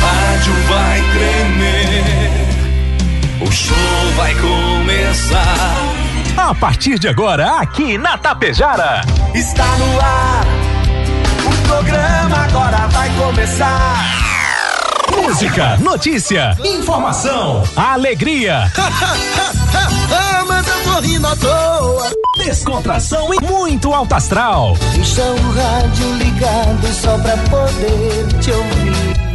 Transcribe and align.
rádio 0.00 0.52
vai 0.68 1.02
tremer. 1.12 2.48
O 3.40 3.50
show 3.50 3.76
vai 4.16 4.34
começar. 4.34 5.76
A 6.36 6.54
partir 6.54 6.98
de 6.98 7.08
agora, 7.08 7.58
aqui 7.60 7.98
na 7.98 8.16
Tapejara. 8.16 9.02
Está 9.34 9.64
no 9.76 10.00
ar. 10.00 10.46
O 11.46 11.68
programa 11.68 12.36
agora 12.44 12.86
vai 12.88 13.10
começar. 13.16 14.04
Música, 15.22 15.76
notícia, 15.78 16.56
informação, 16.64 17.62
alegria. 17.76 18.70
ah, 18.76 20.44
mas 20.46 20.66
eu 20.66 20.82
tô 20.84 21.00
rindo 21.00 21.26
à 21.26 21.36
toa. 21.36 22.10
Descontração 22.44 23.34
e 23.34 23.44
muito 23.44 23.92
alto 23.92 24.14
astral. 24.14 24.76
Deixa 24.94 25.22
o 25.22 25.52
rádio 25.52 26.14
ligado 26.14 26.86
só 26.94 27.18
pra 27.18 27.36
poder 27.36 28.26
te 28.40 28.50
ouvir. 28.52 28.67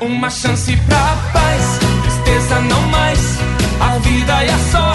Uma 0.00 0.30
chance 0.30 0.76
pra 0.86 1.16
paz, 1.32 1.78
tristeza 2.02 2.60
não 2.60 2.82
mais. 2.82 3.18
A 3.80 3.98
vida 3.98 4.44
a 4.48 4.58
sorte 4.70 4.87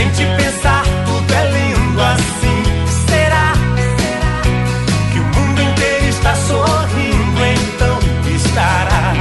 gente 0.00 0.24
pensar, 0.42 0.82
tudo 1.04 1.34
é 1.34 1.50
lindo 1.50 2.00
assim. 2.00 2.62
Será 3.06 3.52
que 5.12 5.18
o 5.18 5.24
mundo 5.24 5.62
inteiro 5.62 6.08
está 6.08 6.34
sorrindo? 6.34 7.40
Então 7.44 7.98
estará. 8.34 9.12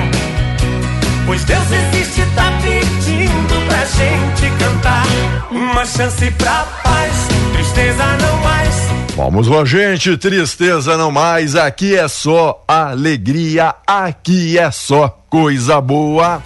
Pois 1.26 1.44
Deus 1.44 1.66
existe, 1.72 2.26
tá 2.34 2.52
pedindo 2.62 3.66
pra 3.68 3.86
gente 3.86 4.58
cantar. 4.58 5.06
Uma 5.52 5.86
chance 5.86 6.32
pra 6.32 6.66
paz, 6.84 7.28
tristeza 7.54 8.06
não 8.22 8.38
mais. 8.38 8.90
Vamos 9.18 9.48
lá, 9.50 9.66
gente, 9.66 10.16
tristeza 10.16 10.98
não 10.98 11.12
mais, 11.12 11.58
aqui 11.58 11.94
é 11.94 12.08
só 12.08 12.64
alegria, 12.66 13.76
aqui 13.86 14.58
é 14.58 14.72
só 14.72 15.10
coisa 15.30 15.82
boa. 15.82 16.42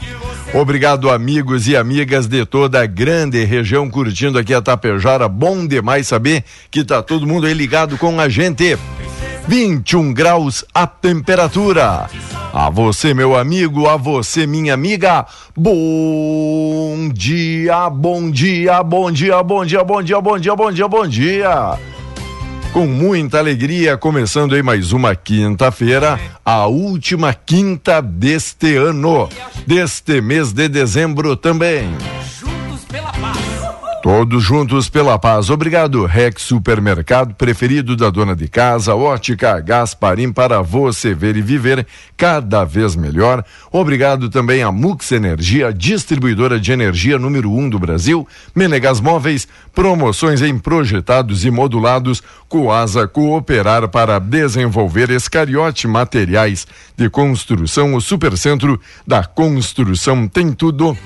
Obrigado, 0.53 1.09
amigos 1.09 1.67
e 1.67 1.75
amigas 1.75 2.27
de 2.27 2.45
toda 2.45 2.83
a 2.83 2.85
grande 2.85 3.43
região 3.43 3.89
curtindo 3.89 4.37
aqui 4.37 4.53
a 4.53 4.61
Tapejara. 4.61 5.27
Bom 5.27 5.65
demais 5.65 6.07
saber 6.07 6.43
que 6.69 6.83
tá 6.83 7.01
todo 7.01 7.25
mundo 7.25 7.47
aí 7.47 7.55
ligado 7.55 7.97
com 7.97 8.19
a 8.19 8.29
gente. 8.29 8.77
21 9.47 10.13
graus 10.13 10.63
a 10.71 10.85
temperatura. 10.85 12.07
A 12.53 12.69
você, 12.69 13.15
meu 13.15 13.35
amigo, 13.35 13.87
a 13.87 13.97
você, 13.97 14.45
minha 14.45 14.75
amiga. 14.75 15.25
Bom 15.57 17.09
dia, 17.11 17.89
bom 17.89 18.29
dia, 18.29 18.83
bom 18.83 19.11
dia, 19.11 19.43
bom 19.43 19.65
dia, 19.65 19.83
bom 19.83 20.03
dia, 20.03 20.21
bom 20.21 20.37
dia, 20.37 20.55
bom 20.55 20.71
dia, 20.71 20.87
bom 20.87 21.07
dia. 21.07 21.79
Com 22.73 22.87
muita 22.87 23.37
alegria, 23.37 23.95
começando 23.95 24.55
aí 24.55 24.63
mais 24.63 24.93
uma 24.93 25.15
quinta-feira, 25.15 26.19
a 26.43 26.65
última 26.65 27.31
quinta 27.31 28.01
deste 28.01 28.75
ano, 28.75 29.29
deste 29.67 30.19
mês 30.19 30.51
de 30.51 30.67
dezembro 30.67 31.37
também. 31.37 31.95
Todos 34.03 34.43
juntos 34.43 34.89
pela 34.89 35.17
paz. 35.17 35.49
Obrigado, 35.49 36.05
Rex 36.05 36.41
Supermercado, 36.41 37.35
preferido 37.35 37.95
da 37.95 38.09
dona 38.09 38.35
de 38.35 38.49
casa, 38.49 38.93
Ótica 38.93 39.57
Gasparim, 39.61 40.29
para 40.29 40.61
você 40.61 41.13
ver 41.13 41.37
e 41.37 41.41
viver 41.41 41.87
cada 42.17 42.65
vez 42.65 42.97
melhor. 42.97 43.45
Obrigado 43.71 44.29
também 44.29 44.61
a 44.61 44.73
Mux 44.73 45.09
Energia, 45.13 45.73
distribuidora 45.73 46.59
de 46.59 46.73
energia 46.73 47.17
número 47.17 47.49
um 47.49 47.69
do 47.69 47.79
Brasil. 47.79 48.27
Menegas 48.53 48.99
Móveis, 48.99 49.47
promoções 49.73 50.41
em 50.41 50.59
projetados 50.59 51.45
e 51.45 51.49
modulados. 51.49 52.21
Coasa 52.49 53.07
Cooperar 53.07 53.87
para 53.87 54.19
desenvolver 54.19 55.11
Escariote 55.11 55.87
Materiais 55.87 56.67
de 56.97 57.09
Construção. 57.09 57.95
O 57.95 58.01
Supercentro 58.01 58.77
da 59.07 59.23
Construção 59.23 60.27
tem 60.27 60.51
tudo. 60.51 60.97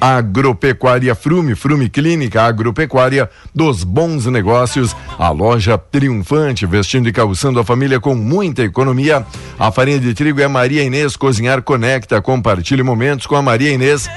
Agropecuária 0.00 1.14
Frume, 1.14 1.54
Frume 1.54 1.88
Clínica 1.88 2.42
Agropecuária 2.42 3.30
dos 3.54 3.82
bons 3.82 4.26
negócios, 4.26 4.94
a 5.18 5.30
loja 5.30 5.78
triunfante, 5.78 6.66
vestindo 6.66 7.08
e 7.08 7.12
calçando 7.12 7.58
a 7.58 7.64
família 7.64 7.98
com 7.98 8.14
muita 8.14 8.62
economia. 8.62 9.24
A 9.58 9.72
farinha 9.72 9.98
de 9.98 10.12
trigo 10.14 10.40
é 10.40 10.48
Maria 10.48 10.82
Inês 10.82 11.16
Cozinhar 11.16 11.62
Conecta, 11.62 12.20
compartilhe 12.20 12.82
momentos 12.82 13.26
com 13.26 13.36
a 13.36 13.42
Maria 13.42 13.72
Inês. 13.72 14.08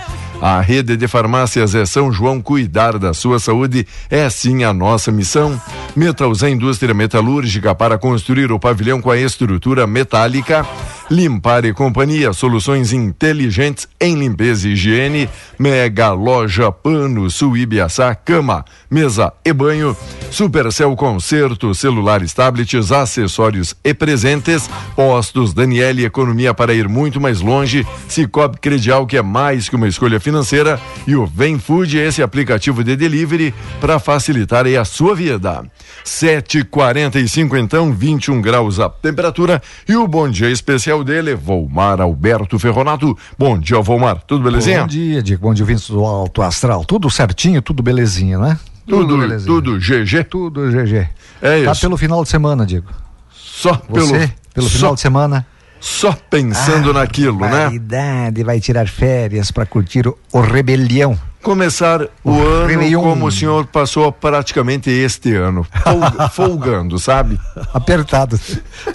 A 0.42 0.62
rede 0.62 0.96
de 0.96 1.06
farmácias 1.06 1.76
é 1.76 1.86
São 1.86 2.14
João 2.14 2.42
cuidar 2.42 2.98
da 2.98 3.14
sua 3.14 3.40
saúde 3.40 3.86
é 4.10 4.30
sim 4.30 4.64
a 4.64 4.74
nossa 4.74 5.12
missão. 5.12 5.62
Metalzé 5.94 6.50
Indústria 6.50 6.94
Metalúrgica 6.94 7.76
para 7.76 7.98
construir 7.98 8.50
o 8.50 8.60
pavilhão 8.60 9.02
com 9.02 9.12
a 9.12 9.18
estrutura 9.18 9.86
metálica. 9.86 10.66
Limpar 11.12 11.66
e 11.66 11.74
Companhia, 11.74 12.32
soluções 12.34 12.94
inteligentes 12.94 13.88
em 14.00 14.14
limpeza 14.14 14.68
e 14.68 14.74
higiene. 14.74 15.28
Mega 15.58 16.12
Loja 16.12 16.72
Pano, 16.72 17.32
Suíbiaçá, 17.32 18.14
cama, 18.14 18.64
mesa 18.92 19.34
e 19.44 19.52
banho. 19.52 19.98
Supercel 20.30 20.96
Concerto, 20.96 21.74
celulares, 21.74 22.32
tablets, 22.32 22.92
acessórios 22.92 23.76
e 23.84 23.92
presentes. 23.92 24.70
Postos 24.96 25.52
Daniele, 25.52 26.06
economia 26.06 26.54
para 26.54 26.76
ir 26.76 26.88
muito 26.88 27.20
mais 27.20 27.42
longe. 27.42 27.88
Cicobi 28.08 28.60
Credial, 28.60 29.08
que 29.08 29.18
é 29.18 29.24
mais 29.24 29.68
que 29.68 29.76
uma 29.76 29.88
escolha 29.88 30.20
financeira. 30.20 30.80
E 31.08 31.16
o 31.16 31.26
Vem 31.26 31.58
Food, 31.58 31.98
esse 31.98 32.22
aplicativo 32.22 32.84
de 32.84 32.96
delivery 32.96 33.52
para 33.82 33.98
facilitar 33.98 34.68
a 34.68 34.86
sua 34.86 35.16
vida. 35.16 35.66
7h45, 36.06 37.58
então, 37.58 37.92
21 37.92 38.42
graus 38.42 38.80
a 38.80 38.90
temperatura. 38.90 39.60
E 39.88 39.96
o 39.96 40.08
bom 40.08 40.30
dia 40.30 40.52
especial 40.52 40.99
dele, 41.04 41.36
Volmar 41.36 42.00
Alberto 42.02 42.58
Ferronato. 42.60 43.18
Bom 43.38 43.58
dia, 43.58 43.80
Volmar. 43.82 44.22
Tudo 44.28 44.44
belezinha? 44.44 44.82
Bom 44.82 44.88
dia, 44.88 45.22
Diego. 45.24 45.42
Bom 45.42 45.54
dia, 45.54 45.64
ouvintes 45.64 45.90
do 45.90 46.04
Alto 46.06 46.42
Astral. 46.42 46.84
Tudo 46.86 47.10
certinho, 47.10 47.62
tudo 47.62 47.82
belezinha, 47.84 48.38
né? 48.38 48.60
Tudo, 48.88 49.18
belezinha. 49.18 49.48
tudo 49.54 49.78
GG? 49.80 50.24
Tudo 50.26 50.72
GG. 50.72 51.08
É 51.42 51.64
Tá 51.64 51.72
isso. 51.72 51.82
pelo 51.82 51.96
final 51.98 52.24
de 52.24 52.30
semana, 52.30 52.66
Diego. 52.66 52.88
Só 53.32 53.80
Você, 53.90 54.12
pelo, 54.18 54.30
pelo 54.54 54.68
só, 54.70 54.78
final 54.78 54.96
de 54.96 55.02
semana. 55.02 55.46
só 55.80 56.12
pensando 56.30 56.90
Ah, 56.92 56.94
naquilo, 56.94 57.40
né? 57.40 57.66
Validade, 57.66 58.44
vai 58.44 58.60
tirar 58.60 58.88
férias 58.88 59.52
para 59.52 59.66
curtir 59.66 60.08
o, 60.08 60.18
o 60.34 60.40
Rebelião. 60.42 61.18
Começar 61.42 62.02
o, 62.24 62.42
ano 62.42 63.02
como 63.02 63.26
o 63.28 63.32
senhor 63.32 63.66
passou 63.68 64.12
praticamente 64.12 64.90
este 64.90 65.34
ano, 65.36 65.66
folga- 65.84 66.30
folgando, 66.30 67.00
sabe? 67.00 67.40
Apertado. 67.74 68.40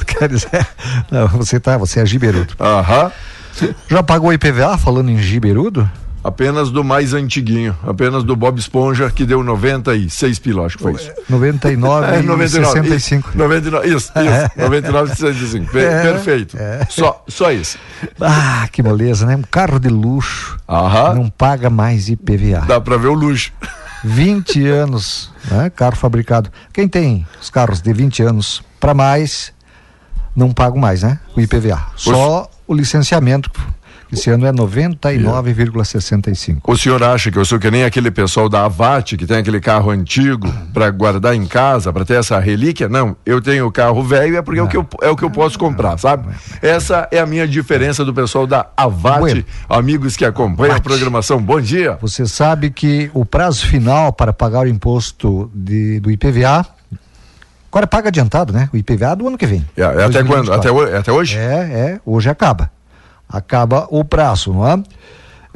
Quer 0.07 0.29
dizer? 0.29 0.67
Não, 1.11 1.27
você 1.29 1.59
tá, 1.59 1.77
você 1.79 2.01
é 2.01 2.07
giberudo. 2.07 2.55
Aham. 2.61 3.11
Já 3.89 4.03
pagou 4.03 4.33
IPVA 4.33 4.77
falando 4.77 5.11
em 5.11 5.19
giberudo? 5.19 5.89
Apenas 6.25 6.71
do 6.71 6.83
mais 6.83 7.13
antiguinho, 7.13 7.77
apenas 7.87 8.25
do 8.25 8.35
Bob 8.35 8.59
Esponja, 8.59 9.11
que 9.11 9.27
deu 9.27 9.43
96 9.45 10.39
pila, 10.39 10.65
acho 10.65 10.79
que 10.79 10.83
foi 10.83 10.95
isso. 10.95 11.11
99 11.29 12.07
É, 12.07 12.21
e 12.21 12.23
99. 12.23 12.73
65. 12.89 13.29
Isso, 13.29 13.39
99, 13.39 13.87
isso, 13.89 14.13
isso. 14.17 14.51
99 14.63 15.13
e 15.13 15.17
65. 15.17 15.71
Per- 15.71 15.83
É, 15.87 16.03
perfeito. 16.13 16.57
Só, 16.89 17.23
só 17.29 17.53
isso. 17.53 17.77
Ah, 18.19 18.67
que 18.73 18.83
moleza, 18.83 19.27
né? 19.27 19.37
Um 19.37 19.43
carro 19.43 19.79
de 19.79 19.89
luxo 19.91 20.59
Aham. 20.67 21.15
não 21.15 21.29
paga 21.29 21.69
mais 21.69 22.09
IPVA. 22.09 22.61
Dá 22.67 22.81
pra 22.81 22.97
ver 22.97 23.09
o 23.09 23.15
luxo. 23.15 23.53
20 24.03 24.65
anos, 24.67 25.31
né? 25.51 25.69
Carro 25.69 25.97
fabricado. 25.97 26.51
Quem 26.73 26.89
tem 26.89 27.27
os 27.39 27.51
carros 27.51 27.83
de 27.83 27.93
20 27.93 28.23
anos 28.23 28.63
para 28.81 28.95
mais, 28.95 29.53
não 30.35 30.53
pagam 30.53 30.79
mais, 30.79 31.03
né? 31.03 31.19
O 31.37 31.41
IPVA. 31.43 31.85
Só 31.97 32.51
o 32.67 32.73
licenciamento, 32.75 33.51
esse 34.15 34.31
ano 34.31 34.47
é 34.47 34.53
99,65. 34.53 36.59
O 36.67 36.77
senhor 36.77 37.03
acha 37.03 37.31
que 37.31 37.39
eu 37.39 37.45
sou 37.45 37.59
que 37.59 37.71
nem 37.71 37.85
aquele 37.85 38.11
pessoal 38.11 38.49
da 38.49 38.65
Avate 38.65 39.17
que 39.17 39.27
tem 39.27 39.39
aquele 39.39 39.61
carro 39.61 39.91
antigo 39.91 40.53
pra 40.73 40.91
guardar 40.91 41.35
em 41.35 41.47
casa, 41.47 41.93
pra 41.93 42.05
ter 42.05 42.15
essa 42.15 42.39
relíquia? 42.39 42.89
Não, 42.89 43.17
eu 43.25 43.41
tenho 43.41 43.67
o 43.67 43.73
carro 43.73 44.03
velho 44.03 44.37
é 44.37 44.43
porque 44.43 44.61
é 44.61 44.63
o 44.63 44.69
que 44.69 44.77
eu, 44.77 44.87
é 45.03 45.11
o 45.11 45.17
que 45.17 45.25
eu 45.25 45.31
posso 45.31 45.59
comprar, 45.59 45.99
sabe? 45.99 46.29
Essa 46.63 47.09
é 47.11 47.19
a 47.19 47.27
minha 47.27 47.47
diferença 47.47 48.05
do 48.05 48.15
pessoal 48.15 48.47
da 48.47 48.67
Avate, 48.77 49.21
Bueno. 49.21 49.45
amigos 49.69 50.17
que 50.17 50.25
acompanham 50.25 50.77
a 50.77 50.81
programação. 50.81 51.41
Bom 51.41 51.61
dia. 51.61 51.99
Você 52.01 52.27
sabe 52.27 52.71
que 52.71 53.11
o 53.13 53.25
prazo 53.25 53.67
final 53.67 54.13
para 54.13 54.33
pagar 54.33 54.67
o 54.67 54.69
imposto 54.69 55.51
de, 55.55 56.01
do 56.01 56.11
IPVA, 56.11 56.67
agora 57.71 57.87
paga 57.87 58.09
adiantado, 58.09 58.53
né? 58.53 58.69
O 58.73 58.77
IPVA 58.77 59.17
do 59.17 59.27
ano 59.27 59.39
que 59.39 59.47
vem. 59.47 59.65
É, 59.77 59.83
é 59.83 59.87
até 59.87 60.23
2024. 60.23 60.73
quando? 60.73 60.83
Até, 60.87 60.95
é 60.95 60.99
até 60.99 61.13
hoje? 61.13 61.39
É, 61.39 61.43
é, 61.43 62.01
hoje 62.05 62.29
acaba. 62.29 62.71
Acaba 63.29 63.89
o 63.91 64.05
prazo, 64.05 64.53
não 64.53 64.69
é? 64.69 64.83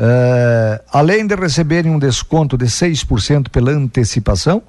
É, 0.00 0.81
além 0.93 1.26
de 1.26 1.35
receberem 1.35 1.91
um 1.91 1.99
desconto 1.99 2.56
de 2.56 2.67
6% 2.67 3.49
pela 3.49 3.73
antecipação, 3.73 4.62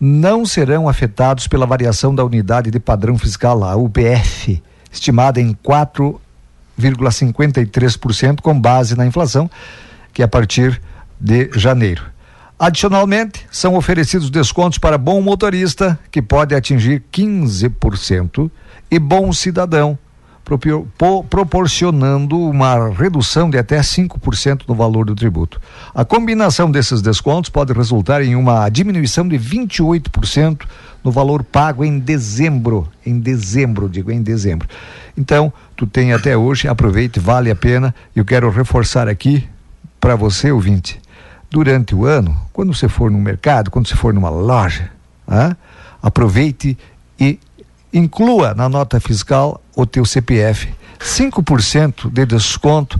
não 0.00 0.44
serão 0.44 0.88
afetados 0.88 1.46
pela 1.46 1.64
variação 1.66 2.12
da 2.14 2.24
unidade 2.24 2.70
de 2.70 2.80
padrão 2.80 3.18
fiscal, 3.18 3.64
a 3.64 3.76
UPF, 3.76 4.62
estimada 4.90 5.38
em 5.40 5.54
4,53% 5.54 8.40
com 8.40 8.60
base 8.60 8.96
na 8.96 9.06
inflação, 9.06 9.48
que 10.12 10.22
é 10.22 10.24
a 10.24 10.28
partir 10.28 10.82
de 11.20 11.50
janeiro. 11.54 12.02
Adicionalmente, 12.58 13.46
são 13.52 13.76
oferecidos 13.76 14.30
descontos 14.30 14.78
para 14.78 14.98
bom 14.98 15.20
motorista, 15.20 15.96
que 16.10 16.20
pode 16.20 16.56
atingir 16.56 17.04
15%, 17.12 18.50
e 18.90 18.98
bom 18.98 19.32
cidadão, 19.32 19.96
proporcionando 21.28 22.38
uma 22.38 22.88
redução 22.88 23.50
de 23.50 23.58
até 23.58 23.80
5% 23.80 24.62
no 24.66 24.74
valor 24.74 25.04
do 25.04 25.14
tributo. 25.14 25.60
A 25.94 26.04
combinação 26.04 26.70
desses 26.70 27.02
descontos 27.02 27.50
pode 27.50 27.72
resultar 27.72 28.22
em 28.22 28.34
uma 28.34 28.68
diminuição 28.68 29.28
de 29.28 29.38
28% 29.38 30.62
no 31.04 31.10
valor 31.10 31.42
pago 31.42 31.84
em 31.84 31.98
dezembro. 31.98 32.88
Em 33.04 33.18
dezembro, 33.18 33.88
digo 33.88 34.10
em 34.10 34.22
dezembro. 34.22 34.68
Então, 35.16 35.52
tu 35.76 35.86
tem 35.86 36.12
até 36.12 36.36
hoje, 36.36 36.68
aproveite, 36.68 37.20
vale 37.20 37.50
a 37.50 37.56
pena. 37.56 37.94
Eu 38.14 38.24
quero 38.24 38.50
reforçar 38.50 39.08
aqui 39.08 39.46
para 40.00 40.16
você, 40.16 40.50
ouvinte, 40.50 41.00
durante 41.50 41.94
o 41.94 42.04
ano, 42.04 42.36
quando 42.52 42.74
você 42.74 42.88
for 42.88 43.10
no 43.10 43.18
mercado, 43.18 43.70
quando 43.70 43.88
você 43.88 43.96
for 43.96 44.14
numa 44.14 44.30
loja, 44.30 44.90
ah, 45.26 45.56
aproveite 46.02 46.76
e 47.18 47.38
inclua 47.92 48.54
na 48.54 48.68
nota 48.68 49.00
fiscal 49.00 49.60
o 49.76 49.86
teu 49.86 50.04
CPF. 50.04 50.68
5% 51.00 52.10
de 52.10 52.26
desconto 52.26 52.98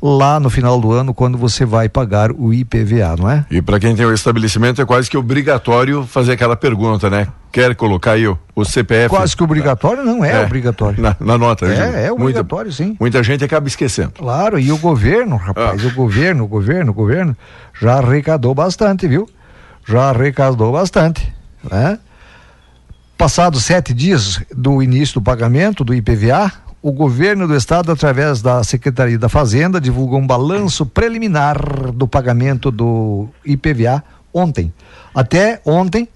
lá 0.00 0.38
no 0.38 0.48
final 0.48 0.80
do 0.80 0.92
ano, 0.92 1.12
quando 1.12 1.36
você 1.36 1.64
vai 1.64 1.88
pagar 1.88 2.30
o 2.30 2.52
IPVA, 2.54 3.16
não 3.18 3.28
é? 3.28 3.44
E 3.50 3.60
para 3.60 3.80
quem 3.80 3.96
tem 3.96 4.06
o 4.06 4.12
estabelecimento 4.14 4.80
é 4.80 4.84
quase 4.84 5.10
que 5.10 5.16
obrigatório 5.16 6.04
fazer 6.06 6.32
aquela 6.32 6.54
pergunta, 6.56 7.10
né? 7.10 7.26
Quer 7.50 7.74
colocar 7.74 8.12
aí 8.12 8.28
o, 8.28 8.38
o 8.54 8.64
CPF? 8.64 9.08
Quase 9.08 9.36
que 9.36 9.42
obrigatório, 9.42 10.04
não 10.04 10.24
é, 10.24 10.42
É, 10.42 10.44
obrigatório. 10.44 11.00
Na, 11.02 11.16
na 11.18 11.36
nota. 11.36 11.66
É, 11.66 11.76
é 12.06 12.08
Muita- 12.10 12.12
obrigatório, 12.22 12.72
sim. 12.72 12.96
Muita 13.00 13.22
gente 13.24 13.42
acaba 13.44 13.66
esquecendo. 13.66 14.12
Claro, 14.12 14.58
e 14.58 14.70
o 14.70 14.78
governo, 14.78 15.36
rapaz, 15.36 15.84
Ah. 15.84 15.88
o 15.88 15.92
governo, 15.92 16.44
o 16.44 16.46
governo, 16.48 16.92
o 16.92 16.94
governo 16.94 17.36
já 17.80 17.94
arrecadou 17.98 18.54
bastante, 18.54 19.08
viu? 19.08 19.28
Já 19.84 20.10
arrecadou 20.10 20.70
bastante, 20.72 21.32
né? 21.68 21.98
Passados 23.18 23.64
sete 23.64 23.92
dias 23.92 24.40
do 24.54 24.80
início 24.80 25.14
do 25.14 25.22
pagamento 25.22 25.82
do 25.82 25.92
IPVA, 25.92 26.52
o 26.80 26.92
governo 26.92 27.48
do 27.48 27.56
estado, 27.56 27.90
através 27.90 28.40
da 28.40 28.62
Secretaria 28.62 29.18
da 29.18 29.28
Fazenda, 29.28 29.80
divulgou 29.80 30.20
um 30.20 30.26
balanço 30.26 30.86
preliminar 30.86 31.90
do 31.90 32.06
pagamento 32.06 32.70
do 32.70 33.28
IPVA 33.44 34.04
ontem. 34.32 34.72
Até 35.12 35.60
ontem, 35.66 36.08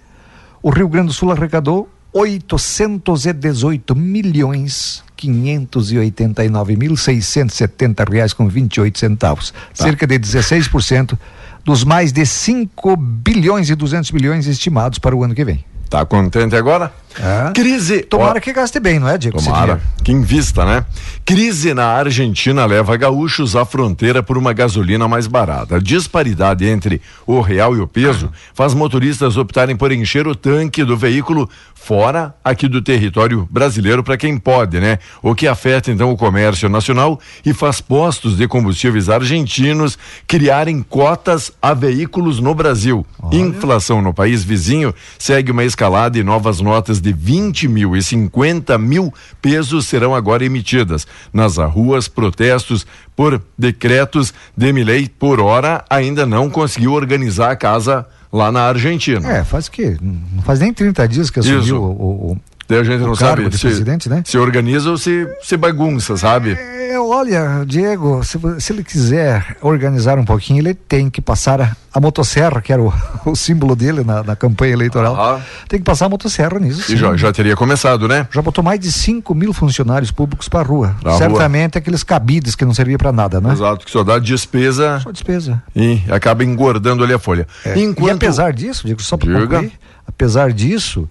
o 0.63 0.71
Rio 0.71 0.89
Grande 0.89 1.09
do 1.09 1.13
Sul 1.13 1.33
arrecadou 1.33 1.89
818 2.13 3.97
milhões 3.97 5.03
589 5.17 6.77
mil 6.77 6.97
670 6.97 8.05
reais 8.05 8.33
com 8.33 8.49
28 8.49 8.97
centavos, 8.97 9.53
cerca 9.75 10.07
de 10.07 10.21
16% 10.21 11.19
dos 11.65 11.83
mais 11.83 12.13
de 12.13 12.25
5 12.25 12.97
bilhões 12.97 13.71
e 13.71 13.75
200 13.75 14.13
milhões 14.13 14.47
estimados 14.47 15.01
para 15.01 15.17
o 15.17 15.25
ano 15.25 15.35
que 15.35 15.45
vem. 15.45 15.65
Tá 15.93 16.07
contente 16.07 16.57
agora? 16.57 16.91
É. 17.19 17.53
Crise. 17.53 18.03
Tomara 18.03 18.39
Ó, 18.39 18.41
que 18.41 18.53
gaste 18.53 18.79
bem, 18.81 18.99
não 18.99 19.09
é, 19.09 19.19
Diego? 19.19 19.43
Tomara. 19.43 19.81
Que 20.03 20.13
invista, 20.13 20.65
né? 20.65 20.85
Crise 21.25 21.75
na 21.75 21.87
Argentina 21.87 22.65
leva 22.65 22.97
gaúchos 22.97 23.55
à 23.55 23.65
fronteira 23.65 24.23
por 24.23 24.37
uma 24.37 24.53
gasolina 24.53 25.07
mais 25.07 25.27
barata. 25.27 25.77
A 25.77 25.79
disparidade 25.79 26.67
entre 26.67 27.01
o 27.27 27.41
real 27.41 27.77
e 27.77 27.81
o 27.81 27.87
peso 27.87 28.31
faz 28.55 28.75
motoristas 28.75 29.37
optarem 29.37 29.77
por 29.77 29.93
encher 29.93 30.27
o 30.27 30.35
tanque 30.35 30.85
do 30.85 30.97
veículo 30.97 31.49
fora 31.75 32.33
aqui 32.45 32.69
do 32.69 32.81
território 32.81 33.49
brasileiro 33.51 34.05
para 34.05 34.17
quem 34.17 34.39
pode, 34.39 34.79
né? 34.79 34.99
O 35.21 35.35
que 35.35 35.49
afeta 35.49 35.91
então 35.91 36.13
o 36.13 36.17
comércio 36.17 36.69
nacional 36.69 37.19
e 37.45 37.53
faz 37.53 37.81
postos 37.81 38.37
de 38.37 38.47
combustíveis 38.47 39.09
argentinos 39.09 39.99
criarem 40.27 40.83
cotas 40.83 41.51
a 41.61 41.75
veículos 41.75 42.39
no 42.39 42.55
Brasil. 42.55 43.05
Inflação 43.33 44.01
no 44.01 44.15
país 44.15 44.45
vizinho 44.45 44.95
segue 45.19 45.51
uma 45.51 45.65
escalada 45.65 46.19
e 46.19 46.23
novas 46.23 46.61
notas 46.61 47.01
de 47.03 47.13
20 47.13 47.69
mil 47.69 47.97
e 47.97 48.03
50 48.03 48.79
mil 48.79 49.13
pesos 49.43 49.87
serão 49.87 50.15
agora 50.15 50.45
emitidas. 50.45 51.07
Nas 51.33 51.57
ruas, 51.57 52.09
protestos 52.09 52.87
por 53.17 53.43
decretos 53.59 54.33
de 54.57 54.73
Milei 54.73 55.09
por 55.09 55.41
hora 55.41 55.85
ainda 55.91 56.25
não 56.25 56.49
conseguiu 56.49 56.93
organizar 56.93 57.51
a 57.51 57.57
casa 57.57 58.07
lá 58.33 58.51
na 58.51 58.63
Argentina. 58.63 59.31
É, 59.31 59.45
faz 59.45 59.69
que 59.69 59.99
não 60.01 60.43
faz 60.43 60.61
nem 60.61 60.73
30 60.73 61.07
dias 61.09 61.29
que 61.29 61.41
assumiu 61.41 61.83
o, 61.83 61.91
o- 61.91 62.33
o- 62.33 62.41
Daí 62.69 62.79
a 62.79 62.85
gente 62.85 63.03
o 63.03 63.07
não 63.07 63.15
sabe 63.15 63.51
se, 63.57 64.09
né? 64.09 64.23
se 64.25 64.39
organiza 64.39 64.91
ou 64.91 64.99
se, 64.99 65.29
se 65.43 65.57
bagunça, 65.57 66.17
sabe? 66.17 66.53
É, 66.93 66.99
olha, 67.01 67.65
Diego, 67.67 68.23
se, 68.23 68.39
se 68.59 68.73
ele 68.73 68.85
quiser 68.85 69.57
organizar 69.63 70.19
um 70.19 70.25
pouquinho, 70.25 70.61
ele 70.61 70.75
tem 70.75 71.09
que 71.09 71.23
passar 71.23 71.61
a, 71.61 71.77
a 71.93 71.99
motosserra, 72.01 72.61
que 72.61 72.73
era 72.73 72.83
o, 72.83 72.93
o 73.25 73.35
símbolo 73.35 73.75
dele 73.75 74.05
na, 74.05 74.23
na 74.23 74.37
campanha 74.37 74.75
eleitoral. 74.75 75.41
Tem 75.69 75.79
que 75.79 75.85
passar 75.85 76.07
a 76.07 76.09
motosserra 76.09 76.59
nisso. 76.59 76.81
E 76.81 76.85
sim. 76.85 76.97
já, 76.97 77.17
já 77.17 77.33
teria 77.33 77.57
começado, 77.57 78.07
né? 78.07 78.29
Já 78.31 78.43
botou 78.43 78.63
mais 78.63 78.79
de 78.79 78.93
5 78.93 79.35
mil 79.35 79.53
funcionários 79.53 80.11
públicos 80.11 80.49
para 80.49 80.63
rua. 80.63 80.95
Pra 81.01 81.13
rua. 81.13 81.19
Certamente 81.19 81.79
aqueles 81.79 82.03
cabides 82.03 82.55
que 82.55 82.65
não 82.65 82.75
servia 82.75 82.99
para 82.99 83.11
nada, 83.11 83.41
né? 83.41 83.53
Exato, 83.53 83.85
que 83.85 83.91
só 83.91 84.05
dá 84.05 84.19
despesa 84.19 85.01
Só 85.01 85.11
despesa. 85.11 85.63
e 85.75 86.03
acaba 86.11 86.45
engordando 86.45 87.03
ali 87.03 87.15
a 87.15 87.19
folha. 87.19 87.47
É. 87.65 87.75
E 87.77 88.11
apesar 88.11 88.53
disso, 88.53 88.87
digo 88.87 89.03
só 89.03 89.17
para 89.17 89.33
concluir, 89.33 89.73
apesar 90.07 90.53
disso, 90.53 91.09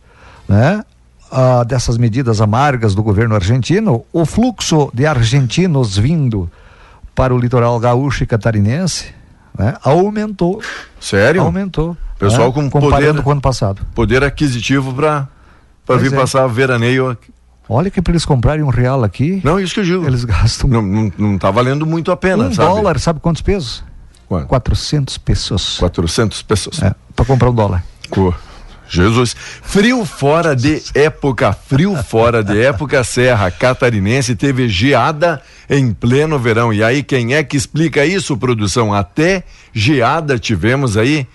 né, 0.47 0.83
ah, 1.31 1.63
dessas 1.63 1.97
medidas 1.97 2.41
amargas 2.41 2.93
do 2.93 3.01
governo 3.01 3.35
argentino, 3.35 4.03
o 4.11 4.25
fluxo 4.25 4.89
de 4.93 5.05
argentinos 5.05 5.97
vindo 5.97 6.49
para 7.15 7.33
o 7.33 7.37
litoral 7.37 7.79
gaúcho 7.79 8.23
e 8.23 8.27
catarinense 8.27 9.07
né, 9.57 9.75
aumentou. 9.83 10.61
Sério? 10.99 11.41
Aumentou. 11.41 11.95
Pessoal 12.19 12.47
né, 12.49 12.53
com 12.53 12.69
comparando 12.69 13.07
poder- 13.13 13.23
com 13.23 13.29
o 13.29 13.31
ano 13.33 13.41
passado. 13.41 13.81
Poder 13.95 14.23
aquisitivo 14.23 14.93
para 14.93 15.27
para 15.85 15.97
vir 15.97 16.13
é. 16.13 16.15
passar 16.15 16.45
veraneio. 16.47 17.09
aqui. 17.09 17.31
Olha 17.67 17.89
que 17.89 18.01
para 18.01 18.11
eles 18.13 18.25
comprarem 18.25 18.63
um 18.63 18.69
real 18.69 19.03
aqui, 19.03 19.41
Não, 19.43 19.59
isso 19.59 19.73
que 19.73 19.79
eu 19.79 19.83
digo. 19.83 20.05
eles 20.05 20.23
gastam 20.25 20.69
Não, 20.69 20.81
não, 20.81 21.11
não 21.17 21.37
tá 21.37 21.49
valendo 21.51 21.85
muito 21.85 22.11
a 22.11 22.17
pena, 22.17 22.45
um 22.45 22.53
sabe? 22.53 22.67
dólar, 22.69 22.99
sabe 22.99 23.19
quantos 23.19 23.41
pesos? 23.41 23.83
Quanto? 24.27 24.47
400 24.47 25.17
pesos. 25.17 25.77
400 25.79 26.41
pessoas. 26.43 26.81
É, 26.83 26.93
para 27.15 27.25
comprar 27.25 27.49
um 27.49 27.53
dólar. 27.53 27.83
Co- 28.09 28.33
Jesus. 28.91 29.33
Frio 29.63 30.03
fora 30.05 30.55
de 30.55 30.81
época, 30.93 31.53
frio 31.53 31.95
fora 32.03 32.43
de 32.43 32.61
época, 32.61 33.03
Serra 33.05 33.49
Catarinense 33.49 34.35
teve 34.35 34.67
geada 34.67 35.41
em 35.69 35.93
pleno 35.93 36.37
verão. 36.37 36.73
E 36.73 36.83
aí, 36.83 37.01
quem 37.01 37.33
é 37.33 37.41
que 37.43 37.55
explica 37.55 38.05
isso, 38.05 38.35
produção? 38.35 38.93
Até 38.93 39.43
geada 39.73 40.37
tivemos 40.37 40.97
aí 40.97 41.25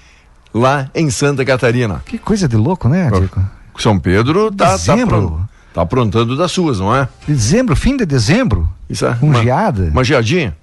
lá 0.52 0.90
em 0.94 1.08
Santa 1.10 1.44
Catarina. 1.44 2.02
Que 2.04 2.18
coisa 2.18 2.46
de 2.46 2.56
louco, 2.56 2.88
né, 2.88 3.10
Diego? 3.10 3.40
São 3.78 3.98
Pedro 3.98 4.50
tá, 4.50 4.66
tá, 4.66 4.72
Dezembro. 4.76 5.16
apron- 5.16 5.40
tá 5.74 5.82
aprontando 5.82 6.36
das 6.36 6.52
suas, 6.52 6.78
não 6.78 6.94
é? 6.94 7.08
Dezembro, 7.26 7.74
fim 7.74 7.96
de 7.96 8.04
dezembro, 8.06 8.68
Isso 8.88 9.06
é 9.06 9.14
com 9.14 9.26
uma, 9.28 9.42
geada. 9.42 9.84
uma 9.92 10.04
geadinha. 10.04 10.54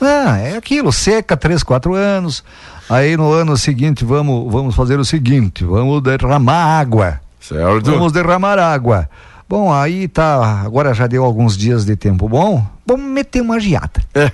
Ah, 0.00 0.36
é 0.38 0.56
aquilo, 0.56 0.92
seca 0.92 1.36
três, 1.36 1.62
quatro 1.62 1.94
anos. 1.94 2.42
Aí 2.92 3.16
no 3.16 3.32
ano 3.32 3.56
seguinte 3.56 4.04
vamos, 4.04 4.52
vamos 4.52 4.74
fazer 4.74 5.00
o 5.00 5.04
seguinte, 5.04 5.64
vamos 5.64 6.02
derramar 6.02 6.78
água. 6.78 7.18
Certo? 7.40 7.90
Vamos 7.90 8.12
derramar 8.12 8.58
água. 8.58 9.08
Bom, 9.48 9.72
aí 9.72 10.06
tá, 10.06 10.60
agora 10.60 10.92
já 10.92 11.06
deu 11.06 11.24
alguns 11.24 11.56
dias 11.56 11.86
de 11.86 11.96
tempo 11.96 12.28
bom, 12.28 12.62
vamos 12.86 13.06
meter 13.06 13.40
uma 13.40 13.58
geada. 13.58 14.02
É. 14.14 14.30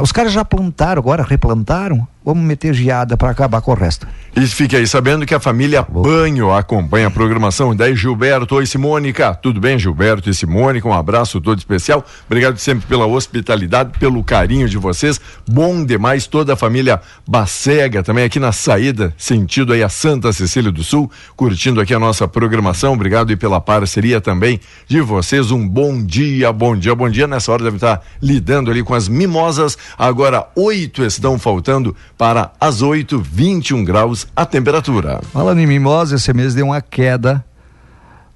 Os 0.00 0.10
caras 0.10 0.32
já 0.32 0.44
plantaram, 0.44 0.98
agora 0.98 1.22
replantaram, 1.22 2.04
vamos 2.24 2.44
meter 2.44 2.74
geada 2.74 3.16
para 3.16 3.30
acabar 3.30 3.60
com 3.60 3.72
o 3.72 3.74
resto. 3.74 4.06
E 4.34 4.46
fique 4.46 4.74
aí 4.74 4.86
sabendo 4.86 5.26
que 5.26 5.34
a 5.34 5.40
família 5.40 5.82
Banho 5.82 6.52
acompanha 6.54 7.08
a 7.08 7.10
programação. 7.10 7.76
Daí 7.76 7.94
Gilberto 7.94 8.62
e 8.62 8.66
Simônica. 8.66 9.34
Tudo 9.34 9.60
bem, 9.60 9.78
Gilberto 9.78 10.30
e 10.30 10.34
Simônica? 10.34 10.88
Um 10.88 10.94
abraço 10.94 11.38
todo 11.38 11.58
especial. 11.58 12.02
Obrigado 12.26 12.56
sempre 12.56 12.86
pela 12.86 13.04
hospitalidade, 13.06 13.98
pelo 13.98 14.24
carinho 14.24 14.66
de 14.68 14.78
vocês. 14.78 15.20
Bom 15.46 15.84
demais 15.84 16.26
toda 16.26 16.54
a 16.54 16.56
família 16.56 16.98
Bacega 17.28 18.02
também 18.02 18.24
aqui 18.24 18.40
na 18.40 18.52
saída, 18.52 19.12
sentido 19.18 19.74
aí 19.74 19.82
a 19.82 19.90
Santa 19.90 20.32
Cecília 20.32 20.72
do 20.72 20.82
Sul, 20.82 21.10
curtindo 21.36 21.78
aqui 21.78 21.92
a 21.92 21.98
nossa 21.98 22.26
programação. 22.26 22.94
Obrigado 22.94 23.32
e 23.32 23.36
pela 23.36 23.60
parceria 23.60 24.18
também 24.18 24.58
de 24.88 25.02
vocês. 25.02 25.50
Um 25.50 25.68
bom 25.68 26.02
dia, 26.02 26.50
bom 26.52 26.74
dia, 26.74 26.94
bom 26.94 27.10
dia. 27.10 27.26
Nessa 27.26 27.52
hora 27.52 27.64
deve 27.64 27.76
estar 27.76 28.00
lidando 28.22 28.70
ali 28.70 28.82
com 28.82 28.94
as 28.94 29.08
mimosas. 29.08 29.76
Agora 29.98 30.48
oito 30.56 31.04
estão 31.04 31.38
faltando 31.38 31.94
para 32.16 32.52
as 32.60 32.82
oito, 32.82 33.18
21 33.20 33.84
graus 33.84 34.26
a 34.34 34.44
temperatura. 34.46 35.20
Falando 35.32 35.58
em 35.60 35.66
mimosa, 35.66 36.16
esse 36.16 36.32
mês 36.32 36.54
deu 36.54 36.66
uma 36.66 36.80
queda 36.80 37.44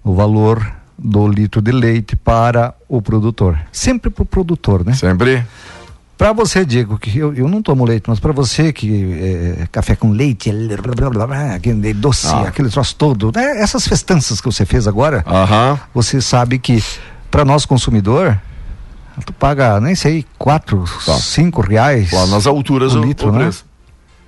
no 0.05 0.15
valor 0.15 0.67
do 0.99 1.29
litro 1.29 1.61
de 1.61 1.73
leite 1.73 2.17
para 2.17 2.75
o 2.89 3.03
produtor. 3.03 3.59
Sempre 3.71 4.11
para 4.11 4.23
o 4.23 4.27
produtor, 4.27 4.85
né? 4.85 4.95
Sempre. 4.95 5.45
Para 6.17 6.33
você, 6.33 6.65
Diego, 6.65 6.99
que 6.99 7.19
eu, 7.19 7.35
eu 7.35 7.47
não 7.47 7.61
tomo 7.61 7.85
leite, 7.85 8.05
mas 8.09 8.19
para 8.19 8.33
você 8.33 8.73
que 8.73 9.13
é, 9.61 9.67
café 9.71 9.95
com 9.95 10.11
leite, 10.11 10.51
aquele 11.55 11.93
doce, 11.93 12.27
Ah. 12.29 12.49
aquele 12.49 12.71
troço 12.71 12.97
todo, 12.97 13.31
né? 13.35 13.61
essas 13.61 13.87
festanças 13.87 14.41
que 14.41 14.47
você 14.47 14.65
fez 14.65 14.89
agora, 14.89 15.23
Aham. 15.27 15.79
você 15.93 16.23
sabe 16.23 16.59
que 16.59 16.83
para 17.31 17.45
nós 17.45 17.67
consumidor, 17.67 18.41
tu 19.25 19.33
paga, 19.33 19.81
nem 19.81 19.95
sei, 19.95 20.25
quatro, 20.39 20.85
Tá. 21.05 21.15
cinco 21.15 21.61
reais. 21.61 22.13
Lá 22.13 22.27
nas 22.27 22.47
alturas 22.47 22.95
o 22.95 23.01
litro, 23.01 23.29
o 23.29 23.33
né? 23.33 23.51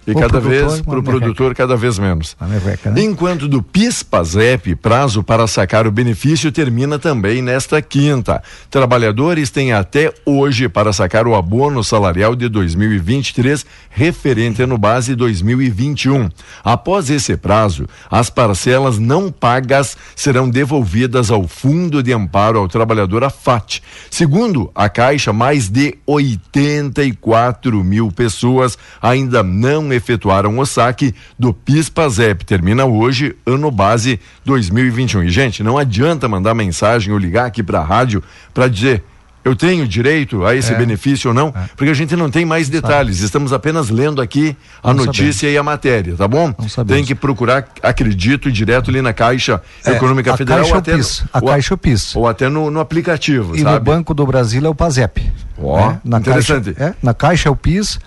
E 0.08 0.14
cada 0.14 0.40
produtor, 0.40 0.70
vez, 0.70 0.80
para 0.80 0.98
o 0.98 1.02
produtor, 1.02 1.54
cada 1.54 1.76
vez 1.76 1.98
menos. 1.98 2.34
Merreca, 2.40 2.90
né? 2.90 3.02
Enquanto 3.02 3.46
do 3.46 3.62
PIS-PASEP, 3.62 4.74
prazo 4.76 5.22
para 5.22 5.46
sacar 5.46 5.86
o 5.86 5.92
benefício 5.92 6.50
termina 6.50 6.98
também 6.98 7.42
nesta 7.42 7.82
quinta. 7.82 8.42
Trabalhadores 8.70 9.50
têm 9.50 9.72
até 9.72 10.10
hoje 10.24 10.66
para 10.66 10.94
sacar 10.94 11.26
o 11.26 11.34
abono 11.34 11.84
salarial 11.84 12.34
de 12.34 12.48
2023, 12.48 13.66
referente 13.90 14.62
ano 14.62 14.78
base 14.78 15.14
2021. 15.14 16.30
Após 16.64 17.10
esse 17.10 17.36
prazo, 17.36 17.86
as 18.10 18.30
parcelas 18.30 18.98
não 18.98 19.30
pagas 19.30 19.94
serão 20.16 20.48
devolvidas 20.48 21.30
ao 21.30 21.46
Fundo 21.46 22.02
de 22.02 22.14
Amparo 22.14 22.58
ao 22.58 22.68
Trabalhador, 22.68 23.24
a 23.24 23.30
FAT. 23.30 23.80
Segundo 24.10 24.70
a 24.74 24.88
Caixa, 24.88 25.34
mais 25.34 25.68
de 25.68 25.98
84 26.06 27.84
mil 27.84 28.10
pessoas 28.10 28.78
ainda 29.02 29.42
não 29.42 29.97
efetuaram 29.98 30.58
o 30.58 30.64
saque 30.64 31.14
do 31.38 31.52
PIS-PASEP. 31.52 32.44
Termina 32.44 32.84
hoje, 32.86 33.36
ano 33.46 33.70
base 33.70 34.18
2021. 34.44 35.24
E, 35.24 35.30
gente, 35.30 35.62
não 35.62 35.76
adianta 35.76 36.26
mandar 36.26 36.54
mensagem 36.54 37.12
ou 37.12 37.18
ligar 37.18 37.46
aqui 37.46 37.62
para 37.62 37.80
a 37.80 37.84
rádio 37.84 38.22
para 38.54 38.66
dizer. 38.68 39.04
Eu 39.44 39.54
tenho 39.56 39.86
direito 39.88 40.44
a 40.44 40.54
esse 40.54 40.72
É. 40.72 40.76
benefício 40.76 41.28
ou 41.28 41.34
não? 41.34 41.54
Porque 41.74 41.90
a 41.90 41.94
gente 41.94 42.14
não 42.14 42.28
tem 42.28 42.44
mais 42.44 42.68
detalhes. 42.68 43.20
Estamos 43.20 43.50
apenas 43.52 43.88
lendo 43.88 44.20
aqui 44.20 44.54
a 44.82 44.92
Não 44.92 45.06
notícia 45.06 45.48
e 45.48 45.56
a 45.56 45.62
matéria, 45.62 46.14
tá 46.16 46.28
bom? 46.28 46.52
Tem 46.86 47.02
que 47.04 47.14
procurar, 47.14 47.66
acredito, 47.82 48.50
direto 48.52 48.90
ali 48.90 49.00
na 49.00 49.14
Caixa 49.14 49.62
É, 49.86 49.92
Econômica 49.92 50.34
a 50.34 50.36
Federal 50.36 50.58
Caixa 50.60 50.72
ou 50.72 50.76
é 50.76 50.80
até, 50.80 50.96
PIS, 50.96 51.24
a 51.32 51.38
ou, 51.38 51.48
Caixa 51.48 51.72
é 51.72 51.74
o 51.74 51.78
PIS. 51.78 52.16
ou 52.16 52.28
até 52.28 52.48
no, 52.48 52.70
no 52.70 52.80
aplicativo, 52.80 53.56
E 53.56 53.62
no 53.62 53.70
sabe? 53.70 53.84
Banco 53.86 54.12
do 54.12 54.26
Brasil 54.26 54.66
é 54.66 54.68
o 54.68 54.74
PASEP. 54.74 55.32
Ó, 55.56 55.88
né? 55.92 56.00
na 56.04 56.18
interessante. 56.18 56.74
Caixa, 56.74 56.90
é, 56.90 56.94
na 57.02 57.14
Caixa 57.14 57.48
é 57.48 57.52
o 57.52 57.56
PIS, 57.56 57.98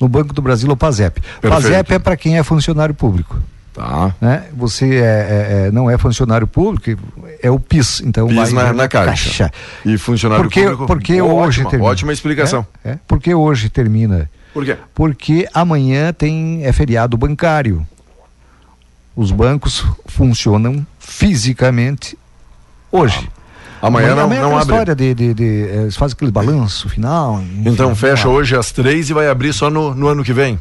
no 0.00 0.08
Banco 0.08 0.34
do 0.34 0.42
Brasil 0.42 0.68
é 0.68 0.72
o 0.72 0.76
PASEP. 0.76 1.20
PASEP 1.40 1.94
é 1.94 1.98
para 1.98 2.16
quem 2.16 2.38
é 2.38 2.42
funcionário 2.42 2.94
público. 2.94 3.36
Tá. 3.74 4.14
Né? 4.20 4.44
Você 4.56 4.96
é, 4.96 4.98
é- 4.98 5.66
é- 5.66 5.70
não 5.72 5.90
é 5.90 5.98
funcionário 5.98 6.46
público, 6.46 6.96
é 7.42 7.50
o 7.50 7.58
PIS. 7.58 8.00
Então 8.04 8.28
PIS 8.28 8.52
na, 8.52 8.72
na 8.72 8.88
caixa. 8.88 9.50
E 9.84 9.98
funcionário 9.98 10.44
Porque, 10.44 10.62
público. 10.62 10.86
porque 10.86 11.20
ótima, 11.20 11.34
hoje 11.42 11.64
termina. 11.64 11.90
Ótima 11.90 12.12
explicação. 12.12 12.64
É, 12.84 12.90
é. 12.92 12.98
Porque 13.08 13.34
hoje 13.34 13.68
termina. 13.68 14.30
Por 14.52 14.64
quê? 14.64 14.76
Porque 14.94 15.48
amanhã 15.52 16.12
tem 16.12 16.64
é 16.64 16.72
feriado 16.72 17.16
bancário. 17.16 17.84
Os 19.16 19.32
bancos 19.32 19.84
funcionam 20.06 20.86
fisicamente 21.00 22.16
hoje. 22.92 23.28
Amanhã, 23.86 24.14
não, 24.14 24.24
amanhã 24.24 24.40
não 24.42 24.46
aquela 24.48 24.62
abre. 24.62 24.72
história 24.74 24.94
de, 24.94 25.14
de, 25.14 25.34
de, 25.34 25.44
eh, 25.68 25.80
eles 25.82 25.96
fazem 25.96 26.14
aquele 26.14 26.30
balanço 26.32 26.88
final. 26.88 27.40
enfim, 27.40 27.68
Então 27.70 27.94
fecha 27.94 28.26
não 28.28 28.34
hoje 28.34 28.56
às 28.56 28.72
três 28.72 29.10
e 29.10 29.12
vai 29.12 29.28
abrir 29.28 29.52
só 29.52 29.68
no, 29.68 29.94
no 29.94 30.08
ano 30.08 30.24
que 30.24 30.32
vem. 30.32 30.58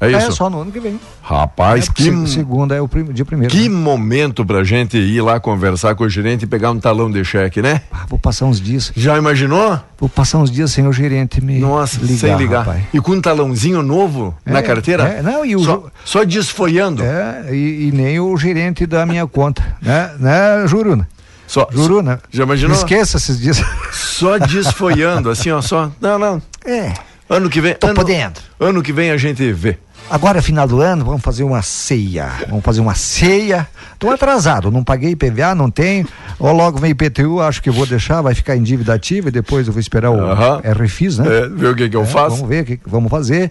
É 0.00 0.06
abre. 0.06 0.18
isso? 0.18 0.28
É 0.28 0.32
só 0.32 0.50
no 0.50 0.60
ano 0.60 0.70
que 0.72 0.80
vem. 0.80 0.98
Rapaz, 1.22 1.88
É, 1.88 1.92
que, 1.92 2.02
se- 2.02 2.26
segunda 2.34 2.74
é 2.74 2.80
o 2.80 2.86
prim, 2.88 3.04
dia 3.04 3.24
primeiro. 3.24 3.50
que 3.54 3.68
né? 3.68 3.74
momento 3.74 4.44
pra 4.44 4.62
gente 4.62 4.98
ir 4.98 5.20
lá 5.22 5.40
conversar 5.40 5.94
com 5.94 6.04
o 6.04 6.08
gerente 6.08 6.42
e 6.42 6.46
pegar 6.46 6.70
um 6.72 6.78
talão 6.78 7.10
de 7.10 7.24
cheque, 7.24 7.62
né? 7.62 7.80
Ah, 7.90 8.04
vou 8.08 8.18
passar 8.18 8.44
uns 8.46 8.60
dias. 8.60 8.92
Já 8.94 9.16
imaginou? 9.16 9.80
Vou 9.98 10.08
passar 10.08 10.38
uns 10.38 10.50
dias 10.50 10.72
sem 10.72 10.86
o 10.86 10.92
gerente 10.92 11.42
me 11.42 11.58
Nossa, 11.58 12.00
ligar, 12.02 12.18
sem 12.18 12.36
ligar. 12.36 12.58
rapaz. 12.66 12.84
E 12.92 13.00
com 13.00 13.12
um 13.12 13.20
talãozinho 13.20 13.82
novo 13.82 14.34
É, 14.44 14.52
na 14.52 14.62
carteira? 14.62 15.04
é, 15.04 15.22
não, 15.22 15.44
e 15.44 15.56
o 15.56 15.60
só, 15.64 15.84
só 16.04 16.24
desfolhando. 16.24 17.02
É, 17.02 17.46
e, 17.54 17.88
e 17.88 17.92
nem 17.92 18.20
o 18.20 18.36
gerente 18.36 18.84
da 18.86 19.06
minha 19.06 19.26
conta, 19.26 19.62
né? 19.80 20.10
Né, 20.18 20.66
Juruna? 20.66 21.08
Só, 21.46 21.68
Juruna. 21.70 22.20
Já 22.30 22.42
imaginou? 22.44 22.76
Esqueça 22.76 23.16
esses 23.18 23.38
dias. 23.38 23.62
Só 23.92 24.38
desfolhando, 24.38 25.30
assim, 25.30 25.50
ó, 25.50 25.60
só. 25.60 25.90
Não, 26.00 26.18
não. 26.18 26.42
É, 26.64 26.92
Ano 27.28 27.48
que 27.50 27.60
vem. 27.60 27.74
tô 27.74 27.86
ano, 27.88 27.94
podendo. 27.96 28.40
ano 28.58 28.82
que 28.82 28.92
vem 28.92 29.10
a 29.10 29.16
gente 29.16 29.52
vê. 29.52 29.78
Agora, 30.10 30.42
final 30.42 30.68
do 30.68 30.80
ano, 30.82 31.02
vamos 31.04 31.22
fazer 31.22 31.44
uma 31.44 31.62
ceia. 31.62 32.28
Vamos 32.48 32.62
fazer 32.62 32.80
uma 32.80 32.94
ceia. 32.94 33.66
Tô 33.98 34.10
atrasado, 34.10 34.70
não 34.70 34.84
paguei 34.84 35.12
IPVA, 35.12 35.54
não 35.54 35.70
tenho. 35.70 36.06
Ou 36.38 36.52
logo 36.52 36.78
vem 36.78 36.90
IPTU, 36.90 37.40
acho 37.40 37.62
que 37.62 37.70
vou 37.70 37.86
deixar, 37.86 38.20
vai 38.20 38.34
ficar 38.34 38.54
em 38.54 38.62
dívida 38.62 38.92
ativa 38.92 39.28
e 39.28 39.32
depois 39.32 39.66
eu 39.66 39.72
vou 39.72 39.80
esperar 39.80 40.10
o 40.10 40.20
Aham. 40.20 40.60
RFIS, 40.62 41.18
né? 41.18 41.26
É, 41.44 41.48
ver 41.48 41.68
o 41.68 41.74
que, 41.74 41.88
que 41.88 41.96
eu 41.96 42.02
É, 42.02 42.06
faço. 42.06 42.36
Vamos 42.36 42.48
ver 42.50 42.62
o 42.62 42.66
que 42.66 42.76
que 42.76 42.88
vamos 42.90 43.10
fazer. 43.10 43.50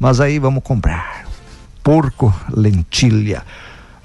Mas 0.00 0.18
aí 0.20 0.38
vamos 0.38 0.62
comprar 0.64 1.24
porco, 1.82 2.32
lentilha, 2.50 3.42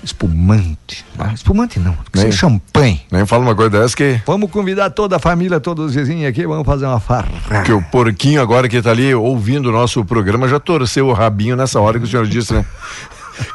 espumante. 0.08 1.06
Ah, 1.20 1.32
espumante 1.34 1.80
não, 1.80 1.92
tem 1.94 2.04
que 2.12 2.20
Nem- 2.20 2.32
ser 2.32 2.38
champanhe. 2.38 3.02
Nem 3.12 3.26
fala 3.26 3.44
uma 3.44 3.56
coisa 3.56 3.70
dessa 3.70 3.96
que, 3.96 4.22
Vamos 4.26 4.50
convidar 4.50 4.90
toda 4.90 5.18
a 5.18 5.20
família, 5.20 5.60
todos 5.60 5.88
os 5.88 5.96
vizinhos 5.96 6.28
aqui, 6.30 6.46
vamos 6.48 6.66
fazer 6.66 6.86
uma 6.86 7.00
farra. 7.00 7.28
que 7.66 7.72
o 7.72 7.82
porquinho 7.82 8.42
agora 8.42 8.68
que 8.68 8.82
tá 8.82 8.92
ali 8.92 9.14
ouvindo 9.14 9.70
o 9.70 9.72
nosso 9.72 10.04
programa 10.06 10.48
já 10.48 10.60
torceu 10.60 11.08
o 11.08 11.14
rabinho 11.14 11.56
nessa 11.56 11.80
hora 11.80 12.00
que 12.00 12.06
o 12.06 12.08
senhor 12.08 12.26
disse, 12.28 12.54
né? 12.54 12.66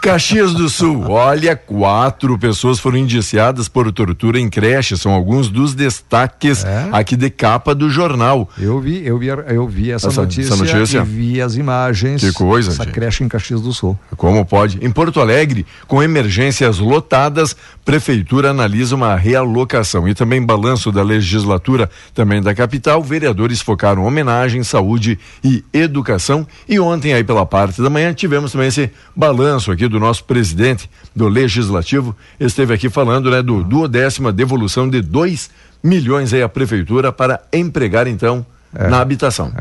Caxias 0.01 0.53
do 0.55 0.69
Sul, 0.69 1.05
olha, 1.11 1.55
quatro 1.57 2.39
pessoas 2.39 2.79
foram 2.79 2.99
indiciadas 2.99 3.69
por 3.69 3.91
tortura 3.93 4.39
em 4.39 4.49
creche, 4.49 4.97
são 4.97 5.13
alguns 5.13 5.49
dos 5.49 5.75
destaques 5.75 6.65
É? 6.65 6.89
aqui 6.93 7.17
de 7.17 7.31
capa 7.31 7.75
do 7.75 7.91
jornal. 7.91 8.49
Eu 8.59 8.81
vi, 8.81 9.05
eu 9.07 9.19
vi, 9.19 9.27
eu 9.29 9.67
vi 9.69 9.91
essa, 9.91 10.09
Essa- 10.09 10.23
notícia, 10.23 10.55
essa 10.55 10.65
notícia? 10.65 10.99
e 10.99 11.05
vi 11.05 11.41
as 11.41 11.57
imagens. 11.57 12.21
Que 12.23 12.33
coisa, 12.33 12.71
Essa 12.71 12.85
gente. 12.85 12.93
creche 12.95 13.25
em 13.25 13.29
Caxias 13.29 13.61
do 13.61 13.73
Sul. 13.73 13.99
Como 14.17 14.45
pode? 14.45 14.79
Em 14.85 14.91
Porto 14.91 15.21
Alegre, 15.21 15.67
com 15.87 16.03
emergências 16.03 16.79
lotadas, 16.79 17.57
prefeitura 17.85 18.51
analisa 18.51 18.95
uma 18.95 19.17
realocação 19.17 20.07
e 20.09 20.15
também 20.15 20.45
balanço 20.45 20.93
da 20.93 21.03
legislatura 21.03 21.91
também 22.15 22.41
da 22.41 22.55
capital. 22.55 23.03
Vereadores 23.03 23.61
focaram 23.61 24.05
homenagem, 24.05 24.63
saúde 24.63 25.19
e 25.43 25.65
educação. 25.73 26.47
E 26.69 26.79
ontem 26.79 27.13
aí 27.13 27.25
pela 27.25 27.45
parte 27.45 27.83
da 27.83 27.91
manhã 27.91 28.13
tivemos 28.15 28.53
também 28.53 28.69
esse 28.69 28.91
balanço 29.17 29.72
aqui 29.73 29.89
do 29.89 29.99
nosso 29.99 30.25
presidente 30.25 30.89
do 31.15 31.27
legislativo. 31.29 32.15
Esteve 32.39 32.75
aqui 32.75 32.89
falando, 32.89 33.31
né, 33.31 33.43
do 33.43 33.65
duodécima 33.65 34.33
devolução 34.33 34.89
de 34.89 35.01
2 35.01 35.51
milhões 35.83 36.33
aí 36.33 36.43
à 36.43 36.49
prefeitura 36.49 37.11
para 37.13 37.41
empregar 37.53 38.07
então 38.07 38.47
na 38.73 39.01
habitação. 39.01 39.53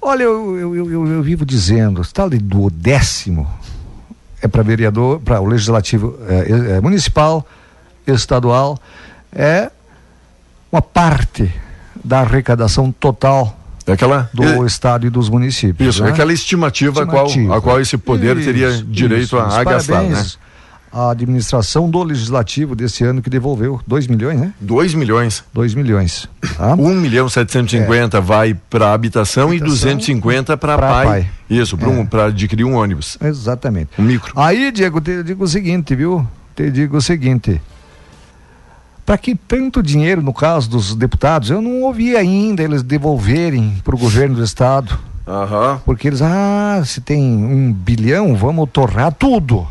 Olha, 0.00 0.22
eu, 0.22 0.56
eu, 0.56 0.76
eu, 0.90 1.06
eu- 1.08 1.22
vivo 1.22 1.44
dizendo, 1.44 2.02
tal 2.12 2.30
de 2.30 2.38
duodécimo 2.38 3.48
é 4.40 4.46
para 4.46 4.62
vereador, 4.62 5.18
para 5.20 5.40
o 5.40 5.46
legislativo 5.46 6.16
é, 6.28 6.76
é, 6.76 6.80
municipal, 6.80 7.44
estadual, 8.06 8.78
é 9.32 9.70
uma 10.70 10.80
parte 10.80 11.52
da 12.04 12.20
arrecadação 12.20 12.92
total 12.92 13.57
É 13.88 13.92
aquela. 13.94 14.28
do 14.34 14.44
é- 14.44 14.66
estado 14.66 15.06
e 15.06 15.10
dos 15.10 15.28
municípios. 15.28 15.94
Isso, 15.94 16.02
né? 16.04 16.10
é 16.10 16.12
aquela 16.12 16.32
estimativa, 16.32 17.00
a 17.00 17.04
Estimativa. 17.04 17.46
Qual, 17.48 17.58
a 17.58 17.62
qual 17.62 17.80
esse 17.80 17.96
poder 17.96 18.36
teria 18.36 18.68
Isso, 18.68 18.84
direito 18.84 19.22
isso, 19.24 19.38
a, 19.38 19.58
a 19.60 19.64
gastar, 19.64 20.02
né? 20.02 20.24
À 20.90 21.10
administração 21.10 21.88
do 21.90 22.02
legislativo 22.02 22.74
desse 22.74 23.04
ano 23.04 23.20
que 23.20 23.28
devolveu 23.28 23.78
2 23.86 24.06
milhões, 24.06 24.40
né? 24.40 24.54
2 24.58 24.94
milhões. 24.94 25.44
2 25.52 25.74
milhões. 25.74 26.26
Tá? 26.56 26.74
1 26.74 26.94
milhão 26.94 27.28
750 27.28 28.20
vai 28.22 28.54
para 28.54 28.92
habitação, 28.94 29.52
e 29.52 29.56
É. 29.56 29.60
Habitação 29.60 29.90
250 29.96 30.56
para 30.56 30.78
pai. 30.78 31.06
pai. 31.06 31.28
Isso, 31.50 31.76
para 31.76 31.88
É. 31.88 31.92
um, 31.92 32.08
adquirir 32.26 32.64
um 32.64 32.74
ônibus. 32.74 33.18
Exatamente. 33.20 33.90
Um 33.98 34.02
micro. 34.02 34.32
Aí, 34.34 34.72
Diego, 34.72 34.98
te 35.00 35.22
digo 35.22 35.44
o 35.44 35.48
seguinte, 35.48 35.94
viu? 35.94 36.26
Te 36.56 36.70
digo 36.70 36.96
o 36.96 37.02
seguinte. 37.02 37.60
Para 39.08 39.16
que 39.16 39.34
tanto 39.34 39.82
dinheiro, 39.82 40.20
no 40.20 40.34
caso 40.34 40.68
dos 40.68 40.94
deputados, 40.94 41.48
eu 41.48 41.62
não 41.62 41.80
ouvi 41.80 42.14
ainda 42.14 42.62
eles 42.62 42.82
devolverem 42.82 43.80
para 43.82 43.94
o 43.94 43.98
governo 43.98 44.34
do 44.34 44.44
estado. 44.44 44.98
Aham. 45.26 45.80
Porque 45.82 46.08
eles, 46.08 46.20
ah, 46.20 46.82
se 46.84 47.00
tem 47.00 47.22
um 47.22 47.72
bilhão, 47.72 48.36
vamos 48.36 48.68
torrar 48.70 49.10
tudo. 49.10 49.66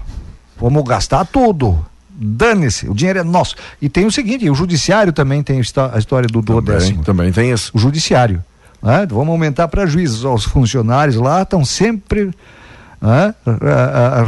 Vamos 0.59 0.83
gastar 0.85 1.23
tudo. 1.23 1.77
Dane-se, 2.09 2.89
o 2.89 2.95
dinheiro 2.95 3.19
é 3.19 3.23
nosso. 3.23 3.53
E 3.79 3.87
tem 3.87 4.07
o 4.07 4.11
seguinte, 4.11 4.49
o 4.49 4.55
judiciário 4.55 5.13
também 5.13 5.43
tem 5.43 5.57
a 5.59 5.61
histó- 5.61 5.91
a 5.93 5.99
história 5.99 6.27
do 6.27 6.41
Também, 6.41 6.63
duodécimo. 6.63 7.03
também 7.03 7.31
tem 7.31 7.51
isso. 7.51 7.71
O 7.75 7.77
judiciário. 7.77 8.43
né? 8.81 9.05
Vamos 9.07 9.29
aumentar 9.29 9.67
para 9.67 9.85
juízes. 9.85 10.23
Os 10.23 10.45
funcionários 10.45 11.15
lá 11.15 11.43
estão 11.43 11.63
sempre 11.63 12.31
né, 12.99 13.35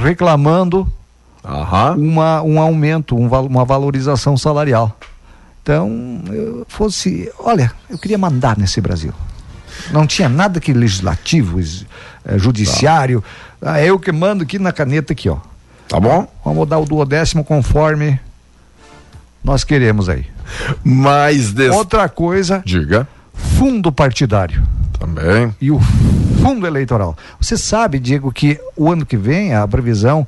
reclamando 0.04 0.88
Aham. 1.44 1.96
uma, 1.98 2.42
um 2.42 2.60
aumento, 2.60 3.16
um 3.16 3.28
uma 3.28 3.66
valorização 3.66 4.38
salarial. 4.38 4.96
Então, 5.62 6.22
eu 6.28 6.66
fosse. 6.68 7.32
Olha, 7.40 7.72
eu 7.90 7.98
queria 7.98 8.18
mandar 8.18 8.58
nesse 8.58 8.82
Brasil. 8.82 9.14
Não 9.92 10.06
tinha 10.06 10.28
nada 10.28 10.60
que 10.60 10.74
legislativo, 10.74 11.60
eh, 11.60 12.38
judiciário. 12.38 13.24
Ah, 13.62 13.82
eu 13.82 14.00
que 14.00 14.12
mando 14.12 14.44
aqui 14.44 14.60
na 14.60 14.72
caneta 14.72 15.14
aqui, 15.14 15.30
ó. 15.30 15.38
Tá 15.88 16.00
bom? 16.00 16.28
Vamos 16.44 16.68
dar 16.68 16.80
o 16.80 16.86
duodécimo 16.86 17.44
conforme 17.44 18.20
nós 19.44 19.64
queremos 19.64 20.10
aí. 20.10 20.26
Mais 20.84 21.52
des... 21.54 21.72
Outra 21.74 22.08
coisa, 22.10 22.62
Diga. 22.66 23.08
fundo 23.34 23.92
partidário 23.92 24.62
Também. 24.98 25.54
e 25.62 25.72
o 25.72 25.80
fundo 26.42 26.66
eleitoral. 26.68 27.16
Você 27.40 27.58
sabe, 27.58 28.00
Diego, 28.00 28.32
que 28.32 28.60
o 28.76 28.92
ano 28.92 29.06
que 29.06 29.18
vem 29.18 29.54
a 29.54 29.68
previsão 29.68 30.28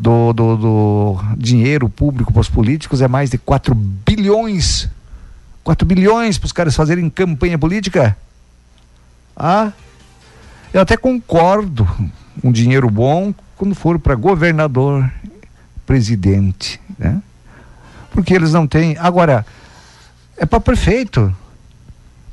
do, 0.00 0.32
do, 0.32 0.56
do 0.56 1.20
dinheiro 1.36 1.86
público 1.86 2.32
para 2.32 2.40
os 2.40 2.48
políticos 2.48 3.02
é 3.02 3.08
mais 3.08 3.28
de 3.28 3.36
4 3.36 3.74
bilhões. 3.74 4.88
4 5.62 5.86
bilhões 5.86 6.38
para 6.38 6.46
os 6.46 6.52
caras 6.52 6.74
fazerem 6.74 7.10
campanha 7.10 7.58
política? 7.58 8.16
Ah, 9.36 9.72
eu 10.72 10.80
até 10.80 10.96
concordo. 10.96 11.86
Um 12.42 12.50
dinheiro 12.50 12.88
bom 12.88 13.34
quando 13.58 13.74
for 13.74 13.98
para 13.98 14.14
governador, 14.14 15.10
presidente, 15.84 16.80
né? 16.98 17.22
Porque 18.10 18.32
eles 18.32 18.54
não 18.54 18.66
têm. 18.66 18.96
Agora, 18.98 19.44
é 20.34 20.46
para 20.46 20.60
prefeito. 20.60 21.34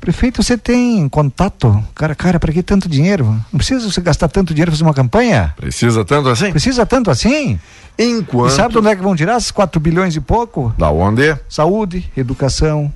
Prefeito, 0.00 0.42
você 0.42 0.56
tem 0.56 1.08
contato? 1.08 1.82
Cara, 1.94 2.14
cara, 2.14 2.38
para 2.38 2.52
que 2.52 2.62
tanto 2.62 2.88
dinheiro? 2.88 3.26
Não 3.52 3.58
precisa 3.58 3.90
você 3.90 4.00
gastar 4.00 4.28
tanto 4.28 4.54
dinheiro 4.54 4.70
para 4.70 4.76
fazer 4.76 4.88
uma 4.88 4.94
campanha? 4.94 5.52
Precisa 5.56 6.04
tanto 6.04 6.28
assim? 6.28 6.50
Precisa 6.50 6.86
tanto 6.86 7.10
assim? 7.10 7.58
Enquanto. 7.98 8.52
E 8.52 8.54
sabe 8.54 8.72
de 8.72 8.78
onde 8.78 8.88
é 8.88 8.96
que 8.96 9.02
vão 9.02 9.16
tirar 9.16 9.36
esses 9.36 9.50
4 9.50 9.80
bilhões 9.80 10.14
e 10.14 10.20
pouco? 10.20 10.72
Da 10.78 10.90
onde? 10.90 11.36
Saúde, 11.48 12.10
educação. 12.16 12.92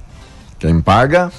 Quem 0.63 0.81
paga? 0.81 1.33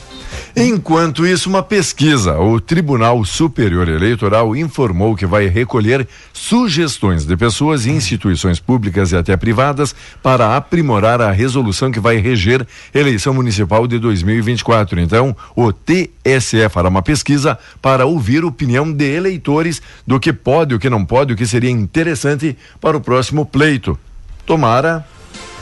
Enquanto 0.53 1.25
isso, 1.25 1.47
uma 1.47 1.63
pesquisa, 1.63 2.37
o 2.37 2.59
Tribunal 2.59 3.23
Superior 3.23 3.87
Eleitoral 3.87 4.53
informou 4.53 5.15
que 5.15 5.25
vai 5.25 5.47
recolher 5.47 6.05
sugestões 6.33 7.25
de 7.25 7.37
pessoas 7.37 7.85
e 7.85 7.91
instituições 7.91 8.59
públicas 8.59 9.13
e 9.13 9.15
até 9.15 9.37
privadas 9.37 9.95
para 10.21 10.57
aprimorar 10.57 11.21
a 11.21 11.31
resolução 11.31 11.89
que 11.89 12.01
vai 12.01 12.17
reger 12.17 12.67
eleição 12.93 13.33
municipal 13.33 13.87
de 13.87 13.97
2024. 13.97 14.99
Então, 14.99 15.33
o 15.55 15.71
TSE 15.71 16.67
fará 16.69 16.89
uma 16.89 17.01
pesquisa 17.01 17.57
para 17.81 18.05
ouvir 18.05 18.43
opinião 18.43 18.91
de 18.91 19.05
eleitores 19.05 19.81
do 20.05 20.19
que 20.19 20.33
pode, 20.33 20.75
o 20.75 20.79
que 20.79 20.89
não 20.89 21.05
pode, 21.05 21.31
o 21.31 21.37
que 21.37 21.47
seria 21.47 21.71
interessante 21.71 22.57
para 22.81 22.97
o 22.97 23.01
próximo 23.01 23.45
pleito. 23.45 23.97
Tomara 24.45 25.07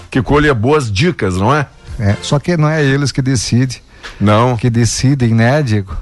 que 0.09 0.19
colha 0.19 0.51
boas 0.55 0.91
dicas, 0.91 1.37
não 1.37 1.53
é? 1.53 1.67
É, 2.01 2.17
só 2.21 2.39
que 2.39 2.57
não 2.57 2.67
é 2.67 2.83
eles 2.83 3.11
que 3.11 3.21
decidem, 3.21 3.77
Não. 4.19 4.57
que 4.57 4.69
decidem, 4.69 5.33
né, 5.35 5.61
Diego? 5.61 5.95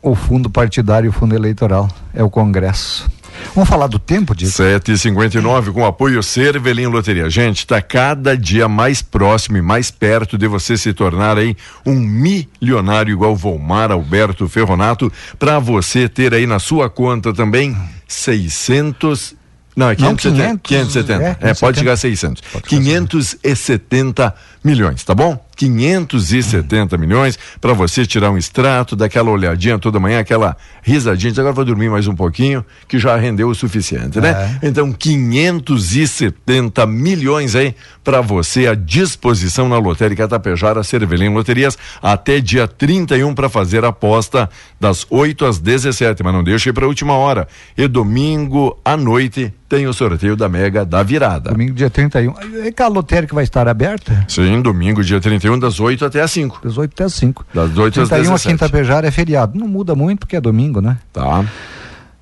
O 0.00 0.14
fundo 0.14 0.48
partidário 0.48 1.06
e 1.06 1.10
o 1.10 1.12
fundo 1.12 1.34
eleitoral. 1.34 1.88
É 2.14 2.22
o 2.22 2.30
Congresso. 2.30 3.08
Vamos 3.54 3.68
falar 3.68 3.88
do 3.88 3.98
tempo, 3.98 4.34
Diego? 4.34 4.52
7h59 4.54 5.72
com 5.72 5.84
apoio 5.84 6.22
Cervelim 6.22 6.86
Loteria. 6.86 7.28
Gente, 7.28 7.58
está 7.58 7.82
cada 7.82 8.36
dia 8.36 8.68
mais 8.68 9.02
próximo 9.02 9.56
e 9.58 9.62
mais 9.62 9.90
perto 9.90 10.38
de 10.38 10.46
você 10.46 10.76
se 10.76 10.92
tornar 10.92 11.36
aí 11.36 11.56
um 11.84 11.94
milionário 11.94 13.12
igual 13.12 13.36
Volmar 13.36 13.90
Alberto 13.90 14.48
Ferronato, 14.48 15.12
para 15.38 15.58
você 15.58 16.08
ter 16.08 16.32
aí 16.32 16.46
na 16.46 16.58
sua 16.58 16.88
conta 16.88 17.32
também 17.34 17.76
600 18.06 19.34
não, 19.76 19.90
é 19.90 19.96
Não, 19.98 20.14
570. 20.16 20.60
500, 20.62 20.92
570. 20.92 21.22
é, 21.24 21.50
É, 21.50 21.54
pode 21.54 21.78
570. 21.78 21.78
chegar 21.78 21.92
a 21.92 21.96
600. 21.96 22.40
Pode 22.40 22.68
chegar 22.68 22.80
a 22.80 22.84
570 22.84 24.34
milhões, 24.62 25.04
tá 25.04 25.14
bom? 25.14 25.38
570 25.54 26.96
milhões 26.98 27.38
para 27.60 27.72
você 27.72 28.04
tirar 28.06 28.30
um 28.30 28.38
extrato, 28.38 28.96
daquela 28.96 29.30
olhadinha 29.30 29.78
toda 29.78 30.00
manhã, 30.00 30.20
aquela 30.20 30.56
risadinha. 30.82 31.30
Diz, 31.32 31.38
Agora 31.38 31.54
vou 31.54 31.64
dormir 31.64 31.90
mais 31.90 32.06
um 32.06 32.14
pouquinho, 32.14 32.64
que 32.88 32.98
já 32.98 33.16
rendeu 33.16 33.48
o 33.48 33.54
suficiente, 33.54 34.20
né? 34.20 34.58
Então, 34.62 34.92
570 34.92 36.86
milhões 36.86 37.54
aí 37.54 37.74
para 38.02 38.20
você 38.20 38.66
à 38.66 38.74
disposição 38.74 39.68
na 39.68 39.78
Lotérica 39.78 40.28
Tapejara 40.28 40.82
Cervelim 40.82 41.32
Loterias 41.32 41.78
até 42.02 42.40
dia 42.40 42.68
31 42.68 43.34
para 43.34 43.48
fazer 43.48 43.84
a 43.84 43.88
aposta 43.88 44.48
das 44.80 45.06
8 45.08 45.44
às 45.46 45.58
17, 45.58 46.22
mas 46.22 46.32
não 46.32 46.44
deixe 46.44 46.72
para 46.72 46.84
a 46.84 46.88
última 46.88 47.14
hora. 47.14 47.48
E 47.76 47.88
domingo 47.88 48.78
à 48.84 48.96
noite 48.96 49.52
tem 49.68 49.88
o 49.88 49.92
sorteio 49.92 50.36
da 50.36 50.48
Mega 50.48 50.84
da 50.84 51.02
Virada. 51.02 51.50
Domingo, 51.50 51.72
dia 51.72 51.90
31. 51.90 52.34
É 52.64 52.70
que 52.70 52.80
a 52.80 52.86
lotérica 52.86 53.34
vai 53.34 53.42
estar 53.42 53.66
aberta? 53.66 54.24
Sim, 54.28 54.62
domingo, 54.62 55.02
dia 55.02 55.20
31, 55.20 55.43
das 55.58 55.78
8 55.80 56.04
até 56.04 56.20
as 56.20 56.30
5. 56.32 56.60
Das 56.62 56.76
8 56.78 56.92
até 56.92 57.04
as 57.04 57.14
5. 57.14 57.46
Das 57.54 57.76
8 57.76 58.00
às 58.02 58.08
31 58.08 58.22
17. 58.34 58.48
aqui 58.48 58.54
em 58.54 58.56
Tapejara 58.56 59.06
é 59.06 59.10
feriado. 59.10 59.58
Não 59.58 59.68
muda 59.68 59.94
muito 59.94 60.20
porque 60.20 60.36
é 60.36 60.40
domingo, 60.40 60.80
né? 60.80 60.98
Tá. 61.12 61.44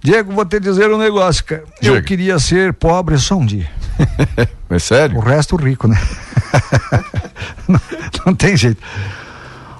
Diego, 0.02 0.32
vou 0.32 0.44
te 0.44 0.58
dizer 0.58 0.90
um 0.90 0.98
negócio, 0.98 1.44
cara. 1.44 1.64
Diga. 1.80 1.96
Eu 1.96 2.02
queria 2.02 2.38
ser 2.38 2.72
pobre 2.74 3.16
só 3.18 3.36
um 3.36 3.46
dia. 3.46 3.68
É 4.72 4.76
O 4.76 4.80
sério? 4.80 5.20
resto 5.20 5.54
rico, 5.56 5.86
né? 5.86 6.00
não, 7.68 7.80
não 8.26 8.34
tem 8.34 8.56
jeito. 8.56 8.80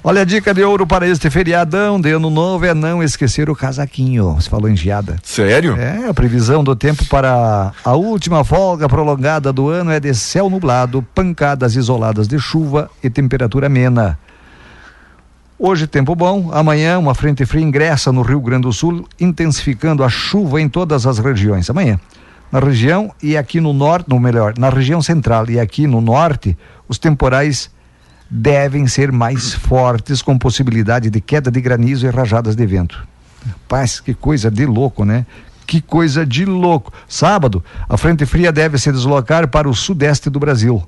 Olha 0.05 0.23
a 0.23 0.25
dica 0.25 0.53
de 0.53 0.65
ouro 0.65 0.85
para 0.85 1.07
este 1.07 1.31
feriadão 1.31 2.01
de 2.01 2.11
ano 2.11 2.29
novo 2.29 2.67
é 2.67 2.75
não 2.75 3.05
esquecer 3.05 3.49
o 3.49 3.55
casaquinho. 3.55 4.35
Você 4.35 4.51
falou 4.51 4.69
em 4.69 4.77
geada. 4.77 5.17
Sério? 5.23 5.77
É, 5.77 6.09
a 6.09 6.12
previsão 6.12 6.65
do 6.65 6.75
tempo 6.75 7.07
para 7.07 7.73
a 7.85 7.93
última 7.95 8.43
folga 8.43 8.88
prolongada 8.88 9.53
do 9.53 9.69
ano 9.69 9.93
é 9.93 10.01
de 10.01 10.12
céu 10.12 10.51
nublado, 10.51 11.07
pancadas 11.15 11.77
isoladas 11.77 12.27
de 12.27 12.37
chuva 12.41 12.91
e 13.01 13.09
temperatura 13.09 13.69
amena. 13.69 14.19
Hoje 15.57 15.87
tempo 15.87 16.17
bom, 16.17 16.51
amanhã 16.53 16.99
uma 16.99 17.15
frente 17.15 17.47
fria 17.47 17.62
ingressa 17.62 18.11
no 18.11 18.23
Rio 18.23 18.41
Grande 18.41 18.62
do 18.62 18.73
Sul, 18.73 19.07
intensificando 19.21 20.03
a 20.03 20.09
chuva 20.09 20.61
em 20.61 20.69
todas 20.69 21.07
as 21.07 21.21
regiões. 21.21 21.71
Amanhã, 21.71 22.01
na 22.51 22.59
região 22.59 23.12
e 23.23 23.37
aqui 23.37 23.61
no 23.61 23.73
norte, 23.73 24.11
no 24.11 24.19
melhor, 24.19 24.55
na 24.59 24.69
região 24.69 25.01
central 25.01 25.49
e 25.49 25.61
aqui 25.61 25.87
no 25.87 26.01
norte, 26.01 26.59
os 26.88 26.99
temporais 26.99 27.71
devem 28.35 28.87
ser 28.87 29.12
mais 29.12 29.53
fortes, 29.53 30.23
com 30.23 30.38
possibilidade 30.38 31.11
de 31.11 31.21
queda 31.21 31.51
de 31.51 31.61
granizo 31.61 32.07
e 32.07 32.11
rajadas 32.11 32.57
de 32.57 32.64
vento. 32.64 33.07
Rapaz, 33.47 34.01
que 34.01 34.14
coisa 34.14 34.51
de 34.51 34.64
louco, 34.64 35.05
né? 35.05 35.27
Que 35.66 35.83
coisa 35.83 36.25
de 36.25 36.47
louco. 36.47 36.90
Sábado, 37.07 37.62
a 37.87 37.99
frente 37.99 38.25
fria 38.25 38.51
deve 38.51 38.79
se 38.79 38.90
deslocar 38.90 39.49
para 39.49 39.68
o 39.68 39.75
sudeste 39.75 40.31
do 40.31 40.40
Brasil. 40.40 40.83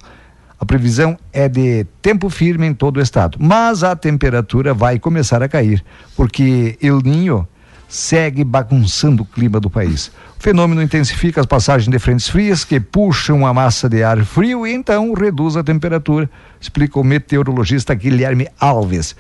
A 0.59 0.64
previsão 0.64 1.18
é 1.35 1.46
de 1.46 1.85
tempo 2.00 2.30
firme 2.30 2.66
em 2.66 2.72
todo 2.72 2.96
o 2.96 3.02
estado, 3.02 3.37
mas 3.38 3.85
a 3.85 3.94
temperatura 3.94 4.72
vai 4.72 4.98
começar 4.98 5.42
a 5.42 5.48
cair, 5.48 5.85
porque 6.16 6.78
El 6.80 7.00
Ninho 7.02 7.46
segue 7.87 8.42
bagunçando 8.42 9.22
o 9.22 9.26
clima 9.26 9.61
do 9.61 9.68
país. 9.68 10.11
Fenômeno 10.44 10.83
intensifica 10.83 11.40
as 11.40 11.46
passagens 11.46 11.90
de 11.90 11.98
frentes 11.98 12.28
frias 12.28 12.66
que 12.66 12.78
puxam 12.78 13.46
a 13.46 13.54
massa 13.54 13.88
de 13.88 14.04
ar 14.04 14.22
frio 14.26 14.66
e 14.66 14.74
então 14.74 15.14
reduz 15.14 15.57
a 15.57 15.64
temperatura, 15.64 16.28
explica 16.61 17.00
o 17.00 17.02
meteorologista 17.02 17.94
Guilherme 17.94 18.46
Alves. 18.61 19.16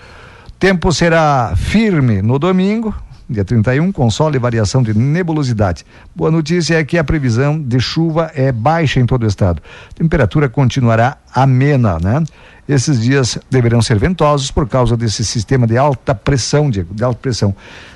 Tempo 0.58 0.92
será 0.92 1.54
firme 1.56 2.20
no 2.20 2.38
domingo, 2.38 2.94
dia 3.28 3.44
31, 3.44 3.90
com 3.90 4.10
sol 4.10 4.34
e 4.34 4.38
variação 4.38 4.82
de 4.82 4.96
nebulosidade. 4.96 5.84
Boa 6.14 6.30
notícia 6.30 6.78
é 6.78 6.84
que 6.84 6.98
a 6.98 7.04
previsão 7.04 7.60
de 7.60 7.80
chuva 7.80 8.30
é 8.34 8.52
baixa 8.52 9.00
em 9.00 9.06
todo 9.06 9.24
o 9.24 9.26
estado. 9.26 9.62
Temperatura 9.94 10.48
continuará 10.48 11.16
amena, 11.34 11.98
né? 11.98 12.22
Esses 12.68 13.00
dias 13.00 13.38
deverão 13.50 13.82
ser 13.82 13.98
ventosos 13.98 14.50
por 14.50 14.68
causa 14.68 14.96
desse 14.96 15.24
sistema 15.24 15.66
de 15.66 15.76
alta 15.76 16.14
pressão, 16.14 16.70
Diego, 16.70 16.94
de 16.94 17.04
alta 17.04 17.18
pressão. 17.20 17.54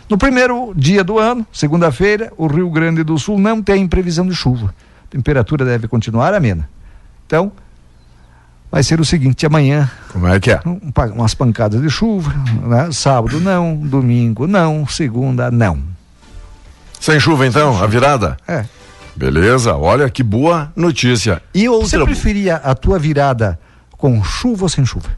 No 0.09 0.19
primeiro 0.19 0.73
dia 0.77 1.03
do 1.03 1.19
ano, 1.19 1.47
segunda-feira, 1.53 2.33
o 2.37 2.47
Rio 2.47 2.71
Grande 2.71 3.03
do 3.03 3.19
Sul 3.19 3.39
não 3.39 3.63
tem 3.63 3.87
previsão 3.87 4.27
de 4.27 4.35
chuva. 4.35 4.75
Temperatura 5.11 5.65
deve 5.65 5.89
continuar 5.89 6.35
amena. 6.35 6.69
Então, 7.27 7.53
vai 8.71 8.83
ser 8.83 9.01
o 9.01 9.05
seguinte, 9.05 9.47
amanhã. 9.47 9.91
Como 10.13 10.27
é 10.27 10.39
que 10.39 10.51
é? 10.51 10.61
Um, 10.65 10.81
umas 11.15 11.35
pancadas 11.35 11.81
de 11.81 11.91
chuva, 11.91 12.33
né? 12.63 12.91
Sábado 12.93 13.41
não, 13.41 13.77
domingo 13.77 14.47
não, 14.47 14.87
segunda 14.87 15.51
não. 15.51 15.83
Sem 17.01 17.19
chuva 17.21 17.47
então, 17.47 17.83
a 17.83 17.87
virada? 17.87 18.37
É. 18.47 18.65
Beleza, 19.15 19.75
olha 19.75 20.09
que 20.09 20.23
boa 20.23 20.73
notícia. 20.77 21.43
E 21.55 21.69
outra. 21.69 21.89
Você 21.89 22.05
preferia 22.05 22.57
a 22.57 22.75
tua 22.75 22.99
virada 22.99 23.59
com 23.93 24.23
chuva 24.23 24.65
ou 24.65 24.69
sem 24.69 24.85
chuva? 24.85 25.09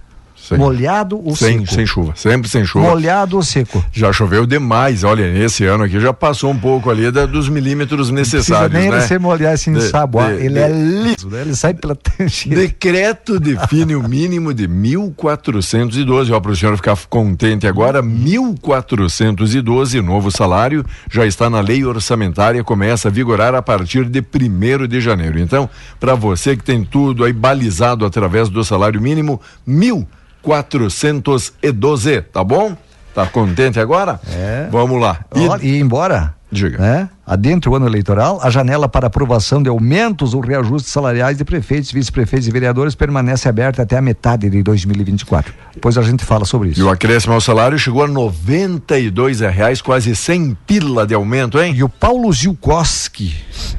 Molhado 0.59 1.21
ou 1.25 1.37
sem, 1.37 1.61
seco? 1.61 1.75
Sem 1.75 1.87
chuva, 1.87 2.13
sempre 2.17 2.49
sem 2.49 2.65
chuva. 2.65 2.89
Molhado 2.89 3.37
ou 3.37 3.43
seco? 3.43 3.85
Já 3.93 4.13
choveu 4.13 4.47
demais, 4.47 5.05
olha, 5.05 5.23
esse 5.45 5.65
ano 5.65 5.85
aqui 5.85 6.01
já 6.01 6.13
passou 6.13 6.51
um 6.51 6.59
pouco 6.59 6.91
ali 6.91 7.11
da, 7.11 7.27
dos 7.27 7.49
milímetros 7.49 8.11
necessários, 8.11 8.73
não 8.73 8.81
nem 8.81 8.91
né? 8.91 9.01
você 9.01 9.19
molhar 9.19 9.55
assim 9.55 9.73
de, 9.73 9.83
saboar, 9.83 10.35
de, 10.35 10.45
ele 10.45 10.55
de, 10.55 10.61
é 10.61 10.69
liso, 10.69 11.29
né? 11.29 11.43
ele 11.43 11.55
sai 11.55 11.75
pela 11.75 11.95
tangente. 11.97 12.49
Decreto 12.49 13.39
define 13.39 13.95
o 13.95 14.03
mínimo 14.03 14.53
de 14.55 14.67
1.412, 14.69 16.33
ó, 16.33 16.41
para 16.41 16.53
o 16.53 16.57
senhor 16.57 16.77
ficar 16.77 16.97
contente 17.09 17.67
agora, 17.67 18.03
1.412, 18.03 20.01
novo 20.01 20.31
salário, 20.31 20.85
já 21.11 21.27
está 21.27 21.49
na 21.51 21.61
lei 21.61 21.85
orçamentária, 21.85 22.63
começa 22.65 23.09
a 23.09 23.11
vigorar 23.11 23.55
a 23.55 23.63
partir 23.63 24.05
de 24.05 24.23
primeiro 24.23 24.87
de 24.87 25.01
janeiro. 25.01 25.39
Então, 25.39 25.69
para 25.99 26.15
você 26.15 26.57
que 26.57 26.65
tem 26.65 26.85
tudo 26.85 27.25
aí 27.25 27.33
balizado 27.33 28.05
através 28.05 28.49
do 28.49 28.65
salário 28.65 29.01
mínimo, 29.01 29.41
mil 29.67 30.07
412, 30.43 32.23
tá 32.23 32.43
bom? 32.43 32.77
Tá 33.15 33.27
contente 33.27 33.81
agora? 33.81 34.21
É. 34.33 34.69
Vamos 34.71 35.01
lá. 35.01 35.21
E, 35.35 35.67
e 35.67 35.81
embora, 35.81 36.35
Diga. 36.53 36.79
Né? 36.79 37.09
Adentre 37.25 37.71
o 37.71 37.77
ano 37.77 37.87
eleitoral, 37.87 38.41
a 38.43 38.51
janela 38.51 38.89
para 38.89 39.07
aprovação 39.07 39.63
de 39.63 39.69
aumentos 39.69 40.35
ou 40.35 40.41
reajustes 40.41 40.93
salariais 40.93 41.39
de 41.39 41.45
prefeitos, 41.45 41.93
vice-prefeitos 41.93 42.49
e 42.49 42.51
vereadores 42.51 42.97
permanece 42.97 43.49
aberta 43.49 43.83
até 43.83 43.97
a 43.97 44.03
metade 44.03 44.51
de 44.51 44.61
2024. 44.61 45.55
Depois 45.73 45.97
a 45.97 46.03
gente 46.03 46.25
fala 46.25 46.45
sobre 46.45 46.71
isso. 46.71 46.81
E 46.81 46.83
o 46.83 46.91
acréscimo 46.91 47.35
ao 47.35 47.41
salário 47.41 47.79
chegou 47.79 48.03
a 48.03 48.09
92 48.09 49.41
reais, 49.41 49.81
quase 49.81 50.15
100 50.17 50.57
pila 50.67 51.07
de 51.07 51.15
aumento, 51.15 51.61
hein? 51.61 51.73
E 51.77 51.85
o 51.85 51.89
Paulo 51.89 52.33
Zilkowski, 52.33 53.33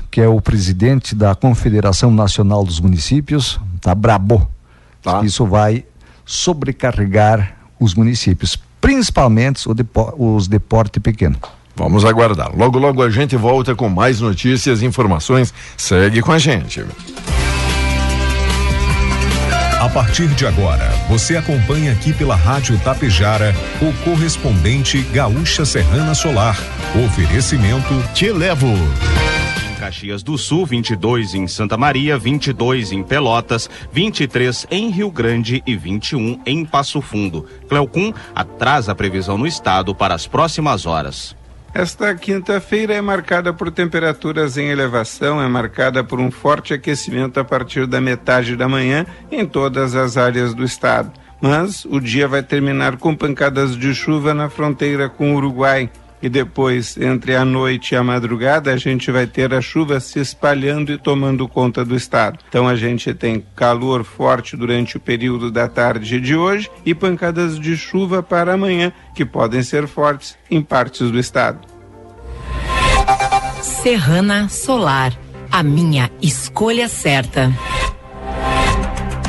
que 0.10 0.22
é 0.22 0.28
o 0.28 0.40
presidente 0.40 1.14
da 1.14 1.36
Confederação 1.36 2.10
Nacional 2.10 2.64
dos 2.64 2.80
Municípios, 2.80 3.60
tá 3.82 3.94
brabo. 3.94 4.50
Tá. 5.04 5.22
Isso 5.26 5.46
vai 5.46 5.84
sobrecarregar 6.32 7.58
os 7.78 7.94
municípios, 7.94 8.58
principalmente 8.80 9.68
os 10.18 10.48
de 10.48 10.60
porte 10.60 11.00
pequeno. 11.00 11.38
Vamos 11.76 12.06
aguardar. 12.06 12.56
Logo, 12.56 12.80
logo 12.80 13.04
a 13.04 13.10
gente 13.10 13.36
volta 13.36 13.76
com 13.76 13.90
mais 13.90 14.22
notícias 14.22 14.82
e 14.82 14.86
informações. 14.86 15.54
Segue 15.76 16.22
com 16.22 16.32
a 16.32 16.38
gente. 16.38 16.86
A 19.80 19.90
partir 19.90 20.28
de 20.28 20.46
agora, 20.46 20.90
você 21.10 21.36
acompanha 21.36 21.92
aqui 21.92 22.14
pela 22.14 22.36
Rádio 22.36 22.80
Tapejara 22.80 23.54
o 23.82 23.92
correspondente 24.06 25.02
Gaúcha 25.14 25.66
Serrana 25.66 26.14
Solar. 26.14 26.58
Oferecimento 27.06 27.94
Te 28.14 28.32
Levo. 28.32 28.72
Caxias 29.82 30.22
do 30.22 30.38
Sul, 30.38 30.64
22 30.64 31.34
em 31.34 31.48
Santa 31.48 31.76
Maria, 31.76 32.16
22 32.16 32.92
em 32.92 33.02
Pelotas, 33.02 33.68
23 33.92 34.68
em 34.70 34.92
Rio 34.92 35.10
Grande 35.10 35.64
e 35.66 35.76
21 35.76 36.40
em 36.46 36.64
Passo 36.64 37.02
Fundo. 37.02 37.48
Cleocum 37.68 38.14
atrasa 38.36 38.92
a 38.92 38.96
previsão 38.96 39.40
no 39.40 39.48
estado 39.48 39.96
para 39.96 40.14
as 40.14 40.28
próximas 40.28 40.86
horas. 40.86 41.36
Esta 41.74 42.14
quinta-feira 42.14 42.94
é 42.94 43.02
marcada 43.02 43.52
por 43.52 43.72
temperaturas 43.72 44.56
em 44.56 44.68
elevação, 44.68 45.42
é 45.42 45.48
marcada 45.48 46.04
por 46.04 46.20
um 46.20 46.30
forte 46.30 46.76
aquecimento 46.76 47.40
a 47.40 47.44
partir 47.44 47.88
da 47.88 48.00
metade 48.00 48.56
da 48.56 48.70
manhã 48.70 49.04
em 49.32 49.48
todas 49.48 49.96
as 49.96 50.16
áreas 50.16 50.54
do 50.54 50.64
estado. 50.64 51.12
Mas 51.42 51.86
o 51.86 52.00
dia 52.00 52.28
vai 52.28 52.44
terminar 52.44 52.98
com 52.98 53.16
pancadas 53.16 53.76
de 53.76 53.96
chuva 53.96 54.32
na 54.32 54.48
fronteira 54.48 55.10
com 55.10 55.34
o 55.34 55.38
Uruguai 55.38 55.90
e 56.22 56.30
depois, 56.30 56.98
entre 56.98 57.36
a 57.36 57.44
noite 57.44 57.94
e 57.94 57.98
a 57.98 58.04
madrugada, 58.04 58.72
a 58.72 58.78
gente 58.78 59.12
vai 59.12 59.26
ter 59.26 59.54
a 59.54 59.62
chuva 59.62 60.00
se 60.00 60.20
espalhando 60.20 60.92
e 60.92 60.98
tomando 60.98 61.48
conta 61.48 61.84
do 61.84 61.96
estado. 61.96 62.40
Então 62.48 62.68
a 62.68 62.76
gente 62.76 63.14
tem 63.14 63.44
calor 63.56 64.04
forte 64.04 64.56
durante 64.56 64.98
o 64.98 65.00
período 65.00 65.52
da 65.52 65.68
tarde 65.68 66.20
de 66.20 66.36
hoje 66.36 66.70
e 66.86 66.94
pancadas 66.94 67.60
de 67.60 67.76
chuva 67.76 68.22
para 68.22 68.54
amanhã, 68.54 68.94
que 69.16 69.26
podem 69.26 69.64
ser 69.64 69.88
fortes 69.88 70.38
em 70.50 70.62
partes 70.62 71.10
do 71.10 71.20
estado. 71.20 71.60
Serrana 73.62 74.48
Solar, 74.48 75.18
a 75.52 75.64
minha 75.64 76.12
escolha 76.22 76.88
certa. 76.88 77.52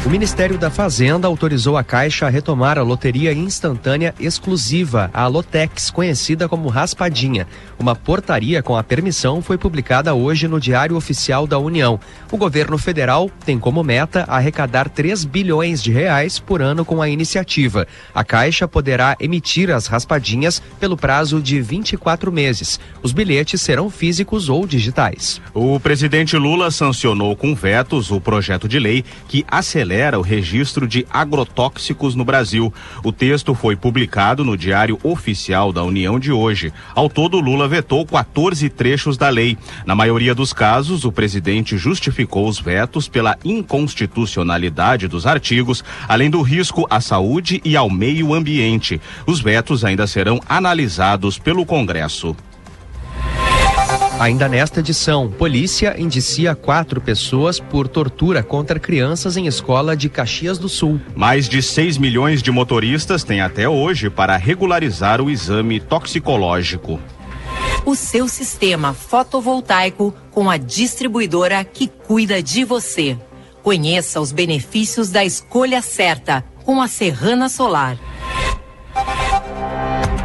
O 0.04 0.10
Ministério 0.10 0.58
da 0.58 0.68
Fazenda 0.68 1.28
autorizou 1.28 1.76
a 1.76 1.84
Caixa 1.84 2.26
a 2.26 2.28
retomar 2.28 2.76
a 2.76 2.82
loteria 2.82 3.32
instantânea 3.32 4.12
exclusiva, 4.18 5.08
a 5.14 5.28
Lotex, 5.28 5.92
conhecida 5.92 6.48
como 6.48 6.68
Raspadinha. 6.68 7.46
Uma 7.78 7.94
portaria 7.94 8.60
com 8.64 8.76
a 8.76 8.82
permissão 8.82 9.40
foi 9.40 9.56
publicada 9.56 10.12
hoje 10.12 10.48
no 10.48 10.58
Diário 10.58 10.96
Oficial 10.96 11.46
da 11.46 11.56
União. 11.56 12.00
O 12.32 12.36
governo 12.36 12.76
federal 12.78 13.30
tem 13.46 13.60
como 13.60 13.84
meta 13.84 14.24
arrecadar 14.26 14.88
3 14.88 15.24
bilhões 15.24 15.80
de 15.80 15.92
reais 15.92 16.36
por 16.36 16.60
ano 16.60 16.84
com 16.84 17.00
a 17.00 17.08
iniciativa. 17.08 17.86
A 18.12 18.24
Caixa 18.24 18.66
poderá 18.66 19.16
emitir 19.20 19.70
as 19.70 19.86
raspadinhas 19.86 20.60
pelo 20.80 20.96
prazo 20.96 21.40
de 21.40 21.60
24 21.60 22.32
meses. 22.32 22.80
Os 23.04 23.12
bilhetes 23.12 23.62
serão 23.62 23.88
físicos 23.88 24.48
ou 24.48 24.66
digitais. 24.66 25.40
O 25.54 25.78
presidente 25.78 26.36
Lula 26.36 26.72
sancionou 26.72 27.36
com 27.36 27.54
vetos 27.54 28.10
o 28.10 28.20
projeto 28.20 28.66
de 28.66 28.80
lei 28.80 29.04
que 29.28 29.46
acelera 29.48 29.91
acelera 29.92 30.18
o 30.18 30.22
registro 30.22 30.88
de 30.88 31.06
agrotóxicos 31.10 32.14
no 32.14 32.24
Brasil. 32.24 32.72
O 33.04 33.12
texto 33.12 33.54
foi 33.54 33.76
publicado 33.76 34.42
no 34.42 34.56
Diário 34.56 34.98
Oficial 35.02 35.70
da 35.70 35.82
União 35.82 36.18
de 36.18 36.32
hoje. 36.32 36.72
Ao 36.94 37.10
todo, 37.10 37.38
Lula 37.38 37.68
vetou 37.68 38.06
14 38.06 38.70
trechos 38.70 39.18
da 39.18 39.28
lei. 39.28 39.58
Na 39.84 39.94
maioria 39.94 40.34
dos 40.34 40.54
casos, 40.54 41.04
o 41.04 41.12
presidente 41.12 41.76
justificou 41.76 42.48
os 42.48 42.58
vetos 42.58 43.06
pela 43.06 43.36
inconstitucionalidade 43.44 45.08
dos 45.08 45.26
artigos, 45.26 45.84
além 46.08 46.30
do 46.30 46.40
risco 46.40 46.86
à 46.88 46.98
saúde 46.98 47.60
e 47.62 47.76
ao 47.76 47.90
meio 47.90 48.32
ambiente. 48.32 48.98
Os 49.26 49.42
vetos 49.42 49.84
ainda 49.84 50.06
serão 50.06 50.40
analisados 50.48 51.38
pelo 51.38 51.66
Congresso. 51.66 52.34
Ainda 54.22 54.48
nesta 54.48 54.78
edição, 54.78 55.28
polícia 55.28 56.00
indicia 56.00 56.54
quatro 56.54 57.00
pessoas 57.00 57.58
por 57.58 57.88
tortura 57.88 58.40
contra 58.40 58.78
crianças 58.78 59.36
em 59.36 59.48
escola 59.48 59.96
de 59.96 60.08
Caxias 60.08 60.58
do 60.58 60.68
Sul. 60.68 61.00
Mais 61.16 61.48
de 61.48 61.60
6 61.60 61.98
milhões 61.98 62.40
de 62.40 62.52
motoristas 62.52 63.24
têm 63.24 63.40
até 63.40 63.68
hoje 63.68 64.08
para 64.08 64.36
regularizar 64.36 65.20
o 65.20 65.28
exame 65.28 65.80
toxicológico. 65.80 67.00
O 67.84 67.96
seu 67.96 68.28
sistema 68.28 68.94
fotovoltaico 68.94 70.14
com 70.30 70.48
a 70.48 70.56
distribuidora 70.56 71.64
que 71.64 71.88
cuida 71.88 72.40
de 72.40 72.62
você. 72.62 73.18
Conheça 73.60 74.20
os 74.20 74.30
benefícios 74.30 75.10
da 75.10 75.24
escolha 75.24 75.82
certa 75.82 76.44
com 76.64 76.80
a 76.80 76.86
Serrana 76.86 77.48
Solar. 77.48 77.98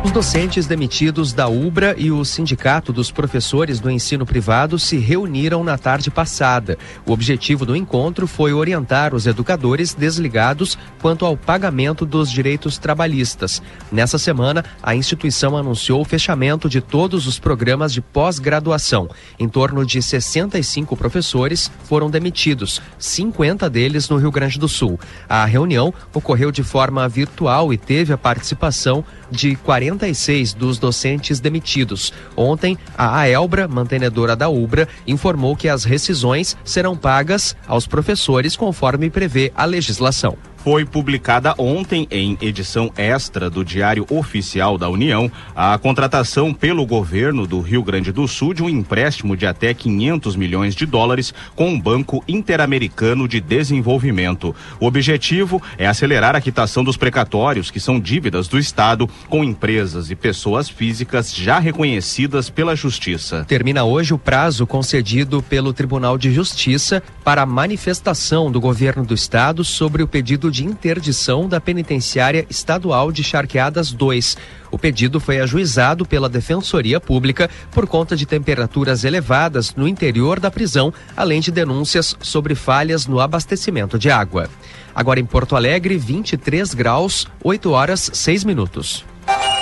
Os 0.07 0.13
docentes 0.13 0.65
demitidos 0.65 1.33
da 1.33 1.49
UBRA 1.49 1.93
e 1.97 2.11
o 2.11 2.23
Sindicato 2.23 2.93
dos 2.93 3.11
Professores 3.11 3.81
do 3.81 3.91
Ensino 3.91 4.25
Privado 4.25 4.79
se 4.79 4.97
reuniram 4.97 5.65
na 5.65 5.77
tarde 5.77 6.09
passada. 6.09 6.77
O 7.05 7.11
objetivo 7.11 7.65
do 7.65 7.75
encontro 7.75 8.25
foi 8.25 8.53
orientar 8.53 9.13
os 9.13 9.27
educadores 9.27 9.93
desligados 9.93 10.77
quanto 11.01 11.25
ao 11.25 11.35
pagamento 11.35 12.05
dos 12.05 12.31
direitos 12.31 12.77
trabalhistas. 12.77 13.61
Nessa 13.91 14.17
semana, 14.17 14.63
a 14.81 14.95
instituição 14.95 15.57
anunciou 15.57 15.99
o 15.99 16.05
fechamento 16.05 16.69
de 16.69 16.79
todos 16.79 17.27
os 17.27 17.37
programas 17.37 17.91
de 17.91 17.99
pós-graduação. 17.99 19.09
Em 19.37 19.49
torno 19.49 19.85
de 19.85 20.01
65 20.01 20.95
professores 20.95 21.69
foram 21.83 22.09
demitidos, 22.09 22.81
50 22.97 23.69
deles 23.69 24.07
no 24.07 24.15
Rio 24.15 24.31
Grande 24.31 24.57
do 24.57 24.69
Sul. 24.69 24.97
A 25.27 25.43
reunião 25.43 25.93
ocorreu 26.13 26.49
de 26.49 26.63
forma 26.63 27.09
virtual 27.09 27.73
e 27.73 27.77
teve 27.77 28.13
a 28.13 28.17
participação 28.17 29.03
de 29.29 29.55
46 29.97 30.53
dos 30.53 30.77
docentes 30.77 31.39
demitidos. 31.39 32.13
Ontem, 32.35 32.77
a 32.97 33.17
Aelbra, 33.19 33.67
mantenedora 33.67 34.35
da 34.35 34.47
Ubra, 34.47 34.87
informou 35.05 35.55
que 35.55 35.67
as 35.67 35.83
rescisões 35.83 36.55
serão 36.63 36.95
pagas 36.95 37.55
aos 37.67 37.87
professores 37.87 38.55
conforme 38.55 39.09
prevê 39.09 39.51
a 39.55 39.65
legislação. 39.65 40.37
Foi 40.63 40.85
publicada 40.85 41.53
ontem 41.57 42.07
em 42.11 42.37
edição 42.41 42.91
extra 42.97 43.49
do 43.49 43.63
Diário 43.63 44.05
Oficial 44.09 44.77
da 44.77 44.89
União 44.89 45.31
a 45.55 45.77
contratação 45.77 46.53
pelo 46.53 46.85
governo 46.85 47.47
do 47.47 47.61
Rio 47.61 47.83
Grande 47.83 48.11
do 48.11 48.27
Sul 48.27 48.53
de 48.53 48.63
um 48.63 48.69
empréstimo 48.69 49.35
de 49.35 49.45
até 49.45 49.73
500 49.73 50.35
milhões 50.35 50.75
de 50.75 50.85
dólares 50.85 51.33
com 51.55 51.69
um 51.69 51.79
banco 51.79 52.23
interamericano 52.27 53.27
de 53.27 53.39
desenvolvimento. 53.39 54.55
O 54.79 54.85
objetivo 54.85 55.61
é 55.77 55.87
acelerar 55.87 56.35
a 56.35 56.41
quitação 56.41 56.83
dos 56.83 56.97
precatórios, 56.97 57.71
que 57.71 57.79
são 57.79 57.99
dívidas 57.99 58.47
do 58.47 58.59
Estado, 58.59 59.09
com 59.29 59.43
empresas 59.43 60.11
e 60.11 60.15
pessoas 60.15 60.69
físicas 60.69 61.33
já 61.33 61.59
reconhecidas 61.59 62.49
pela 62.49 62.75
Justiça. 62.75 63.45
Termina 63.47 63.83
hoje 63.83 64.13
o 64.13 64.17
prazo 64.17 64.67
concedido 64.67 65.41
pelo 65.41 65.73
Tribunal 65.73 66.17
de 66.17 66.31
Justiça 66.31 67.01
para 67.23 67.43
a 67.43 67.45
manifestação 67.45 68.51
do 68.51 68.59
governo 68.59 69.05
do 69.05 69.13
Estado 69.13 69.63
sobre 69.63 70.03
o 70.03 70.07
pedido 70.07 70.46
de 70.49 70.65
interdição 70.65 71.47
da 71.47 71.59
penitenciária 71.59 72.45
estadual 72.49 73.11
de 73.11 73.23
Charqueadas 73.23 73.91
2. 73.91 74.37
O 74.71 74.77
pedido 74.77 75.19
foi 75.19 75.39
ajuizado 75.39 76.05
pela 76.05 76.29
Defensoria 76.29 76.99
Pública 76.99 77.49
por 77.71 77.87
conta 77.87 78.15
de 78.15 78.25
temperaturas 78.25 79.03
elevadas 79.03 79.75
no 79.75 79.87
interior 79.87 80.39
da 80.39 80.51
prisão, 80.51 80.93
além 81.15 81.39
de 81.39 81.51
denúncias 81.51 82.15
sobre 82.21 82.55
falhas 82.55 83.07
no 83.07 83.19
abastecimento 83.19 83.97
de 83.97 84.09
água. 84.09 84.49
Agora 84.93 85.19
em 85.19 85.25
Porto 85.25 85.55
Alegre, 85.55 85.97
23 85.97 86.73
graus, 86.73 87.27
8 87.43 87.71
horas 87.71 88.09
6 88.13 88.43
minutos. 88.43 89.05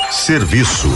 Serviço. 0.10 0.90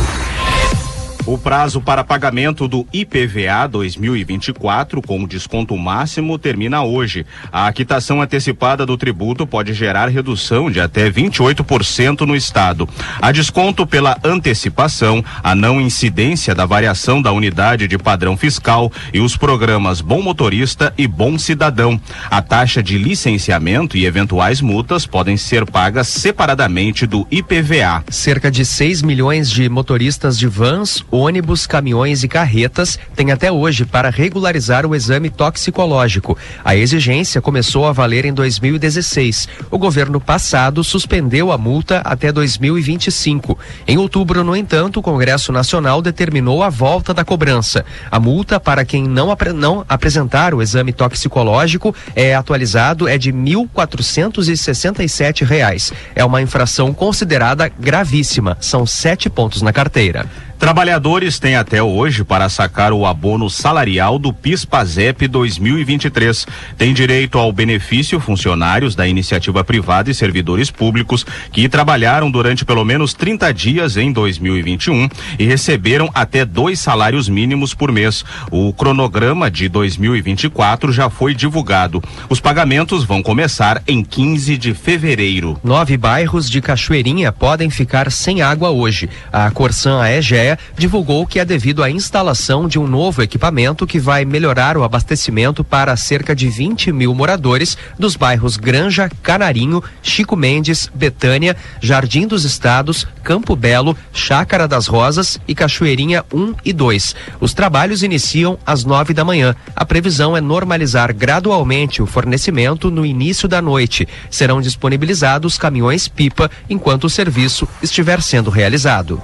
O 1.30 1.38
prazo 1.38 1.80
para 1.80 2.04
pagamento 2.04 2.68
do 2.68 2.88
IPVA 2.92 3.68
2024 3.70 5.00
com 5.00 5.28
desconto 5.28 5.78
máximo 5.78 6.40
termina 6.40 6.82
hoje. 6.82 7.24
A 7.52 7.72
quitação 7.72 8.20
antecipada 8.20 8.84
do 8.84 8.98
tributo 8.98 9.46
pode 9.46 9.72
gerar 9.76 10.08
redução 10.08 10.72
de 10.72 10.82
até 10.82 11.08
28% 11.08 12.22
no 12.22 12.36
estado. 12.36 12.90
A 13.22 13.32
desconto 13.32 13.86
pela 13.86 14.18
antecipação, 14.24 15.24
a 15.44 15.54
não 15.54 15.80
incidência 15.80 16.56
da 16.56 16.66
variação 16.66 17.22
da 17.22 17.32
unidade 17.32 17.88
de 17.88 18.00
padrão 18.00 18.36
fiscal 18.36 18.92
e 19.14 19.20
os 19.20 19.38
programas 19.38 20.02
Bom 20.02 20.24
Motorista 20.24 20.92
e 20.98 21.06
Bom 21.06 21.38
Cidadão. 21.38 22.02
A 22.32 22.42
taxa 22.42 22.82
de 22.82 22.98
licenciamento 22.98 23.96
e 23.96 24.08
eventuais 24.08 24.62
multas 24.62 25.06
podem 25.06 25.38
ser 25.38 25.64
pagas 25.68 26.08
separadamente 26.08 27.06
do 27.06 27.28
IPVA. 27.30 28.04
Cerca 28.10 28.50
de 28.50 28.66
6 28.66 29.04
milhões 29.04 29.52
de 29.52 29.70
motoristas 29.70 30.36
de 30.36 30.48
vans, 30.48 31.04
ônibus, 31.20 31.68
caminhões 31.68 32.24
e 32.24 32.28
carretas 32.28 32.98
têm 33.16 33.32
até 33.32 33.52
hoje 33.52 33.86
para 33.86 34.10
regularizar 34.10 34.86
o 34.86 34.96
exame 34.96 35.30
toxicológico. 35.30 36.38
A 36.64 36.76
exigência 36.76 37.42
começou 37.42 37.86
a 37.86 37.92
valer 37.92 38.26
em 38.26 38.34
2016. 38.34 39.48
O 39.70 39.78
governo 39.78 40.20
passado 40.20 40.84
suspendeu 40.84 41.52
a 41.52 41.58
multa 41.58 42.02
até 42.06 42.32
2025. 42.32 43.58
Em 43.88 43.98
outubro, 43.98 44.44
no 44.44 44.56
entanto, 44.56 45.00
o 45.00 45.04
Congresso 45.04 45.52
Nacional 45.52 46.02
determinou 46.02 46.64
a 46.64 46.70
volta 46.70 47.14
da 47.14 47.26
cobrança. 47.26 47.86
A 48.10 48.20
multa 48.20 48.60
para 48.60 48.86
quem 48.86 49.08
não, 49.08 49.32
apre 49.32 49.52
não 49.52 49.84
apresentar 49.88 50.54
o 50.54 50.62
exame 50.62 50.94
toxicológico 50.94 51.94
é 52.16 52.34
atualizado 52.34 53.08
é 53.08 53.18
de 53.18 53.34
1.467 53.34 55.46
reais. 55.46 55.92
É 56.16 56.24
uma 56.24 56.42
infração 56.42 56.94
considerada 56.94 57.68
gravíssima. 57.68 58.58
São 58.60 58.86
sete 58.86 59.30
pontos 59.30 59.62
na 59.62 59.74
carteira. 59.74 60.26
Trabalhadores 60.60 61.40
têm 61.40 61.56
até 61.56 61.82
hoje 61.82 62.26
para 62.26 62.50
sacar 62.50 62.92
o 62.92 63.06
abono 63.06 63.50
salarial 63.50 64.20
do 64.20 64.34
PIS/PASEP 64.34 65.26
2023. 65.26 66.46
Tem 66.78 66.94
direito 66.94 67.40
ao 67.40 67.50
benefício 67.54 68.20
funcionários 68.20 68.94
da 68.94 69.08
iniciativa 69.08 69.64
privada 69.64 70.12
e 70.12 70.14
servidores 70.14 70.70
públicos 70.70 71.26
que 71.54 71.70
trabalharam 71.70 72.30
durante 72.30 72.66
pelo 72.66 72.84
menos 72.84 73.14
30 73.14 73.54
dias 73.54 73.96
em 73.96 74.12
2021 74.12 75.08
e 75.40 75.46
receberam 75.46 76.12
até 76.14 76.44
dois 76.44 76.78
salários 76.82 77.30
mínimos 77.30 77.74
por 77.74 77.90
mês. 77.90 78.26
O 78.52 78.74
cronograma 78.74 79.50
de 79.50 79.70
2024 79.70 80.92
já 80.92 81.10
foi 81.10 81.34
divulgado. 81.34 82.04
Os 82.30 82.42
pagamentos 82.42 83.06
vão 83.06 83.24
começar 83.24 83.82
em 83.88 84.04
15 84.04 84.58
de 84.58 84.74
fevereiro. 84.74 85.58
Nove 85.64 85.96
bairros 85.96 86.50
de 86.50 86.60
Cachoeirinha 86.60 87.32
podem 87.32 87.70
ficar 87.70 88.12
sem 88.12 88.42
água 88.42 88.72
hoje. 88.72 89.10
A 89.32 89.50
Corsan 89.52 90.02
Aegea 90.50 90.60
divulgou 90.78 91.28
que 91.28 91.40
é 91.40 91.46
devido 91.46 91.84
à 91.84 91.92
instalação 91.92 92.68
de 92.68 92.80
um 92.80 92.88
novo 92.88 93.22
equipamento 93.22 93.86
que 93.86 94.00
vai 94.00 94.26
melhorar 94.26 94.78
o 94.78 94.84
abastecimento 94.84 95.64
para 95.64 95.96
cerca 95.96 96.36
de 96.36 96.48
20 96.48 96.92
mil 96.92 97.14
moradores 97.14 97.78
dos 97.98 98.16
bairros 98.16 98.58
Granja, 98.58 99.10
Canarinho, 99.22 99.84
Chico 100.02 100.36
Mendes, 100.36 100.90
Betânia, 100.94 101.56
Jardim 101.82 102.26
dos 102.26 102.46
Estados, 102.46 103.06
Campo 103.24 103.56
Belo, 103.56 103.96
Chácara 104.14 104.68
das 104.68 104.88
Rosas 104.88 105.40
e 105.48 105.54
Cachoeirinha 105.54 106.24
1 106.34 106.56
e 106.66 106.74
2. 106.74 107.16
Os 107.40 107.54
trabalhos 107.54 108.04
iniciam 108.04 108.58
às 108.66 108.84
9 108.84 109.14
da 109.14 109.26
manhã. 109.26 109.56
A 109.76 109.86
previsão 109.86 110.36
é 110.36 110.42
normalizar 110.42 111.14
gradualmente 111.14 112.02
o 112.02 112.06
fornecimento 112.06 112.90
no 112.90 113.06
início 113.06 113.48
da 113.48 113.62
noite. 113.62 114.08
Serão 114.30 114.62
disponibilizados 114.62 115.58
caminhões 115.58 116.08
pipa 116.08 116.50
enquanto 116.70 117.06
o 117.06 117.10
serviço 117.10 117.68
estiver 117.82 118.22
sendo 118.22 118.50
realizado. 118.50 119.22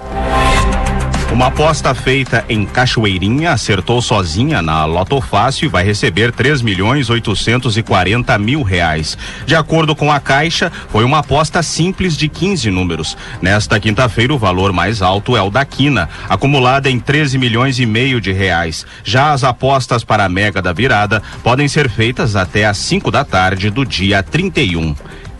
Uma 1.35 1.47
aposta 1.47 1.93
feita 1.93 2.45
em 2.47 2.65
Cachoeirinha 2.65 3.51
acertou 3.51 4.01
sozinha 4.01 4.61
na 4.61 4.85
Loto 4.85 5.19
Fácil 5.19 5.65
e 5.65 5.67
vai 5.67 5.83
receber 5.83 6.31
3 6.31 6.61
milhões 6.61 7.09
840 7.09 8.39
mil 8.39 8.63
reais. 8.63 9.17
De 9.45 9.53
acordo 9.53 9.93
com 9.93 10.09
a 10.09 10.17
Caixa, 10.17 10.71
foi 10.87 11.03
uma 11.03 11.19
aposta 11.19 11.61
simples 11.61 12.15
de 12.15 12.29
15 12.29 12.71
números. 12.71 13.17
Nesta 13.41 13.77
quinta-feira, 13.81 14.33
o 14.33 14.37
valor 14.37 14.71
mais 14.71 15.01
alto 15.01 15.35
é 15.35 15.41
o 15.41 15.49
da 15.49 15.65
Quina, 15.65 16.07
acumulada 16.29 16.89
em 16.89 17.01
13 17.01 17.37
milhões 17.37 17.79
e 17.79 17.85
meio 17.85 18.21
de 18.21 18.31
reais. 18.31 18.85
Já 19.03 19.33
as 19.33 19.43
apostas 19.43 20.05
para 20.05 20.23
a 20.23 20.29
Mega 20.29 20.61
da 20.61 20.71
Virada 20.71 21.21
podem 21.43 21.67
ser 21.67 21.89
feitas 21.89 22.37
até 22.37 22.65
às 22.65 22.77
5 22.77 23.11
da 23.11 23.25
tarde 23.25 23.69
do 23.69 23.85
dia 23.85 24.23
31 24.23 24.95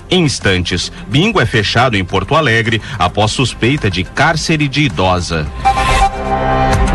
em 0.10 0.24
instantes. 0.24 0.92
Bingo 1.08 1.40
é 1.40 1.46
fechado 1.46 1.96
em 1.96 2.04
Porto 2.04 2.36
Alegre 2.36 2.82
após 3.00 3.32
suspeita 3.32 3.90
de 3.90 4.04
cárcere 4.04 4.68
de 4.68 4.82
idosa. 4.82 5.48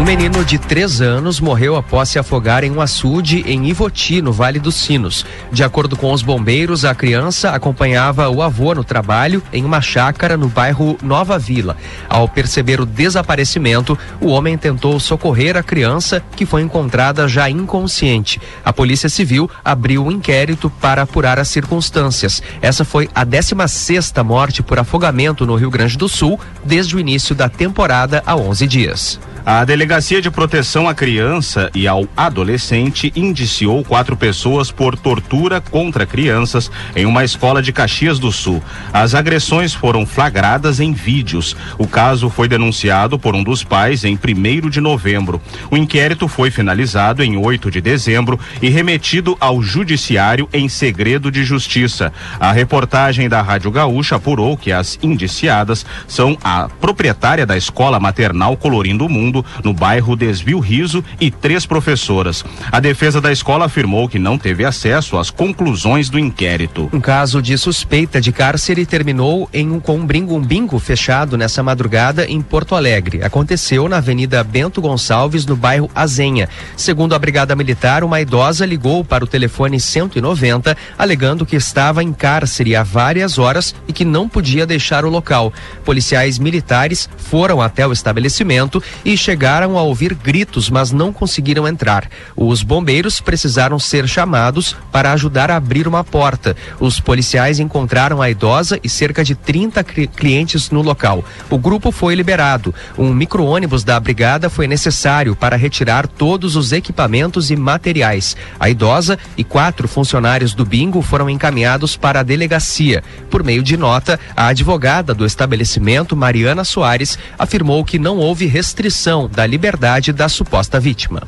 Um 0.01 0.03
menino 0.03 0.43
de 0.47 0.59
três 0.59 1.03
anos 1.03 1.41
morreu 1.41 1.77
após 1.77 2.09
se 2.09 2.19
afogar 2.19 2.65
em 2.65 2.71
um 2.71 2.81
açude 2.81 3.45
em 3.47 3.69
Ivoti, 3.69 4.23
no 4.23 4.33
Vale 4.33 4.59
dos 4.59 4.75
Sinos. 4.75 5.27
De 5.53 5.63
acordo 5.63 5.95
com 5.95 6.11
os 6.11 6.23
bombeiros, 6.23 6.87
a 6.87 6.95
criança 6.95 7.51
acompanhava 7.51 8.31
o 8.31 8.41
avô 8.41 8.75
no 8.75 8.83
trabalho 8.83 9.43
em 9.53 9.63
uma 9.63 9.83
chácara 9.83 10.39
no 10.39 10.49
bairro 10.49 10.97
Nova 11.03 11.39
Vila. 11.39 11.77
Ao 12.09 12.27
perceber 12.27 12.81
o 12.81 12.87
desaparecimento, 12.87 13.97
o 14.23 14.29
homem 14.29 14.57
tentou 14.57 14.99
socorrer 14.99 15.55
a 15.55 15.63
criança, 15.63 16.23
que 16.35 16.47
foi 16.47 16.63
encontrada 16.63 17.29
já 17.29 17.51
inconsciente. 17.51 18.41
A 18.65 18.73
Polícia 18.73 19.11
Civil 19.11 19.51
abriu 19.63 20.07
um 20.07 20.11
inquérito 20.11 20.71
para 20.81 21.03
apurar 21.03 21.39
as 21.39 21.49
circunstâncias. 21.49 22.43
Essa 22.63 22.87
foi 22.87 23.11
a 23.15 23.23
16 23.23 23.71
sexta 23.71 24.25
morte 24.25 24.63
por 24.63 24.79
afogamento 24.79 25.45
no 25.45 25.57
Rio 25.57 25.71
Grande 25.71 25.99
do 25.99 26.09
Sul 26.09 26.41
desde 26.65 26.97
o 26.97 26.99
início 26.99 27.35
da 27.35 27.51
temporada 27.51 28.23
há 28.25 28.35
11 28.35 28.67
dias. 28.67 29.21
A 29.53 29.65
Delegacia 29.65 30.23
de 30.23 30.31
Proteção 30.31 30.89
à 30.89 30.95
Criança 30.95 31.73
e 31.75 31.89
ao 31.89 32.07
Adolescente 32.17 33.13
indiciou 33.17 33.83
quatro 33.83 34.17
pessoas 34.17 34.71
por 34.71 34.97
tortura 34.97 35.61
contra 35.61 36.07
crianças 36.07 36.71
em 36.95 37.05
uma 37.05 37.25
escola 37.25 37.61
de 37.61 37.73
Caxias 37.73 38.21
do 38.21 38.31
Sul. 38.31 38.63
As 38.93 39.13
agressões 39.13 39.75
foram 39.75 40.07
flagradas 40.07 40.79
em 40.79 40.93
vídeos. 40.93 41.57
O 41.79 41.89
caso 41.89 42.31
foi 42.31 42.47
denunciado 42.47 43.19
por 43.19 43.35
um 43.35 43.43
dos 43.43 43.65
pais 43.65 44.05
em 44.05 44.17
1 44.17 44.71
de 44.71 44.81
novembro. 44.81 45.43
O 45.69 45.77
inquérito 45.77 46.29
foi 46.29 46.53
finalizado 46.53 47.21
em 47.21 47.37
8 47.37 47.73
de 47.73 47.81
dezembro 47.81 48.39
e 48.63 48.69
remetido 48.69 49.37
ao 49.41 49.61
Judiciário 49.61 50.49
em 50.53 50.69
segredo 50.69 51.29
de 51.29 51.43
justiça. 51.43 52.13
A 52.39 52.53
reportagem 52.53 53.29
da 53.29 53.43
Rádio 53.43 53.73
Gaúcha 53.73 54.15
apurou 54.15 54.57
que 54.57 54.71
as 54.71 54.97
indiciadas 55.03 55.85
são 56.07 56.39
a 56.41 56.69
proprietária 56.81 57.45
da 57.45 57.57
escola 57.57 57.99
maternal 57.99 58.57
Colorindo 58.57 59.09
Mundo 59.09 59.40
no 59.65 59.73
bairro 59.73 60.17
Desvio 60.17 60.59
Riso 60.59 61.05
e 61.21 61.31
três 61.31 61.67
professoras. 61.67 62.45
A 62.71 62.81
defesa 62.81 63.21
da 63.21 63.33
escola 63.33 63.67
afirmou 63.67 64.09
que 64.09 64.19
não 64.19 64.39
teve 64.39 64.65
acesso 64.65 65.19
às 65.19 65.31
conclusões 65.31 66.09
do 66.09 66.19
inquérito. 66.19 66.89
Um 66.93 67.01
caso 67.01 67.41
de 67.41 67.57
suspeita 67.57 68.21
de 68.21 68.33
cárcere 68.33 68.87
terminou 68.87 69.49
em 69.53 69.71
um, 69.71 69.81
com 69.81 69.99
um 69.99 70.41
bingo 70.41 70.79
fechado 70.79 71.37
nessa 71.37 71.63
madrugada 71.63 72.27
em 72.27 72.41
Porto 72.41 72.75
Alegre. 72.75 73.23
Aconteceu 73.23 73.89
na 73.89 73.99
Avenida 73.99 74.43
Bento 74.43 74.81
Gonçalves, 74.81 75.47
no 75.47 75.57
bairro 75.57 75.91
Azenha. 75.95 76.49
Segundo 76.77 77.15
a 77.15 77.19
Brigada 77.19 77.55
Militar, 77.55 78.05
uma 78.05 78.21
idosa 78.21 78.67
ligou 78.67 79.05
para 79.05 79.25
o 79.25 79.27
telefone 79.27 79.79
190 79.79 80.77
alegando 80.99 81.47
que 81.47 81.57
estava 81.57 82.03
em 82.03 82.13
cárcere 82.13 82.77
há 82.77 82.83
várias 82.83 83.39
horas 83.39 83.75
e 83.87 83.93
que 83.93 84.05
não 84.05 84.29
podia 84.29 84.67
deixar 84.67 85.05
o 85.05 85.11
local. 85.11 85.53
Policiais 85.85 86.39
militares 86.39 87.09
foram 87.17 87.61
até 87.61 87.87
o 87.87 87.93
estabelecimento 87.93 88.83
e 89.05 89.17
chegaram 89.21 89.79
a 89.79 89.83
ouvir 89.83 90.15
gritos, 90.15 90.71
mas 90.71 90.91
não 90.91 91.13
conseguiram 91.13 91.69
entrar. 91.69 92.09
Os 92.35 92.63
bombeiros 92.63 93.21
precisaram 93.21 93.79
ser 93.79 94.09
chamados 94.09 94.77
para 94.91 95.13
ajudar 95.13 95.51
a 95.51 95.57
abrir 95.57 95.87
uma 95.87 96.03
porta. 96.03 96.57
Os 96.79 96.99
policiais 96.99 97.61
encontraram 97.61 98.23
a 98.23 98.31
idosa 98.31 98.81
e 98.83 98.89
cerca 98.89 99.23
de 99.23 99.35
30 99.35 99.85
clientes 99.85 100.71
no 100.71 100.83
local. 100.83 101.25
O 101.49 101.59
grupo 101.59 101.93
foi 101.93 102.15
liberado. 102.15 102.75
Um 102.97 103.13
micro-ônibus 103.13 103.85
da 103.85 104.01
brigada 104.01 104.49
foi 104.49 104.67
necessário 104.67 105.37
para 105.37 105.57
retirar 105.57 106.07
todos 106.07 106.57
os 106.57 106.73
equipamentos 106.73 107.51
e 107.51 107.57
materiais. 107.57 108.37
A 108.59 108.71
idosa 108.71 109.19
e 109.37 109.45
quatro 109.45 109.87
funcionários 109.87 110.55
do 110.55 110.65
bingo 110.65 111.03
foram 111.03 111.29
encaminhados 111.29 111.97
para 111.97 112.21
a 112.21 112.23
delegacia. 112.23 113.03
Por 113.31 113.45
meio 113.45 113.63
de 113.63 113.77
nota, 113.77 114.19
a 114.37 114.47
advogada 114.47 115.13
do 115.13 115.27
estabelecimento, 115.27 116.17
Mariana 116.17 116.65
Soares, 116.65 117.19
afirmou 117.39 117.85
que 117.85 117.99
não 117.99 118.17
houve 118.17 118.47
restrição 118.47 119.10
da 119.29 119.47
liberdade 119.47 120.13
da 120.13 120.29
suposta 120.29 120.79
vítima. 120.79 121.23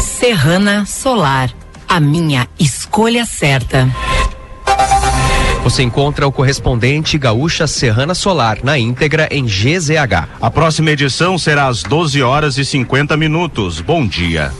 Serrana 0.00 0.86
Solar, 0.86 1.50
a 1.88 1.98
minha 1.98 2.48
escolha 2.58 3.24
certa. 3.24 3.88
Você 5.64 5.82
encontra 5.82 6.26
o 6.26 6.32
correspondente 6.32 7.16
Gaúcha 7.16 7.66
Serrana 7.66 8.14
Solar 8.14 8.58
na 8.62 8.78
íntegra 8.78 9.28
em 9.30 9.44
GZH. 9.44 10.28
A 10.40 10.50
próxima 10.50 10.90
edição 10.90 11.38
será 11.38 11.68
às 11.68 11.82
12 11.82 12.22
horas 12.22 12.58
e 12.58 12.64
50 12.64 13.16
minutos. 13.16 13.80
Bom 13.80 14.06
dia. 14.06 14.52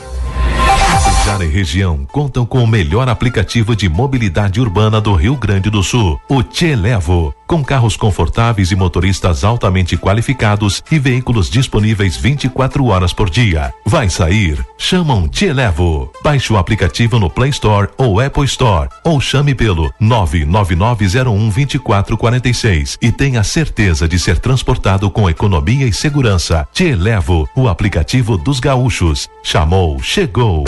Tapejara 1.23 1.45
e 1.45 1.49
região 1.49 2.05
contam 2.11 2.45
com 2.45 2.65
o 2.65 2.67
melhor 2.67 3.09
aplicativo 3.09 3.77
de 3.77 3.89
mobilidade 3.89 4.61
urbana 4.61 5.01
do 5.01 5.15
Rio 5.15 5.37
Grande 5.37 5.71
do 5.71 5.81
Sul, 5.81 6.21
o 6.29 6.43
Te 6.43 6.75
Levo, 6.75 7.33
com 7.47 7.63
carros 7.63 7.97
confortáveis 7.97 8.73
e 8.73 8.77
motoristas 8.77 9.45
altamente 9.45 9.97
qualificados 9.97 10.83
e 10.91 10.99
veículos 10.99 11.49
disponíveis 11.49 12.17
24 12.17 12.85
horas 12.87 13.13
por 13.13 13.31
dia. 13.31 13.73
Vai 13.87 14.11
sair? 14.11 14.67
Chama 14.77 15.15
um 15.15 15.29
Te 15.29 15.53
Levo. 15.53 16.11
Baixe 16.25 16.53
o 16.53 16.57
aplicativo 16.57 17.21
no 17.21 17.31
Play 17.31 17.51
Store 17.51 17.89
ou 17.97 18.19
Apple 18.19 18.47
Store 18.47 18.89
ou 19.05 19.21
chame 19.21 19.55
pelo 19.55 19.93
999012446 20.03 22.99
e 23.01 23.13
tenha 23.13 23.45
certeza 23.45 24.09
de 24.09 24.19
ser 24.19 24.41
transportado 24.41 25.09
com 25.09 25.31
economia 25.31 25.87
e 25.87 25.93
segurança. 25.93 26.67
Te 26.73 26.97
Levo, 26.97 27.49
o 27.55 27.69
aplicativo 27.69 28.37
dos 28.37 28.59
gaúchos. 28.59 29.31
Chamou, 29.45 30.03
chegou. 30.03 30.65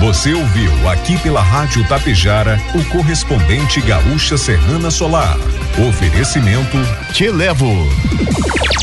Você 0.00 0.34
ouviu 0.34 0.90
aqui 0.90 1.16
pela 1.18 1.40
Rádio 1.40 1.86
Tapejara 1.88 2.60
o 2.74 2.84
correspondente 2.90 3.80
Gaúcha 3.80 4.36
Serrana 4.36 4.90
Solar. 4.90 5.38
Oferecimento 5.88 6.76
Te 7.14 7.30
Levo. 7.30 7.72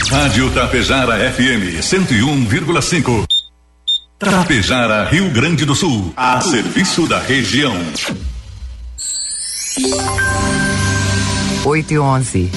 Rádio 0.10 0.50
Tapejara 0.52 1.32
FM 1.32 1.80
101,5. 1.82 3.26
Tapejara, 4.18 5.06
Rio 5.06 5.30
Grande 5.30 5.66
do 5.66 5.76
Sul. 5.76 6.12
A 6.18 6.42
serviço 6.42 7.08
da 7.08 7.20
região. 7.20 7.76
8 11.64 11.94
e 11.94 12.00
11. 12.00 12.52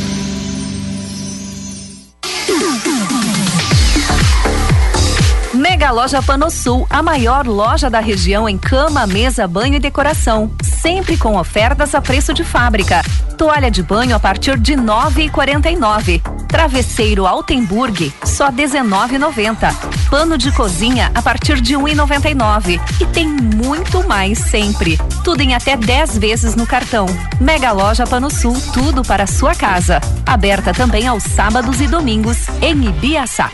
Mega 5.86 6.00
Loja 6.00 6.20
Panosul, 6.20 6.84
a 6.90 7.00
maior 7.00 7.46
loja 7.46 7.88
da 7.88 8.00
região 8.00 8.48
em 8.48 8.58
cama, 8.58 9.06
mesa, 9.06 9.46
banho 9.46 9.76
e 9.76 9.78
decoração. 9.78 10.50
Sempre 10.60 11.16
com 11.16 11.36
ofertas 11.36 11.94
a 11.94 12.02
preço 12.02 12.34
de 12.34 12.42
fábrica. 12.42 13.02
Toalha 13.38 13.70
de 13.70 13.84
banho 13.84 14.16
a 14.16 14.18
partir 14.18 14.58
de 14.58 14.74
nove 14.74 15.22
e 15.22 15.30
quarenta 15.30 15.70
e 15.70 15.76
nove. 15.76 16.20
Travesseiro 16.48 17.24
Altenburg, 17.24 18.12
só 18.24 18.46
R$19,90. 18.46 19.72
Pano 20.10 20.36
de 20.36 20.50
cozinha 20.50 21.12
a 21.14 21.22
partir 21.22 21.60
de 21.60 21.76
um 21.76 21.86
e 21.86 21.94
noventa 21.94 22.34
nove. 22.34 22.80
Tem 23.12 23.28
muito 23.28 24.04
mais 24.08 24.38
sempre. 24.40 24.98
Tudo 25.22 25.40
em 25.40 25.54
até 25.54 25.76
10 25.76 26.18
vezes 26.18 26.56
no 26.56 26.66
cartão. 26.66 27.06
Mega 27.40 27.70
Loja 27.70 28.04
Panosul, 28.08 28.60
tudo 28.74 29.04
para 29.04 29.22
a 29.22 29.28
sua 29.28 29.54
casa. 29.54 30.00
Aberta 30.26 30.74
também 30.74 31.06
aos 31.06 31.22
sábados 31.22 31.80
e 31.80 31.86
domingos 31.86 32.38
em 32.60 32.88
Ibiaçá. 32.88 33.52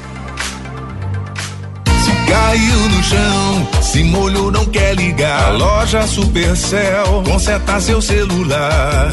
Caiu 2.29 2.89
no 2.89 3.03
chão, 3.03 3.69
se 3.83 4.05
molhou, 4.05 4.51
não 4.51 4.65
quer 4.67 4.95
ligar. 4.95 5.49
A 5.49 5.51
loja 5.51 6.07
Supercell 6.07 7.23
conserta 7.25 7.81
seu 7.81 8.01
celular. 8.01 9.11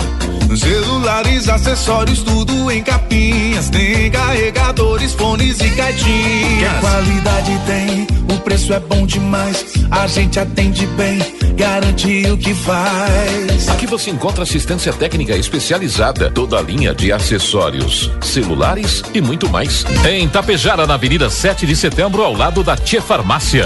Celulares, 0.56 1.48
acessórios, 1.48 2.24
tudo 2.24 2.72
em 2.72 2.82
capinhas. 2.82 3.70
Tem 3.70 4.10
carregadores, 4.10 5.14
fones 5.14 5.60
e 5.60 5.70
caixinhas. 5.70 6.74
Que 6.74 6.80
qualidade 6.80 7.62
tem, 7.68 8.08
o 8.36 8.40
preço 8.40 8.74
é 8.74 8.80
bom 8.80 9.06
demais. 9.06 9.66
A 9.92 10.08
gente 10.08 10.40
atende 10.40 10.88
bem, 10.88 11.20
garante 11.56 12.26
o 12.32 12.38
que 12.38 12.54
faz. 12.56 13.70
Aqui 13.70 13.86
você 13.86 14.10
encontra 14.10 14.44
assistência 14.44 14.92
técnica 14.92 15.36
especializada, 15.36 16.32
toda 16.32 16.58
a 16.58 16.62
linha 16.62 16.96
de 16.96 17.12
acessórios, 17.12 18.10
celulares 18.22 19.04
e 19.14 19.22
muito 19.22 19.48
mais. 19.50 19.86
Em 20.10 20.28
Tapejara, 20.28 20.88
na 20.88 20.96
Avenida 20.96 21.30
7 21.30 21.66
de 21.68 21.76
Setembro, 21.76 22.24
ao 22.24 22.34
lado 22.34 22.64
da 22.64 22.76
Tia 22.76 22.99
Farmácia. 23.02 23.66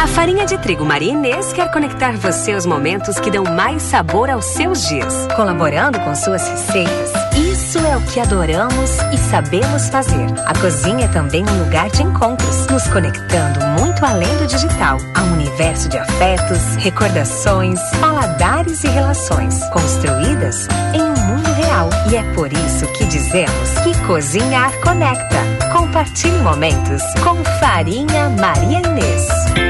A 0.00 0.06
farinha 0.06 0.46
de 0.46 0.56
trigo 0.56 0.82
Maria 0.82 1.12
Inês 1.12 1.52
quer 1.52 1.70
conectar 1.70 2.12
você 2.16 2.54
aos 2.54 2.64
momentos 2.64 3.20
que 3.20 3.30
dão 3.30 3.44
mais 3.44 3.82
sabor 3.82 4.30
aos 4.30 4.46
seus 4.46 4.88
dias, 4.88 5.28
colaborando 5.36 6.00
com 6.00 6.14
suas 6.14 6.48
receitas. 6.48 7.12
Isso 7.36 7.78
é 7.80 7.98
o 7.98 8.00
que 8.00 8.18
adoramos 8.18 8.96
e 9.12 9.18
sabemos 9.18 9.90
fazer. 9.90 10.26
A 10.46 10.58
cozinha 10.58 11.04
é 11.04 11.08
também 11.08 11.44
um 11.46 11.64
lugar 11.64 11.90
de 11.90 12.02
encontros, 12.02 12.66
nos 12.68 12.88
conectando 12.88 13.60
muito 13.78 14.02
além 14.02 14.34
do 14.38 14.46
digital, 14.46 14.96
a 15.14 15.20
um 15.20 15.34
universo 15.34 15.86
de 15.90 15.98
afetos, 15.98 16.76
recordações, 16.78 17.78
paladares 18.00 18.82
e 18.84 18.88
relações, 18.88 19.62
construídas 19.68 20.66
em 20.94 21.02
um 21.02 21.26
mundo 21.26 21.52
real. 21.52 21.90
E 22.10 22.16
é 22.16 22.22
por 22.32 22.50
isso 22.50 22.90
que 22.94 23.04
dizemos 23.04 23.70
que 23.84 23.94
cozinhar 24.06 24.72
conecta. 24.80 25.40
Compartilhe 25.70 26.38
momentos 26.38 27.02
com 27.22 27.36
Farinha 27.60 28.30
Maria 28.30 28.78
Inês. 28.78 29.69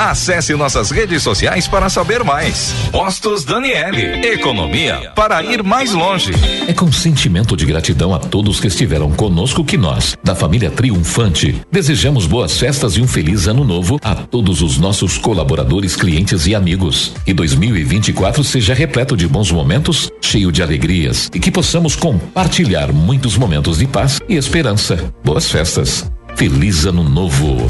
Acesse 0.01 0.55
nossas 0.55 0.89
redes 0.89 1.21
sociais 1.21 1.67
para 1.67 1.87
saber 1.87 2.23
mais. 2.23 2.73
Postos 2.91 3.45
Daniele. 3.45 4.25
Economia 4.25 5.11
para 5.15 5.43
ir 5.43 5.61
mais 5.61 5.91
longe. 5.91 6.33
É 6.67 6.73
com 6.73 6.91
sentimento 6.91 7.55
de 7.55 7.67
gratidão 7.67 8.11
a 8.11 8.17
todos 8.17 8.59
que 8.59 8.65
estiveram 8.65 9.11
conosco 9.11 9.63
que 9.63 9.77
nós, 9.77 10.17
da 10.23 10.33
família 10.33 10.71
Triunfante, 10.71 11.61
desejamos 11.71 12.25
boas 12.25 12.57
festas 12.57 12.97
e 12.97 13.01
um 13.01 13.07
feliz 13.07 13.45
ano 13.45 13.63
novo 13.63 13.99
a 14.03 14.15
todos 14.15 14.63
os 14.63 14.79
nossos 14.79 15.19
colaboradores, 15.19 15.95
clientes 15.95 16.47
e 16.47 16.55
amigos. 16.55 17.13
E 17.27 17.31
2024 17.31 18.43
seja 18.43 18.73
repleto 18.73 19.15
de 19.15 19.27
bons 19.27 19.51
momentos, 19.51 20.09
cheio 20.19 20.51
de 20.51 20.63
alegrias 20.63 21.29
e 21.31 21.39
que 21.39 21.51
possamos 21.51 21.95
compartilhar 21.95 22.91
muitos 22.91 23.37
momentos 23.37 23.77
de 23.77 23.85
paz 23.85 24.19
e 24.27 24.35
esperança. 24.35 25.13
Boas 25.23 25.51
festas. 25.51 26.11
Feliz 26.35 26.87
ano 26.87 27.03
novo. 27.03 27.69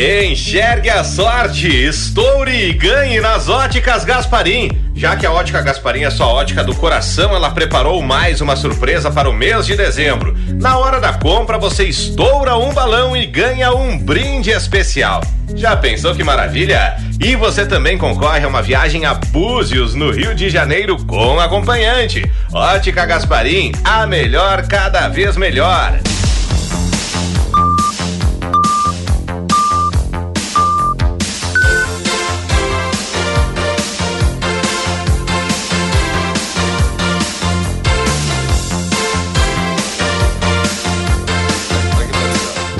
Enxergue 0.00 0.90
a 0.90 1.02
sorte, 1.02 1.66
estoure 1.66 2.68
e 2.68 2.72
ganhe 2.72 3.20
nas 3.20 3.48
óticas 3.48 4.04
Gasparim. 4.04 4.70
Já 4.94 5.16
que 5.16 5.26
a 5.26 5.32
ótica 5.32 5.60
Gasparim 5.60 6.04
é 6.04 6.10
sua 6.10 6.28
ótica 6.28 6.62
do 6.62 6.72
coração, 6.72 7.34
ela 7.34 7.50
preparou 7.50 8.00
mais 8.00 8.40
uma 8.40 8.54
surpresa 8.54 9.10
para 9.10 9.28
o 9.28 9.32
mês 9.32 9.66
de 9.66 9.76
dezembro. 9.76 10.38
Na 10.50 10.78
hora 10.78 11.00
da 11.00 11.14
compra, 11.14 11.58
você 11.58 11.82
estoura 11.82 12.56
um 12.56 12.72
balão 12.72 13.16
e 13.16 13.26
ganha 13.26 13.72
um 13.72 13.98
brinde 13.98 14.50
especial. 14.50 15.20
Já 15.56 15.76
pensou 15.76 16.14
que 16.14 16.22
maravilha? 16.22 16.96
E 17.20 17.34
você 17.34 17.66
também 17.66 17.98
concorre 17.98 18.44
a 18.44 18.48
uma 18.48 18.62
viagem 18.62 19.04
a 19.04 19.14
Búzios, 19.14 19.96
no 19.96 20.12
Rio 20.12 20.32
de 20.32 20.48
Janeiro, 20.48 20.96
com 21.06 21.40
acompanhante. 21.40 22.22
Ótica 22.52 23.04
Gasparim, 23.04 23.72
a 23.82 24.06
melhor 24.06 24.64
cada 24.68 25.08
vez 25.08 25.36
melhor. 25.36 25.98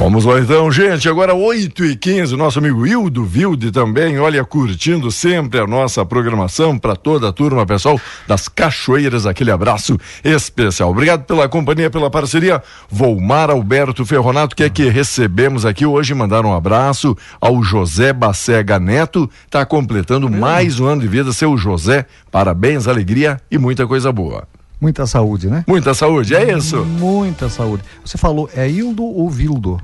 Vamos 0.09 0.25
lá 0.25 0.41
então, 0.41 0.73
gente. 0.73 1.07
Agora 1.07 1.35
8 1.35 1.85
e 1.85 1.95
15 1.95 2.35
nosso 2.35 2.59
amigo 2.59 2.87
Hildo 2.87 3.27
Vilde 3.27 3.71
também, 3.71 4.19
olha, 4.19 4.43
curtindo 4.43 5.11
sempre 5.11 5.61
a 5.61 5.67
nossa 5.67 6.03
programação 6.03 6.79
para 6.79 6.97
toda 6.97 7.29
a 7.29 7.33
turma, 7.33 7.67
pessoal 7.67 8.01
das 8.27 8.49
Cachoeiras. 8.49 9.27
Aquele 9.27 9.51
abraço 9.51 9.99
especial. 10.25 10.93
Obrigado 10.93 11.27
pela 11.27 11.47
companhia, 11.47 11.91
pela 11.91 12.11
parceria. 12.11 12.63
Volmar 12.89 13.51
Alberto 13.51 14.03
Ferronato, 14.07 14.57
que 14.57 14.65
é 14.65 14.71
que 14.71 14.89
recebemos 14.89 15.67
aqui 15.67 15.85
hoje, 15.85 16.15
mandar 16.15 16.47
um 16.47 16.55
abraço 16.55 17.15
ao 17.39 17.63
José 17.63 18.11
Bacega 18.11 18.81
Neto, 18.81 19.29
tá 19.51 19.67
completando 19.67 20.31
mais 20.31 20.81
um 20.81 20.87
ano 20.87 21.03
de 21.03 21.07
vida, 21.07 21.35
seu 21.35 21.55
José. 21.59 22.07
Parabéns, 22.33 22.89
alegria 22.89 23.39
e 23.51 23.59
muita 23.59 23.87
coisa 23.87 24.11
boa. 24.11 24.49
Muita 24.81 25.07
saúde, 25.07 25.49
né? 25.49 25.65
Muita 25.67 25.93
saúde, 25.93 26.35
é 26.35 26.57
isso? 26.57 26.85
Muita 26.85 27.49
saúde. 27.49 27.83
Você 28.05 28.17
falou, 28.17 28.49
é 28.55 28.69
Hildo 28.69 29.05
ou 29.05 29.29
Vildo? 29.29 29.81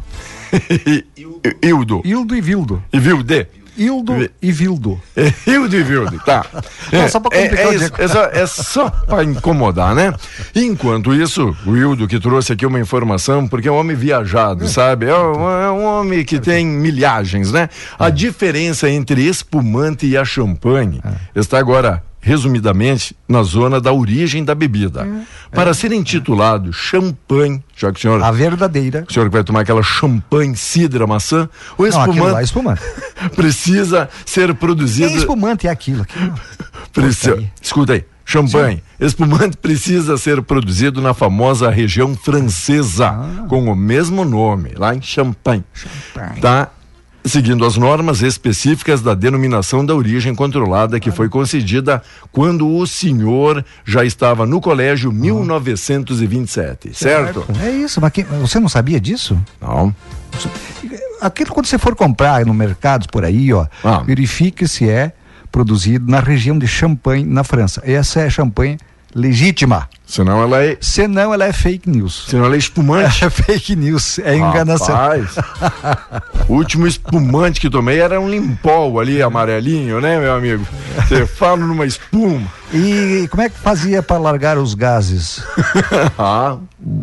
Hildo. 1.62 2.02
Hildo 2.04 2.36
e 2.36 2.40
Vildo. 2.40 2.82
E 2.92 3.00
Vilde. 3.00 3.48
Hildo 3.76 4.30
e 4.40 4.52
Vildo. 4.52 5.00
É, 5.16 5.32
Hildo 5.50 5.76
e 5.76 5.82
Vildo, 5.82 6.18
tá. 6.24 6.46
É, 6.92 7.08
só 7.08 7.18
pra 7.18 7.30
complicar 7.30 7.66
é, 7.66 7.68
é, 7.70 7.74
isso, 7.74 7.92
é 7.98 8.08
só, 8.08 8.24
é 8.26 8.46
só 8.46 8.90
pra 8.90 9.24
incomodar, 9.24 9.94
né? 9.94 10.14
Enquanto 10.54 11.12
isso, 11.12 11.56
o 11.66 11.76
Hildo 11.76 12.06
que 12.06 12.20
trouxe 12.20 12.52
aqui 12.52 12.64
uma 12.64 12.78
informação, 12.78 13.48
porque 13.48 13.66
é 13.66 13.72
um 13.72 13.76
homem 13.76 13.96
viajado, 13.96 14.68
sabe? 14.68 15.06
É 15.06 15.16
um, 15.16 15.50
é 15.50 15.70
um 15.72 15.84
homem 15.84 16.24
que 16.24 16.38
tem 16.38 16.64
milhagens, 16.64 17.50
né? 17.50 17.68
A 17.98 18.10
diferença 18.10 18.88
entre 18.88 19.26
espumante 19.26 20.06
e 20.06 20.16
a 20.16 20.24
champanhe 20.24 21.00
está 21.34 21.58
agora 21.58 22.02
resumidamente, 22.24 23.14
na 23.28 23.42
zona 23.42 23.78
da 23.80 23.92
origem 23.92 24.42
da 24.42 24.54
bebida. 24.54 25.06
Para 25.52 25.74
ser 25.74 25.92
intitulado 25.92 26.72
champanhe, 26.72 27.62
já 27.76 27.92
que 27.92 27.98
o 27.98 28.00
senhor. 28.00 28.22
A 28.22 28.30
verdadeira. 28.30 29.04
O 29.08 29.12
senhor 29.12 29.26
que 29.28 29.32
vai 29.34 29.44
tomar 29.44 29.60
aquela 29.60 29.82
champanhe, 29.82 30.56
cidra, 30.56 31.06
maçã, 31.06 31.48
o 31.76 31.82
Não, 31.82 31.88
espumante 31.90 32.20
lá 32.32 32.40
é 32.40 32.44
espumante. 32.44 32.82
precisa 33.36 34.08
ser 34.24 34.48
É 34.50 34.54
produzido. 34.54 35.14
espumante, 35.16 35.66
é 35.66 35.70
aquilo. 35.70 36.02
aquilo. 36.02 36.34
Precisa, 36.92 37.42
escuta 37.60 37.92
aí, 37.92 38.04
champanhe. 38.24 38.82
Espumante 38.98 39.56
precisa 39.58 40.16
ser 40.16 40.40
produzido 40.42 41.02
na 41.02 41.12
famosa 41.12 41.68
região 41.70 42.14
francesa, 42.16 43.08
Ah. 43.10 43.44
com 43.48 43.64
o 43.70 43.76
mesmo 43.76 44.24
nome, 44.24 44.70
lá 44.76 44.94
em 44.94 45.02
Champagne. 45.02 45.64
Tá? 46.40 46.70
Seguindo 47.26 47.64
as 47.64 47.76
normas 47.78 48.20
específicas 48.20 49.00
da 49.00 49.14
denominação 49.14 49.84
da 49.84 49.94
origem 49.94 50.34
controlada 50.34 51.00
que 51.00 51.10
foi 51.10 51.28
concedida 51.28 52.02
quando 52.30 52.68
o 52.68 52.86
senhor 52.86 53.64
já 53.84 54.04
estava 54.04 54.44
no 54.46 54.60
colégio 54.60 55.10
1927, 55.10 56.90
certo? 56.94 57.46
É 57.62 57.70
isso, 57.70 58.00
mas 58.00 58.12
quem- 58.12 58.24
você 58.24 58.60
não 58.60 58.68
sabia 58.68 59.00
disso? 59.00 59.38
Não. 59.60 59.94
Aquilo 61.20 61.52
quando 61.52 61.66
você 61.66 61.78
for 61.78 61.94
comprar 61.96 62.44
no 62.44 62.52
mercado 62.52 63.08
por 63.08 63.24
aí, 63.24 63.52
ó, 63.52 63.66
Ah. 63.82 63.98
verifique 64.00 64.68
se 64.68 64.88
é 64.88 65.12
produzido 65.50 66.10
na 66.10 66.20
região 66.20 66.58
de 66.58 66.66
Champagne, 66.66 67.24
na 67.24 67.42
França. 67.44 67.80
Essa 67.84 68.20
é 68.20 68.28
champanhe 68.28 68.76
legítima. 69.14 69.88
Senão 70.06 70.42
ela 70.42 70.62
é. 70.62 70.76
Senão 70.80 71.32
ela 71.32 71.44
é 71.46 71.52
fake 71.52 71.88
news. 71.88 72.26
Senão 72.28 72.44
ela 72.44 72.54
é 72.54 72.58
espumante. 72.58 73.24
É 73.24 73.30
fake 73.30 73.74
news, 73.74 74.18
é 74.18 74.36
enganação. 74.36 74.94
Rapaz, 74.94 75.36
o 76.48 76.52
último 76.54 76.86
espumante 76.86 77.58
que 77.60 77.70
tomei 77.70 78.00
era 78.00 78.20
um 78.20 78.28
limpol 78.28 79.00
ali, 79.00 79.22
amarelinho, 79.22 80.00
né, 80.00 80.20
meu 80.20 80.34
amigo? 80.34 80.66
Você 81.08 81.24
fala 81.26 81.56
numa 81.58 81.86
espuma. 81.86 82.42
E 82.72 83.26
como 83.30 83.42
é 83.42 83.48
que 83.48 83.58
fazia 83.58 84.02
para 84.02 84.18
largar 84.18 84.58
os 84.58 84.74
gases? 84.74 85.42
ah, 86.18 86.56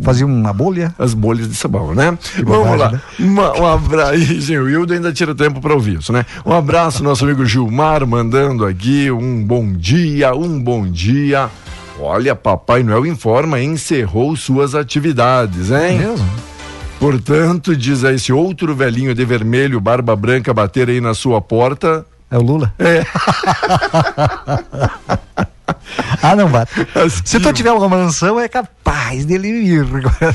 Fazia 0.03 0.25
uma 0.25 0.53
bolha? 0.53 0.93
as 0.99 1.13
bolhas 1.13 1.47
de 1.49 1.55
sabão, 1.55 1.95
né? 1.95 2.15
Que 2.35 2.43
Vamos 2.43 2.67
bobagem, 2.69 2.77
lá. 2.79 2.91
né? 2.91 3.01
Uma- 3.19 3.59
um 3.59 3.65
abraço. 3.67 4.13
O 4.61 4.69
Hildo 4.69 4.93
ainda 4.93 5.11
tira 5.11 5.33
tempo 5.33 5.59
para 5.59 5.73
ouvir 5.73 5.99
isso, 5.99 6.11
né? 6.13 6.25
Um 6.45 6.53
abraço, 6.53 7.03
nosso 7.03 7.23
amigo 7.23 7.45
Gilmar, 7.45 8.05
mandando 8.05 8.65
aqui 8.65 9.09
um 9.09 9.43
bom 9.43 9.71
dia, 9.73 10.35
um 10.35 10.61
bom 10.61 10.85
dia. 10.87 11.49
Olha, 12.01 12.35
Papai 12.35 12.81
Noel 12.81 13.05
informa, 13.05 13.61
encerrou 13.61 14.35
suas 14.35 14.73
atividades, 14.73 15.69
hein? 15.69 15.99
Mesmo? 15.99 16.27
Portanto, 16.99 17.75
diz 17.75 18.03
a 18.03 18.11
esse 18.11 18.33
outro 18.33 18.75
velhinho 18.75 19.13
de 19.13 19.23
vermelho, 19.23 19.79
barba 19.79 20.15
branca, 20.15 20.51
bater 20.51 20.89
aí 20.89 20.99
na 20.99 21.13
sua 21.13 21.39
porta. 21.39 22.03
É 22.29 22.37
o 22.39 22.41
Lula? 22.41 22.73
É. 22.79 23.03
ah, 26.21 26.35
não 26.35 26.49
bate. 26.49 26.71
Se 27.25 27.39
tu 27.39 27.53
tiver 27.53 27.71
uma 27.71 27.89
mansão, 27.89 28.39
é 28.39 28.47
capaz 28.47 29.25
dele 29.25 29.47
ir. 29.47 29.85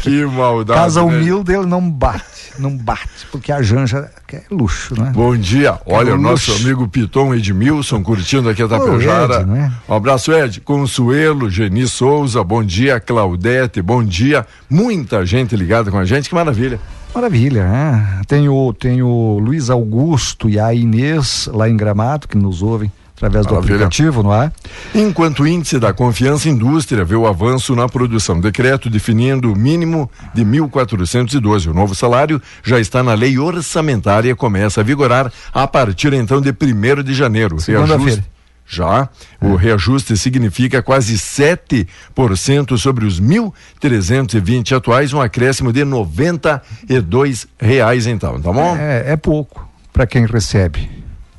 Que 0.03 0.25
maldade. 0.25 0.79
Casa 0.79 1.05
né? 1.05 1.07
humilde, 1.07 1.53
ele 1.53 1.67
não 1.67 1.91
bate. 1.91 2.25
Não 2.59 2.75
bate, 2.77 3.27
porque 3.31 3.53
a 3.53 3.61
janja 3.61 4.11
é 4.33 4.43
luxo, 4.51 4.99
né? 4.99 5.13
Bom 5.15 5.37
dia. 5.37 5.79
Olha, 5.85 6.15
o 6.15 6.19
nosso 6.19 6.51
luxo. 6.51 6.65
amigo 6.65 6.89
Piton 6.89 7.35
Edmilson 7.35 8.03
curtindo 8.03 8.49
aqui 8.49 8.63
a 8.63 8.69
Tapejara. 8.69 9.41
Ed, 9.41 9.47
né? 9.47 9.73
Um 9.89 9.95
abraço, 9.95 10.33
Ed. 10.33 10.61
Consuelo, 10.63 11.51
Geni 11.51 11.87
Souza, 11.87 12.43
bom 12.43 12.65
dia. 12.65 12.99
Claudete, 12.99 13.83
bom 13.83 14.03
dia. 14.03 14.47
Muita 14.71 15.25
gente 15.27 15.55
ligada 15.55 15.91
com 15.91 15.99
a 15.99 16.05
gente, 16.05 16.29
que 16.29 16.35
maravilha. 16.35 16.81
Maravilha, 17.15 17.67
né? 17.67 18.21
Tem 18.27 18.49
o, 18.49 18.73
tem 18.73 19.03
o 19.03 19.39
Luiz 19.39 19.71
Augusto 19.71 20.51
e 20.51 20.61
a 20.61 20.75
Inês 20.75 21.49
lá 21.53 21.69
em 21.69 21.77
Gramado, 21.77 22.29
que 22.29 22.37
nos 22.37 22.63
ouvem 22.63 22.93
através 23.17 23.47
do 23.47 23.55
Maravilha. 23.55 23.77
aplicativo, 23.77 24.23
não 24.23 24.35
é? 24.35 24.53
Enquanto 24.95 25.43
o 25.43 25.47
índice 25.47 25.79
da 25.79 25.93
confiança 25.93 26.49
indústria 26.49 27.05
vê 27.05 27.17
o 27.17 27.27
avanço 27.27 27.75
na 27.75 27.89
produção, 27.89 28.39
decreto 28.39 28.91
definindo 28.91 29.51
o 29.51 29.57
mínimo 29.57 30.11
de 30.35 30.45
1.412. 30.45 31.71
O 31.71 31.75
novo 31.75 31.95
salário 31.95 32.41
já 32.63 32.79
está 32.79 33.03
na 33.03 33.15
lei 33.15 33.39
orçamentária, 33.39 34.37
começa 34.37 34.83
a 34.83 34.85
vigorar 34.85 35.33
a 35.53 35.67
partir 35.67 36.13
então 36.13 36.41
de 36.41 36.51
1 36.51 37.03
de 37.03 37.15
janeiro. 37.15 37.59
Segunda-feira. 37.59 38.23
Já, 38.69 39.09
o 39.41 39.55
reajuste 39.55 40.17
significa 40.17 40.83
quase 40.83 41.15
7% 41.15 42.77
sobre 42.77 43.07
os 43.07 43.21
1.320 43.21 44.77
atuais, 44.77 45.13
um 45.13 45.21
acréscimo 45.21 45.73
de 45.73 45.85
92 45.85 47.47
reais 47.61 48.09
então, 48.09 48.41
tá 48.41 48.53
bom? 48.53 48.77
É, 48.77 49.13
é 49.13 49.17
pouco 49.17 49.69
para 49.93 50.05
quem 50.05 50.27
recebe. 50.27 50.91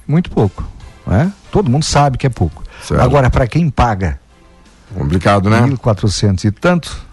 Muito 0.08 0.32
pouco. 0.32 0.77
Né? 1.08 1.32
Todo 1.52 1.70
mundo 1.70 1.84
sabe 1.84 2.18
que 2.18 2.28
é 2.28 2.30
pouco. 2.30 2.64
Certo. 2.84 3.02
Agora, 3.02 3.30
para 3.30 3.48
quem 3.48 3.70
paga, 3.70 4.20
Complicado, 4.94 5.50
né? 5.50 5.62
1.400 5.62 6.46
e 6.46 6.52
tanto, 6.52 7.08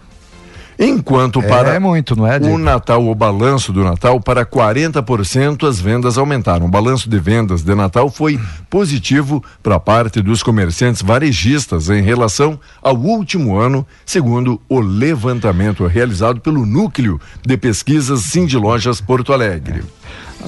Enquanto 0.77 1.39
é, 1.39 1.47
para 1.47 1.79
muito, 1.79 2.15
não 2.15 2.27
é? 2.27 2.35
O 2.35 2.39
Diego? 2.39 2.57
Natal, 2.57 3.07
o 3.07 3.15
balanço 3.15 3.71
do 3.71 3.83
Natal, 3.83 4.19
para 4.19 4.45
40% 4.45 5.67
as 5.67 5.79
vendas 5.79 6.17
aumentaram. 6.17 6.65
O 6.65 6.69
balanço 6.69 7.09
de 7.09 7.17
vendas 7.17 7.63
de 7.63 7.73
Natal 7.73 8.09
foi 8.09 8.39
positivo 8.69 9.43
para 9.63 9.79
parte 9.79 10.21
dos 10.21 10.43
comerciantes 10.43 11.01
varejistas 11.01 11.89
em 11.89 12.01
relação 12.01 12.59
ao 12.81 12.95
último 12.95 13.57
ano, 13.57 13.85
segundo 14.05 14.61
o 14.67 14.79
levantamento 14.79 15.87
realizado 15.87 16.41
pelo 16.41 16.65
Núcleo 16.65 17.19
de 17.45 17.55
Pesquisas 17.55 18.23
Cindy 18.23 18.57
Lojas 18.57 18.99
Porto 18.99 19.31
Alegre. 19.31 19.81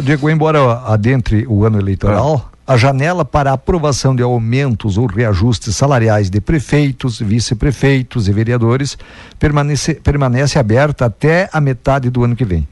Diego, 0.04 0.30
embora 0.30 0.82
adentre 0.86 1.46
o 1.48 1.64
ano 1.64 1.80
eleitoral, 1.80 2.52
a 2.68 2.76
janela 2.76 3.24
para 3.24 3.54
aprovação 3.54 4.14
de 4.14 4.22
aumentos 4.22 4.98
ou 4.98 5.06
reajustes 5.06 5.74
salariais 5.74 6.30
de 6.30 6.42
prefeitos, 6.42 7.18
vice-prefeitos 7.18 8.28
e 8.28 8.34
vereadores 8.34 8.98
permanece, 9.40 9.94
permanece 9.94 10.60
aberta 10.60 11.06
até 11.06 11.50
a 11.54 11.62
metade 11.62 12.10
do 12.10 12.26
ano 12.26 12.36
que 12.36 12.44
vem. 12.44 12.68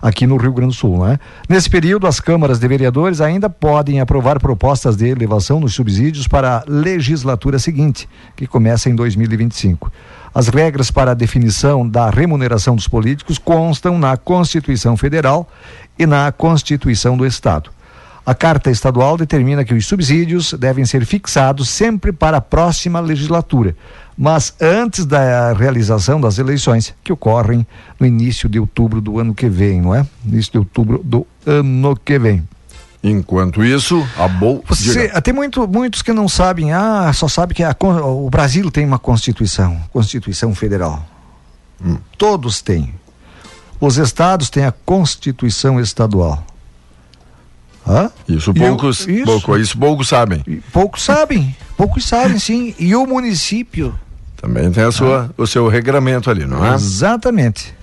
Aqui 0.00 0.26
no 0.26 0.36
Rio 0.38 0.52
Grande 0.52 0.72
do 0.72 0.78
Sul, 0.78 1.06
né? 1.06 1.18
Nesse 1.48 1.68
período, 1.68 2.06
as 2.06 2.18
câmaras 2.18 2.58
de 2.58 2.66
vereadores 2.66 3.20
ainda 3.20 3.50
podem 3.50 4.00
aprovar 4.00 4.40
propostas 4.40 4.96
de 4.96 5.06
elevação 5.06 5.60
nos 5.60 5.74
subsídios 5.74 6.26
para 6.26 6.58
a 6.58 6.64
legislatura 6.66 7.58
seguinte, 7.58 8.08
que 8.34 8.46
começa 8.46 8.88
em 8.88 8.94
2025. 8.94 9.92
As 10.34 10.48
regras 10.48 10.90
para 10.90 11.10
a 11.10 11.14
definição 11.14 11.86
da 11.86 12.08
remuneração 12.08 12.74
dos 12.74 12.88
políticos 12.88 13.36
constam 13.36 13.98
na 13.98 14.16
Constituição 14.16 14.96
Federal 14.96 15.46
e 15.98 16.06
na 16.06 16.30
Constituição 16.32 17.16
do 17.16 17.26
Estado. 17.26 17.75
A 18.26 18.34
Carta 18.34 18.72
Estadual 18.72 19.16
determina 19.16 19.64
que 19.64 19.72
os 19.72 19.86
subsídios 19.86 20.52
devem 20.54 20.84
ser 20.84 21.06
fixados 21.06 21.68
sempre 21.68 22.10
para 22.10 22.38
a 22.38 22.40
próxima 22.40 22.98
legislatura, 22.98 23.76
mas 24.18 24.52
antes 24.60 25.06
da 25.06 25.52
realização 25.52 26.20
das 26.20 26.36
eleições, 26.36 26.92
que 27.04 27.12
ocorrem 27.12 27.64
no 28.00 28.04
início 28.04 28.48
de 28.48 28.58
outubro 28.58 29.00
do 29.00 29.20
ano 29.20 29.32
que 29.32 29.48
vem, 29.48 29.80
não 29.80 29.94
é? 29.94 30.04
Início 30.24 30.50
de 30.50 30.58
outubro 30.58 31.00
do 31.04 31.24
ano 31.46 31.94
que 32.04 32.18
vem. 32.18 32.42
Enquanto 33.00 33.64
isso, 33.64 34.04
a 34.18 34.26
Bol... 34.26 34.64
Você, 34.66 35.08
tem 35.20 35.32
muito, 35.32 35.68
muitos 35.68 36.02
que 36.02 36.12
não 36.12 36.28
sabem, 36.28 36.72
ah, 36.72 37.12
só 37.14 37.28
sabe 37.28 37.54
que 37.54 37.62
a 37.62 37.76
o 37.80 38.28
Brasil 38.28 38.68
tem 38.72 38.84
uma 38.84 38.98
Constituição, 38.98 39.80
Constituição 39.92 40.52
Federal. 40.52 41.06
Todos 42.18 42.60
têm. 42.60 42.92
Os 43.78 43.98
estados 43.98 44.50
têm 44.50 44.64
a 44.64 44.72
Constituição 44.72 45.78
Estadual. 45.78 46.44
Hã? 47.96 48.10
Isso 48.28 48.52
E 48.54 48.58
eu- 48.62 48.68
poucos, 48.68 49.06
isso. 49.08 49.24
pouco, 49.24 49.56
isso 49.56 49.78
poucos 49.78 50.08
sabem. 50.08 50.42
Poucos 50.72 51.02
sabem, 51.02 51.56
poucos 51.76 52.04
sabem 52.04 52.38
sim. 52.38 52.74
E 52.78 52.94
o 52.94 53.06
município? 53.06 53.94
Também 54.36 54.70
tem 54.70 54.84
a 54.84 54.92
sua, 54.92 55.30
o 55.36 55.46
seu 55.46 55.66
regramento 55.68 56.30
ali, 56.30 56.44
não 56.44 56.64
é? 56.64 56.74
Exatamente. 56.74 57.74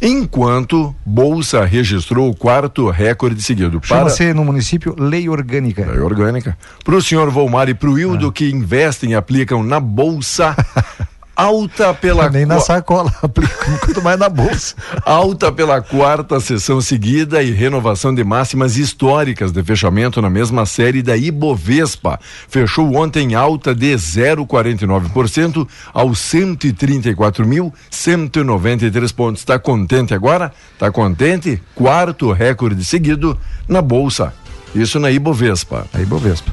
Enquanto 0.00 0.94
Bolsa 1.04 1.64
registrou 1.64 2.30
o 2.30 2.34
quarto 2.36 2.88
recorde 2.88 3.42
seguido. 3.42 3.80
Chama-se 3.82 4.32
no 4.32 4.44
município 4.44 4.94
Lei 4.98 5.28
Orgânica. 5.28 5.84
Lei 5.86 5.98
Orgânica. 6.00 6.56
Para 6.84 6.94
o 6.96 7.02
senhor 7.02 7.28
Volmar 7.30 7.68
e 7.68 7.74
para 7.74 7.90
o 7.90 7.98
Hildo 7.98 8.30
que 8.32 8.48
investem 8.50 9.10
e 9.10 9.14
aplicam 9.14 9.62
na 9.62 9.78
Bolsa, 9.80 10.56
alta 11.38 11.94
pela 11.94 12.28
Nem 12.28 12.44
na 12.44 12.58
sacola, 12.58 13.12
quanto 13.22 14.02
mais 14.02 14.18
na 14.18 14.28
bolsa. 14.28 14.74
Alta 15.04 15.52
pela 15.52 15.80
quarta 15.80 16.40
sessão 16.40 16.80
seguida 16.80 17.40
e 17.40 17.52
renovação 17.52 18.12
de 18.12 18.24
máximas 18.24 18.76
históricas 18.76 19.52
de 19.52 19.62
fechamento 19.62 20.20
na 20.20 20.28
mesma 20.28 20.66
série 20.66 21.00
da 21.00 21.16
Ibovespa. 21.16 22.18
Fechou 22.48 22.92
ontem 22.96 23.36
alta 23.36 23.72
de 23.72 23.94
0,49% 23.94 25.68
aos 25.94 26.18
134.193 26.18 29.14
pontos. 29.14 29.42
Está 29.42 29.60
contente 29.60 30.12
agora? 30.12 30.52
Está 30.74 30.90
contente? 30.90 31.62
Quarto 31.72 32.32
recorde 32.32 32.84
seguido 32.84 33.38
na 33.68 33.80
bolsa. 33.80 34.34
Isso 34.74 34.98
na 34.98 35.08
Ibovespa. 35.10 35.86
A 35.94 36.00
Ibovespa. 36.00 36.52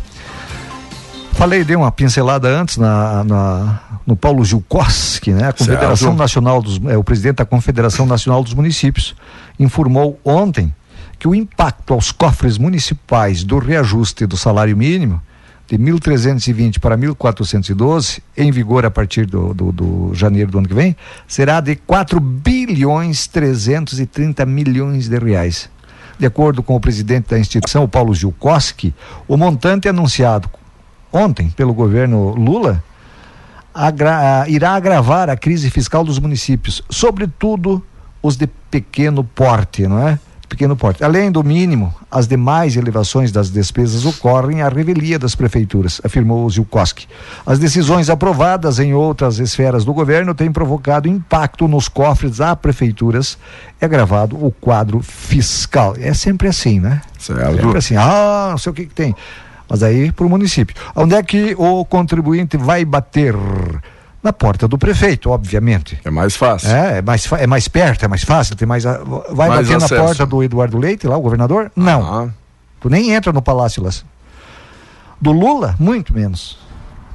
Falei, 1.34 1.64
dei 1.66 1.76
uma 1.76 1.92
pincelada 1.92 2.48
antes 2.48 2.78
na, 2.78 3.24
na- 3.26 3.80
no 4.06 4.16
Paulo 4.16 4.46
Gilkoski, 4.46 5.32
né? 5.32 5.48
A 5.48 5.54
Confederação 5.54 6.10
Certo. 6.10 6.18
Nacional 6.18 6.62
dos, 6.62 6.80
é, 6.86 6.98
o 6.98 7.04
presidente 7.04 7.38
da 7.38 7.46
Confederação 7.46 8.06
Nacional 8.06 8.44
dos 8.44 8.54
Municípios 8.54 9.16
informou 9.60 10.20
ontem 10.24 10.74
que 11.18 11.28
o 11.28 11.34
impacto 11.34 11.94
aos 11.94 12.12
cofres 12.12 12.58
municipais 12.58 13.44
do 13.44 13.58
reajuste 13.58 14.26
do 14.26 14.38
salário 14.38 14.76
mínimo 14.76 15.22
de 15.68 15.78
1.320 15.78 16.80
para 16.80 16.96
1.412, 16.96 18.22
em 18.38 18.52
vigor 18.52 18.86
a 18.86 18.92
partir 18.92 19.26
do, 19.26 19.54
do, 19.54 19.72
do 19.72 20.12
janeiro 20.14 20.52
do 20.52 20.60
ano 20.60 20.68
que 20.68 20.74
vem, 20.76 20.96
será 21.28 21.60
de 21.60 21.76
4 21.76 22.20
bilhões 22.20 23.26
330 23.28 24.46
milhões 24.46 25.08
de 25.08 25.18
reais. 25.18 25.70
De 26.20 26.26
acordo 26.26 26.62
com 26.62 26.76
o 26.76 26.80
presidente 26.80 27.32
da 27.32 27.40
instituição, 27.40 27.84
o 27.84 27.88
Paulo 27.88 28.14
Gilkoski, 28.14 28.94
o 29.28 29.36
montante 29.36 29.90
anunciado 29.90 30.50
ontem 31.12 31.50
pelo 31.50 31.74
governo 31.74 32.36
Lula 32.36 32.84
agra- 33.76 34.42
ah, 34.44 34.50
irá 34.50 34.72
agravar 34.72 35.30
a 35.30 35.36
crise 35.36 35.70
fiscal 35.70 36.04
dos 36.04 36.18
municípios, 36.20 36.82
sobretudo 36.90 37.84
os 38.24 38.36
de 38.38 38.48
pequeno 38.72 39.24
porte, 39.24 39.86
não 39.88 40.00
é? 40.08 40.18
Pequeno 40.48 40.76
porte. 40.76 41.04
Além 41.04 41.32
do 41.32 41.44
mínimo, 41.44 41.94
as 42.10 42.28
demais 42.28 42.78
elevações 42.78 43.32
das 43.32 43.50
despesas 43.50 44.06
ocorrem 44.06 44.62
à 44.62 44.70
revelia 44.70 45.18
das 45.18 45.34
prefeituras, 45.36 46.00
afirmou 46.04 46.48
Zilkowski. 46.50 47.08
As 47.46 47.58
decisões 47.58 48.12
aprovadas 48.12 48.80
em 48.80 48.94
outras 48.94 49.40
esferas 49.40 49.84
do 49.84 49.92
governo 49.94 50.36
têm 50.36 50.52
provocado 50.52 51.10
impacto 51.10 51.68
nos 51.68 51.88
cofres 51.90 52.40
a 52.42 52.56
prefeituras 52.56 53.40
e 53.82 53.86
agravado 53.86 54.38
o 54.38 54.52
quadro 54.52 55.02
fiscal. 55.02 55.96
É 56.00 56.14
sempre 56.14 56.48
assim, 56.48 56.80
né? 56.80 57.02
Certo. 57.18 57.56
Sempre 57.62 57.78
assim, 57.80 57.96
ah, 57.98 58.50
não 58.52 58.58
sei 58.60 58.72
o 58.72 58.76
que, 58.76 58.86
que 58.86 58.94
tem. 58.94 59.16
Mas 59.76 59.84
aí 59.84 60.10
para 60.10 60.26
o 60.26 60.30
município. 60.30 60.74
Onde 60.96 61.16
é 61.16 61.22
que 61.22 61.54
o 61.58 61.84
contribuinte 61.84 62.56
vai 62.56 62.86
bater? 62.86 63.36
Na 64.24 64.34
porta 64.34 64.68
do 64.68 64.76
prefeito, 64.76 65.30
obviamente. 65.30 66.00
É 66.04 66.10
mais 66.10 66.36
fácil. 66.36 66.72
É, 66.72 66.98
é 66.98 67.02
mais, 67.02 67.32
é 67.34 67.46
mais 67.46 67.68
perto, 67.68 68.06
é 68.06 68.08
mais 68.08 68.24
fácil, 68.24 68.56
tem 68.56 68.68
mais. 68.68 68.84
Vai 68.86 69.50
Mais 69.50 69.68
bater 69.68 69.76
acesso. 69.76 69.94
na 69.94 70.02
porta 70.02 70.26
do 70.26 70.42
Eduardo 70.42 70.80
Leite, 70.80 71.06
lá, 71.06 71.16
o 71.16 71.22
governador? 71.22 71.72
Não. 71.76 72.34
Tu 72.80 72.90
nem 72.90 73.12
entra 73.12 73.32
no 73.32 73.40
palácio 73.42 73.84
lá. 73.84 73.92
Do 75.22 75.32
Lula, 75.32 75.76
muito 75.78 76.12
menos. 76.12 76.58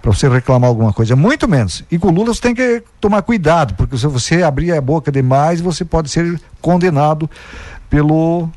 Para 0.00 0.12
você 0.12 0.28
reclamar 0.28 0.68
alguma 0.68 0.92
coisa, 0.92 1.16
muito 1.16 1.48
menos. 1.48 1.82
E 1.90 1.98
com 1.98 2.08
o 2.08 2.12
Lula 2.12 2.32
você 2.32 2.42
tem 2.42 2.54
que 2.54 2.82
tomar 3.00 3.22
cuidado, 3.22 3.74
porque 3.74 3.98
se 3.98 4.06
você 4.06 4.42
abrir 4.44 4.72
a 4.72 4.80
boca 4.80 5.10
demais, 5.10 5.60
você 5.60 5.84
pode 5.84 6.10
ser 6.10 6.40
condenado 6.60 7.28
pelo 7.88 8.48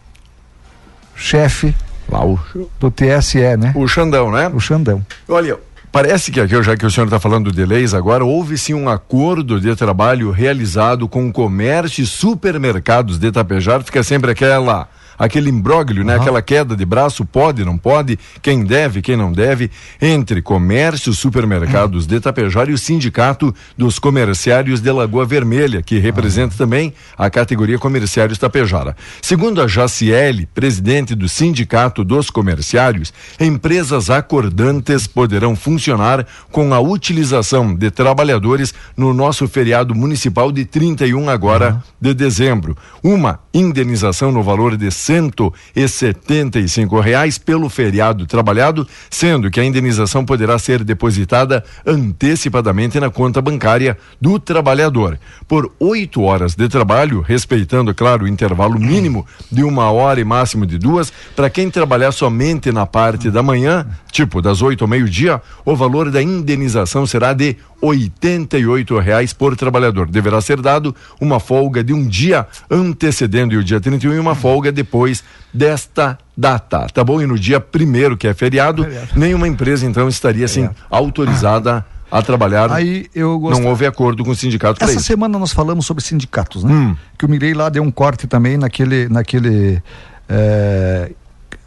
chefe 1.16 1.74
Lá 2.10 2.26
o... 2.26 2.40
do 2.80 2.92
TSE, 2.92 3.58
né? 3.58 3.74
O 3.76 3.88
Xandão, 3.88 4.32
né? 4.32 4.50
O 4.54 4.60
Xandão. 4.60 5.06
Olha, 5.28 5.58
parece 5.92 6.32
que 6.32 6.40
aqui, 6.40 6.62
já 6.64 6.76
que 6.76 6.86
o 6.86 6.92
senhor 6.92 7.06
está 7.06 7.20
falando 7.20 7.52
de 7.52 7.66
leis 7.66 7.94
agora, 7.94 8.24
houve 8.24 8.58
sim 8.58 8.74
um 8.74 8.90
acordo 8.90 9.60
de 9.60 9.76
trabalho 9.76 10.32
realizado 10.32 11.08
com 11.08 11.28
o 11.28 11.32
comércio 11.32 12.04
e 12.04 12.08
supermercados 12.08 13.18
de 13.18 13.32
Tapejar. 13.32 13.84
Fica 13.84 14.04
sempre 14.04 14.32
aquela 14.32 14.88
aquele 15.18 15.50
imbróglio, 15.50 16.04
né? 16.04 16.16
Aquela 16.16 16.42
queda 16.42 16.76
de 16.76 16.86
braço, 16.86 17.26
pode, 17.26 17.64
não 17.64 17.78
pode, 17.78 18.18
quem 18.42 18.64
deve, 18.64 19.02
quem 19.02 19.16
não 19.16 19.32
deve, 19.32 19.70
entre 20.02 20.42
comércio, 20.42 21.14
supermercados 21.14 22.06
de 22.06 22.20
Tapejar 22.20 22.70
e 22.70 22.74
o 22.74 22.78
sindicato 22.78 23.54
dos 23.78 24.00
comerciários 24.00 24.82
de 24.82 24.92
Lagoa 24.92 25.26
Vermelha, 25.26 25.82
que 25.82 26.00
representa 26.00 26.56
também 26.58 26.94
a 27.18 27.30
categoria 27.30 27.80
comerciários 27.80 28.38
Tapejara. 28.38 28.96
Segundo 29.22 29.62
a 29.62 29.68
Jaciele, 29.68 30.48
presidente 30.54 31.16
do 31.16 31.28
sindicato 31.28 32.04
dos 32.04 32.30
comerciários, 32.30 33.14
empresas 33.40 34.10
acordantes 34.10 35.08
poderão 35.08 35.56
funcionar 35.56 36.26
com 36.52 36.74
a 36.74 36.80
utilização 36.80 37.74
de 37.74 37.90
trabalhadores 37.90 38.74
no 38.96 39.14
nosso 39.14 39.48
feriado 39.48 39.96
municipal 39.96 40.52
de 40.52 40.66
31 40.66 41.30
agora 41.30 41.84
de 42.00 42.14
dezembro. 42.14 42.78
Uma 43.02 43.40
indenização 43.54 44.32
no 44.32 44.44
valor 44.44 44.76
de 44.78 44.90
cento 45.04 45.54
e 45.76 45.86
setenta 45.88 46.60
e 46.60 46.70
cinco 46.70 47.00
reais 47.02 47.38
pelo 47.38 47.68
feriado 47.68 48.26
trabalhado, 48.26 48.88
sendo 49.10 49.52
que 49.52 49.60
a 49.60 49.66
indenização 49.66 50.24
poderá 50.24 50.58
ser 50.58 50.82
depositada 50.84 51.64
antecipadamente 51.86 53.00
na 53.00 53.10
conta 53.10 53.42
bancária 53.42 53.98
do 54.22 54.40
trabalhador. 54.40 55.20
Por 55.46 55.72
oito 55.78 56.22
horas 56.22 56.56
de 56.56 56.70
trabalho, 56.70 57.20
respeitando, 57.20 57.94
claro, 57.94 58.24
o 58.24 58.28
intervalo 58.28 58.80
mínimo 58.80 59.26
de 59.52 59.64
uma 59.64 59.92
hora 59.92 60.22
e 60.22 60.24
máximo 60.24 60.66
de 60.66 60.78
duas, 60.78 61.12
para 61.36 61.50
quem 61.50 61.70
trabalhar 61.70 62.14
somente 62.14 62.72
na 62.72 62.86
parte 62.86 63.30
da 63.30 63.44
manhã, 63.44 63.86
tipo 64.10 64.42
das 64.42 64.62
oito 64.62 64.86
ao 64.86 64.88
meio-dia, 64.88 65.42
o 65.66 65.76
valor 65.76 66.10
da 66.10 66.22
indenização 66.22 67.06
será 67.06 67.34
de 67.34 67.58
oitenta 67.84 68.58
e 68.58 68.66
oito 68.66 68.98
reais 68.98 69.34
por 69.34 69.58
trabalhador. 69.58 70.08
Deverá 70.08 70.40
ser 70.40 70.62
dado 70.62 70.96
uma 71.20 71.38
folga 71.40 71.84
de 71.84 71.92
um 71.94 72.08
dia 72.08 72.48
antecedendo 72.72 73.58
o 73.58 73.64
dia 73.64 73.82
31 73.82 74.14
e 74.14 74.20
uma 74.20 74.36
folga 74.36 74.72
depois 74.72 75.22
desta 75.54 76.18
data, 76.36 76.88
tá 76.88 77.04
bom? 77.04 77.22
E 77.22 77.28
no 77.28 77.38
dia 77.38 77.60
primeiro, 77.60 78.16
que 78.16 78.26
é 78.26 78.34
feriado, 78.34 78.88
nenhuma 79.16 79.50
empresa 79.50 79.86
então 79.86 80.08
estaria 80.08 80.46
assim 80.46 80.70
autorizada 80.90 81.86
a 82.10 82.22
trabalhar. 82.22 82.72
Aí 82.72 83.08
eu 83.14 83.40
Não 83.52 83.66
houve 83.66 83.86
acordo 83.86 84.24
com 84.24 84.32
o 84.32 84.36
sindicato 84.36 84.82
Essa 84.84 85.00
semana 85.00 85.38
nós 85.38 85.52
falamos 85.52 85.86
sobre 85.86 86.04
sindicatos, 86.04 86.64
né? 86.64 86.72
Hum. 86.72 86.96
Que 87.18 87.26
o 87.26 87.30
Mirei 87.30 87.54
lá 87.54 87.70
deu 87.70 87.84
um 87.84 87.92
corte 87.92 88.28
também 88.28 88.56
naquele, 88.56 89.10
naquele 89.10 89.82
é, 90.30 91.12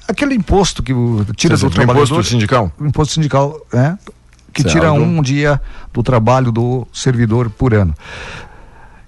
aquele 0.09 0.35
imposto 0.35 0.83
que 0.83 0.93
tira 1.37 1.57
Sim, 1.57 1.67
do 1.67 1.71
trabalhador. 1.71 2.05
imposto 2.05 2.31
sindical. 2.31 2.73
O 2.79 2.87
imposto 2.87 3.15
sindical, 3.15 3.61
é, 3.73 3.95
que 4.57 4.63
Certo. 4.63 4.73
tira 4.73 4.91
um 4.93 5.21
dia 5.21 5.61
do 5.93 6.03
trabalho 6.03 6.51
do 6.51 6.87
servidor 6.91 7.51
por 7.51 7.75
ano. 7.75 7.95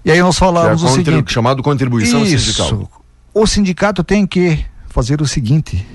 E 0.05 0.11
aí 0.12 0.20
nós 0.20 0.36
Que 0.38 0.44
é 0.44 0.46
falávamos 0.46 0.82
o 0.82 0.88
seguinte, 0.88 1.32
chamado 1.32 1.62
contribuição 1.62 2.22
Isso. 2.22 2.53
sindical. 2.53 2.90
O 3.32 3.46
sindicato 3.46 4.05
tem 4.05 4.26
que 4.26 4.62
fazer 4.88 5.22
o 5.22 5.26
seguinte, 5.26 5.86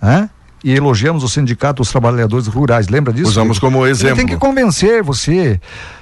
né? 0.00 0.30
E 0.62 0.72
elogiamos 0.72 1.22
o 1.24 1.28
sindicato 1.28 1.82
dos 1.82 1.90
trabalhadores 1.90 2.46
rurais, 2.46 2.88
lembra 2.88 3.12
disso? 3.12 3.30
Usamos 3.30 3.58
como 3.58 3.84
Ele 3.84 3.90
exemplo. 3.90 4.16
tem 4.16 4.26
que 4.26 4.36
convencer 4.36 5.02
você. 5.02 5.60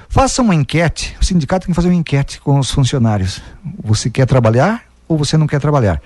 Faça 0.08 0.40
uma 0.42 0.54
enquete. 0.54 1.16
O 1.20 1.24
sindicato 1.24 1.66
tem 1.66 1.72
que 1.72 1.76
fazer 1.76 1.88
uma 1.88 1.94
enquete 1.94 2.40
com 2.40 2.58
os 2.58 2.70
funcionários. 2.70 3.40
Você 3.82 4.08
quer 4.10 4.26
trabalhar 4.26 4.82
ou 5.08 5.16
você 5.16 5.36
não 5.36 5.46
quer 5.46 5.60
trabalhar? 5.60 6.00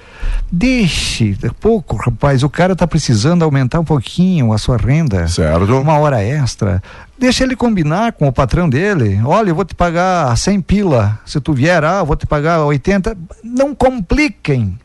Deixe, 0.52 1.36
é 1.42 1.48
pouco, 1.60 1.96
rapaz. 1.96 2.42
O 2.42 2.50
cara 2.50 2.72
está 2.74 2.86
precisando 2.86 3.42
aumentar 3.44 3.80
um 3.80 3.84
pouquinho 3.84 4.52
a 4.52 4.58
sua 4.58 4.76
renda. 4.76 5.26
Certo. 5.28 5.78
Uma 5.78 5.98
hora 5.98 6.22
extra. 6.22 6.82
Deixa 7.18 7.44
ele 7.44 7.54
combinar 7.56 8.12
com 8.12 8.26
o 8.28 8.32
patrão 8.32 8.68
dele. 8.68 9.20
Olha, 9.24 9.50
eu 9.50 9.54
vou 9.54 9.64
te 9.64 9.74
pagar 9.74 10.36
100 10.36 10.60
pila. 10.62 11.18
Se 11.24 11.40
tu 11.40 11.52
vier, 11.52 11.84
ah, 11.84 11.98
eu 12.00 12.06
vou 12.06 12.16
te 12.16 12.26
pagar 12.26 12.64
80. 12.64 13.16
Não 13.44 13.74
compliquem 13.74 14.78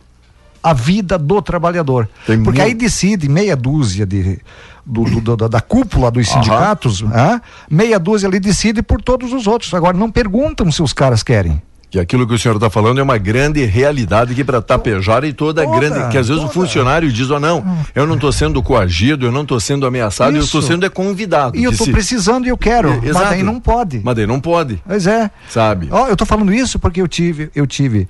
a 0.64 0.74
vida 0.74 1.18
do 1.18 1.42
trabalhador. 1.42 2.08
Tem 2.26 2.42
Porque 2.44 2.62
aí 2.62 2.74
decide 2.74 3.28
meia 3.30 3.56
dúzia 3.56 4.06
de, 4.06 4.40
do, 4.86 5.04
do- 5.22 5.36
da- 5.38 5.48
da 5.48 5.62
cúpula 5.62 6.10
dos 6.10 6.28
sindicatos, 6.28 7.04
hã? 7.04 7.42
meia 7.70 8.00
dúzia 8.00 8.28
ali 8.28 8.40
decide 8.40 8.82
por 8.82 9.02
todos 9.02 9.32
os 9.34 9.46
outros. 9.46 9.74
Agora, 9.74 9.96
não 9.98 10.10
perguntam 10.12 10.72
se 10.72 10.82
os 10.82 10.92
caras 10.94 11.22
querem. 11.22 11.62
Que 11.96 12.00
aquilo 12.02 12.28
que 12.28 12.34
o 12.34 12.38
senhor 12.38 12.56
está 12.56 12.70
falando 12.70 13.00
é 13.00 13.04
uma 13.04 13.18
grande 13.18 13.64
realidade 13.64 14.34
aqui 14.34 14.44
para 14.44 14.62
Tapejar 14.62 15.24
e 15.24 15.32
toda, 15.32 15.64
Toda, 15.64 15.80
grande. 15.80 16.12
Que 16.12 16.18
às 16.18 16.28
vezes 16.28 16.44
o 16.44 16.50
funcionário 16.50 17.10
diz: 17.10 17.30
oh, 17.30 17.40
não, 17.40 17.64
eu 17.96 18.06
não 18.06 18.16
estou 18.16 18.34
sendo 18.34 18.62
coagido, 18.62 19.26
eu 19.28 19.32
não 19.32 19.44
estou 19.44 19.58
sendo 19.62 19.86
ameaçado, 19.88 20.36
eu 20.36 20.44
estou 20.44 20.60
Isso. 20.60 20.68
sendo 20.68 20.86
é 20.86 20.90
convidado. 20.90 21.56
E 21.58 21.64
eu 21.64 21.72
estou 21.72 21.86
se- 21.86 21.94
precisando 21.94 22.48
e 22.48 22.50
eu 22.50 22.58
quero. 22.58 22.96
E- 23.02 23.14
Mas 23.14 23.30
daí 23.30 23.44
não 23.44 23.62
pode. 23.62 24.02
Mas 24.04 24.14
daí 24.14 24.28
não 24.28 24.42
pode, 24.42 24.84
Pois 24.86 25.08
é. 25.08 25.32
sabe? 25.50 25.88
Ó, 25.90 26.08
eu 26.08 26.12
estou 26.14 26.28
falando 26.28 26.54
isso 26.54 26.78
porque 26.80 27.02
eu 27.02 27.08
tive, 27.08 27.50
eu 27.56 27.66
tive 27.66 28.10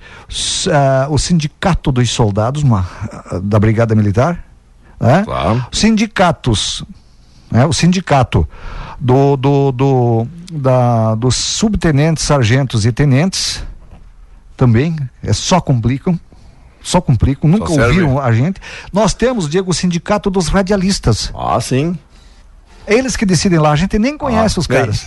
ah, 0.72 1.06
o 1.08 1.16
sindicato 1.16 1.92
dos 1.92 2.10
soldados 2.10 2.64
uma, 2.64 2.84
ah, 3.30 3.38
da 3.40 3.60
Brigada 3.60 3.94
Militar, 3.94 4.44
né? 4.98 5.24
sindicatos, 5.70 6.82
né? 7.52 7.64
o 7.66 7.72
sindicato 7.72 8.48
do, 8.98 9.36
do, 9.36 9.70
do- 9.70 10.26
da, 10.52 11.14
dos 11.14 11.36
subtenentes, 11.36 12.24
sargentos 12.24 12.84
e 12.84 12.90
tenentes, 12.90 13.62
também, 14.56 14.96
é 15.22 15.32
só 15.32 15.60
complicam. 15.60 16.18
Só 16.82 17.00
complicam, 17.00 17.50
nunca 17.50 17.66
serve. 17.66 18.00
ouviram 18.02 18.20
a 18.22 18.30
gente. 18.32 18.60
Nós 18.92 19.12
temos, 19.12 19.48
Diego, 19.48 19.70
o 19.70 19.74
sindicato 19.74 20.30
dos 20.30 20.46
radialistas. 20.48 21.32
Ah, 21.34 21.60
sim. 21.60 21.98
Eles 22.86 23.16
que 23.16 23.26
decidem 23.26 23.58
lá, 23.58 23.72
a 23.72 23.76
gente 23.76 23.98
nem 23.98 24.16
conhece 24.16 24.58
Ah, 24.58 24.60
os 24.60 24.66
bem. 24.68 24.78
caras. 24.78 25.04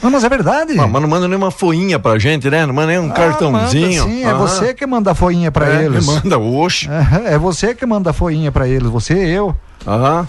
Não, 0.00 0.10
mas 0.10 0.22
é 0.22 0.28
verdade. 0.28 0.78
Ah, 0.78 0.86
mas 0.86 1.02
não 1.02 1.08
manda 1.08 1.26
nenhuma 1.26 1.50
foinha 1.50 1.98
pra 1.98 2.16
gente, 2.18 2.48
né? 2.48 2.64
Não 2.66 2.72
manda 2.74 2.88
nem 2.88 2.98
um 3.00 3.10
Ah, 3.10 3.14
cartãozinho. 3.14 4.04
manda 4.04 4.12
sim, 4.14 4.22
é 4.22 4.26
Aham. 4.30 4.38
você 4.38 4.74
que 4.74 4.86
manda 4.86 5.10
a 5.10 5.14
foinha 5.14 5.50
pra 5.50 5.66
É, 5.68 5.84
eles. 5.86 6.06
manda, 6.06 6.38
oxe. 6.38 6.88
É, 6.88 7.34
é 7.34 7.38
você 7.38 7.74
que 7.74 7.84
manda 7.84 8.10
a 8.10 8.12
foinha 8.12 8.52
pra 8.52 8.68
eles, 8.68 8.88
você 8.88 9.14
e 9.14 9.30
eu. 9.30 9.56
Aham. 9.86 10.28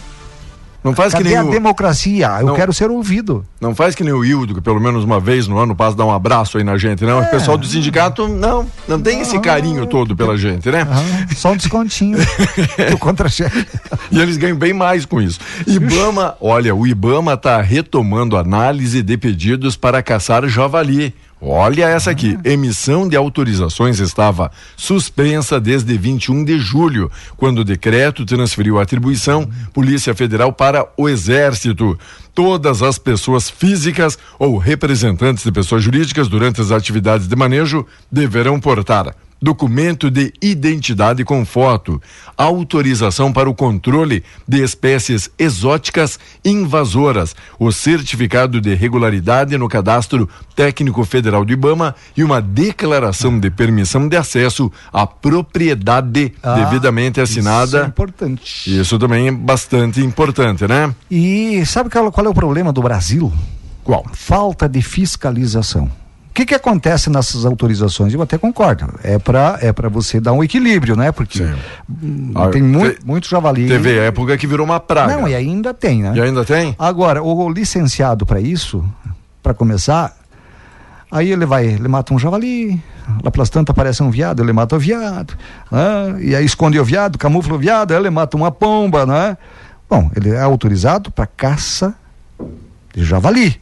Não 0.83 0.93
faz 0.95 1.11
Cadê 1.11 1.23
que 1.25 1.29
nem 1.29 1.37
a 1.37 1.43
o... 1.43 1.49
democracia? 1.51 2.27
Eu 2.39 2.47
Não. 2.47 2.55
quero 2.55 2.71
ser 2.71 2.89
ouvido. 2.89 3.43
Não 3.59 3.75
faz 3.75 3.93
que 3.95 4.03
nem 4.03 4.13
o 4.13 4.23
Hildo, 4.23 4.53
que 4.55 4.61
pelo 4.61 4.79
menos 4.79 5.03
uma 5.03 5.19
vez 5.19 5.47
no 5.47 5.57
ano 5.57 5.75
passa 5.75 5.97
dar 5.97 6.05
um 6.05 6.11
abraço 6.13 6.57
aí 6.57 6.63
na 6.63 6.77
gente, 6.77 7.03
não. 7.03 7.21
É. 7.21 7.27
O 7.27 7.29
pessoal 7.29 7.57
do 7.57 7.65
sindicato, 7.65 8.27
não, 8.27 8.65
não 8.87 9.01
tem 9.01 9.19
esse 9.19 9.37
carinho 9.39 9.85
todo 9.87 10.15
pela 10.15 10.37
gente, 10.37 10.69
né? 10.71 10.81
Aham, 10.81 11.27
Só 11.35 11.51
um 11.51 11.57
descontinho 11.57 12.17
do 12.91 12.97
contra-cheque. 12.97 13.65
E 14.11 14.19
eles 14.19 14.37
ganham 14.37 14.55
bem 14.57 14.71
mais 14.73 15.05
com 15.05 15.21
isso. 15.21 15.39
Ibama, 15.65 16.35
olha, 16.39 16.73
o 16.73 16.85
Ibama 16.87 17.33
está 17.33 17.61
retomando 17.61 18.37
análise 18.37 19.01
de 19.01 19.17
pedidos 19.17 19.75
para 19.75 20.01
caçar 20.01 20.47
javali. 20.47 21.13
Olha 21.39 21.85
essa 21.85 22.09
aqui. 22.09 22.37
Emissão 22.43 23.07
de 23.07 23.15
autorizações 23.15 23.99
estava 23.99 24.51
suspensa 24.75 25.59
desde 25.59 25.95
21 25.95 26.43
de 26.43 26.57
julho, 26.57 27.11
quando 27.35 27.59
o 27.59 27.63
decreto 27.63 28.25
transferiu 28.25 28.79
a 28.79 28.81
atribuição 28.81 29.47
Polícia 29.71 30.15
Federal 30.15 30.51
para 30.51 30.87
o 30.97 31.07
Exército. 31.07 31.97
Todas 32.33 32.81
as 32.81 32.97
pessoas 32.97 33.49
físicas 33.49 34.17
ou 34.39 34.57
representantes 34.57 35.43
de 35.43 35.51
pessoas 35.51 35.83
jurídicas 35.83 36.27
durante 36.27 36.59
as 36.59 36.71
atividades 36.71 37.27
de 37.27 37.35
manejo 37.35 37.85
deverão 38.11 38.59
portar 38.59 39.13
documento 39.41 40.09
de 40.09 40.33
identidade 40.41 41.23
com 41.23 41.45
foto, 41.45 42.01
autorização 42.35 43.31
para 43.31 43.49
o 43.49 43.53
controle 43.55 44.23
de 44.47 44.63
espécies 44.63 45.29
exóticas 45.37 46.19
invasoras, 46.43 47.35
o 47.59 47.71
certificado 47.71 48.59
de 48.59 48.73
regularidade 48.73 49.57
no 49.57 49.67
cadastro 49.67 50.27
técnico 50.55 51.03
federal 51.05 51.45
do 51.45 51.53
IBAMA 51.53 51.95
e 52.15 52.23
uma 52.23 52.41
declaração 52.41 53.39
de 53.39 53.49
permissão 53.49 54.07
de 54.07 54.17
acesso 54.17 54.71
à 54.91 55.05
propriedade 55.05 56.33
Ah, 56.41 56.55
devidamente 56.55 57.21
Isso 57.21 57.37
é 57.37 57.39
assinada. 57.41 57.85
importante. 57.85 58.79
Isso 58.79 58.97
também 58.97 59.27
é 59.27 59.31
bastante 59.31 60.01
importante, 60.01 60.67
né? 60.67 60.93
E 61.09 61.63
sabe 61.65 61.89
qual, 61.89 62.11
qual 62.11 62.25
é 62.25 62.29
o 62.29 62.33
problema 62.33 62.73
do 62.73 62.81
Brasil? 62.81 63.31
Qual? 63.83 64.05
Falta 64.13 64.67
de 64.67 64.81
fiscalização. 64.81 65.89
O 66.37 66.39
que, 66.39 66.45
que 66.45 66.53
acontece 66.53 67.09
nessas 67.09 67.45
autorizações? 67.47 68.13
Eu 68.13 68.21
até 68.21 68.37
concordo. 68.37 68.87
É 69.03 69.17
para 69.17 69.57
é 69.59 69.73
pra 69.73 69.89
você 69.89 70.19
dar 70.19 70.33
um 70.33 70.43
equilíbrio, 70.43 70.95
né? 70.95 71.11
Porque 71.11 71.41
hum, 71.89 72.31
Ah, 72.35 72.49
tem 72.49 72.61
mui- 72.61 72.91
te- 72.91 73.03
muito 73.03 73.27
javali. 73.27 73.67
Teve 73.67 73.97
época 73.97 74.37
que 74.37 74.45
virou 74.45 74.63
uma 74.63 74.79
praga. 74.79 75.17
Não, 75.17 75.27
e 75.27 75.33
ainda 75.33 75.73
tem, 75.73 76.03
né? 76.03 76.13
E 76.15 76.21
ainda 76.21 76.45
tem? 76.45 76.75
Agora, 76.77 77.23
o 77.23 77.49
licenciado 77.49 78.23
para 78.23 78.39
isso, 78.39 78.85
para 79.41 79.55
começar, 79.55 80.15
aí 81.11 81.31
ele 81.31 81.43
vai, 81.43 81.65
ele 81.65 81.87
mata 81.87 82.13
um 82.13 82.19
javali, 82.19 82.79
lá 83.23 83.31
pelas 83.31 83.49
tantas 83.49 83.73
aparece 83.73 84.03
um 84.03 84.11
viado, 84.11 84.43
ele 84.43 84.53
mata 84.53 84.75
o 84.75 84.79
viado, 84.79 85.33
né? 85.71 86.17
e 86.21 86.35
aí 86.35 86.45
esconde 86.45 86.79
o 86.79 86.85
viado, 86.85 87.17
camufla 87.17 87.55
o 87.55 87.57
viado, 87.57 87.95
ele 87.95 88.11
mata 88.11 88.37
uma 88.37 88.51
pomba, 88.51 89.07
né? 89.07 89.35
Bom, 89.89 90.11
ele 90.15 90.29
é 90.29 90.41
autorizado 90.41 91.09
para 91.09 91.25
caça 91.25 91.95
de 92.93 93.03
javali. 93.03 93.59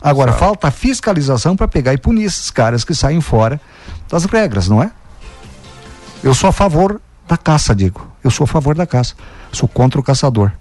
Agora, 0.00 0.32
falta 0.32 0.70
fiscalização 0.70 1.56
para 1.56 1.66
pegar 1.66 1.92
e 1.92 1.98
punir 1.98 2.24
esses 2.24 2.50
caras 2.50 2.84
que 2.84 2.94
saem 2.94 3.20
fora 3.20 3.60
das 4.08 4.24
regras, 4.24 4.68
não 4.68 4.82
é? 4.82 4.90
Eu 6.22 6.34
sou 6.34 6.48
a 6.48 6.52
favor 6.52 7.00
da 7.26 7.36
caça, 7.36 7.74
digo. 7.74 8.10
Eu 8.22 8.30
sou 8.30 8.44
a 8.44 8.46
favor 8.46 8.74
da 8.74 8.86
caça. 8.86 9.14
Sou 9.52 9.68
contra 9.68 10.00
o 10.00 10.02
caçador. 10.02 10.52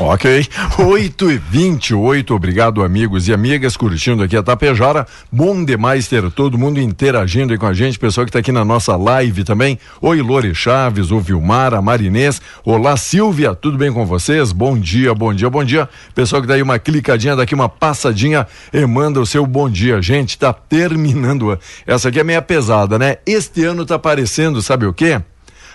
Ok. 0.00 0.48
8 0.80 1.30
e 1.30 1.36
28 1.36 2.34
obrigado 2.34 2.82
amigos 2.82 3.28
e 3.28 3.34
amigas 3.34 3.76
curtindo 3.76 4.22
aqui 4.22 4.34
a 4.34 4.42
Tapejara. 4.42 5.06
Bom 5.30 5.62
demais 5.62 6.08
ter 6.08 6.30
todo 6.30 6.56
mundo 6.56 6.80
interagindo 6.80 7.52
aí 7.52 7.58
com 7.58 7.66
a 7.66 7.74
gente, 7.74 7.98
pessoal 7.98 8.24
que 8.24 8.30
está 8.30 8.38
aqui 8.38 8.50
na 8.50 8.64
nossa 8.64 8.96
live 8.96 9.44
também. 9.44 9.78
Oi, 10.00 10.22
Lore 10.22 10.54
Chaves, 10.54 11.10
o 11.10 11.20
Vilmar, 11.20 11.74
a 11.74 11.82
Marinês. 11.82 12.40
Olá, 12.64 12.96
Silvia, 12.96 13.54
tudo 13.54 13.76
bem 13.76 13.92
com 13.92 14.06
vocês? 14.06 14.52
Bom 14.52 14.78
dia, 14.78 15.14
bom 15.14 15.34
dia, 15.34 15.50
bom 15.50 15.62
dia. 15.62 15.86
Pessoal 16.14 16.40
que 16.40 16.48
dá 16.48 16.54
aí 16.54 16.62
uma 16.62 16.78
clicadinha 16.78 17.36
daqui, 17.36 17.54
uma 17.54 17.68
passadinha 17.68 18.46
e 18.72 18.86
manda 18.86 19.20
o 19.20 19.26
seu 19.26 19.44
bom 19.44 19.68
dia. 19.68 20.00
Gente, 20.00 20.38
tá 20.38 20.50
terminando. 20.50 21.58
Essa 21.86 22.08
aqui 22.08 22.18
é 22.18 22.24
meia 22.24 22.40
pesada, 22.40 22.98
né? 22.98 23.18
Este 23.26 23.64
ano 23.64 23.84
tá 23.84 23.96
aparecendo, 23.96 24.62
sabe 24.62 24.86
o 24.86 24.94
quê? 24.94 25.20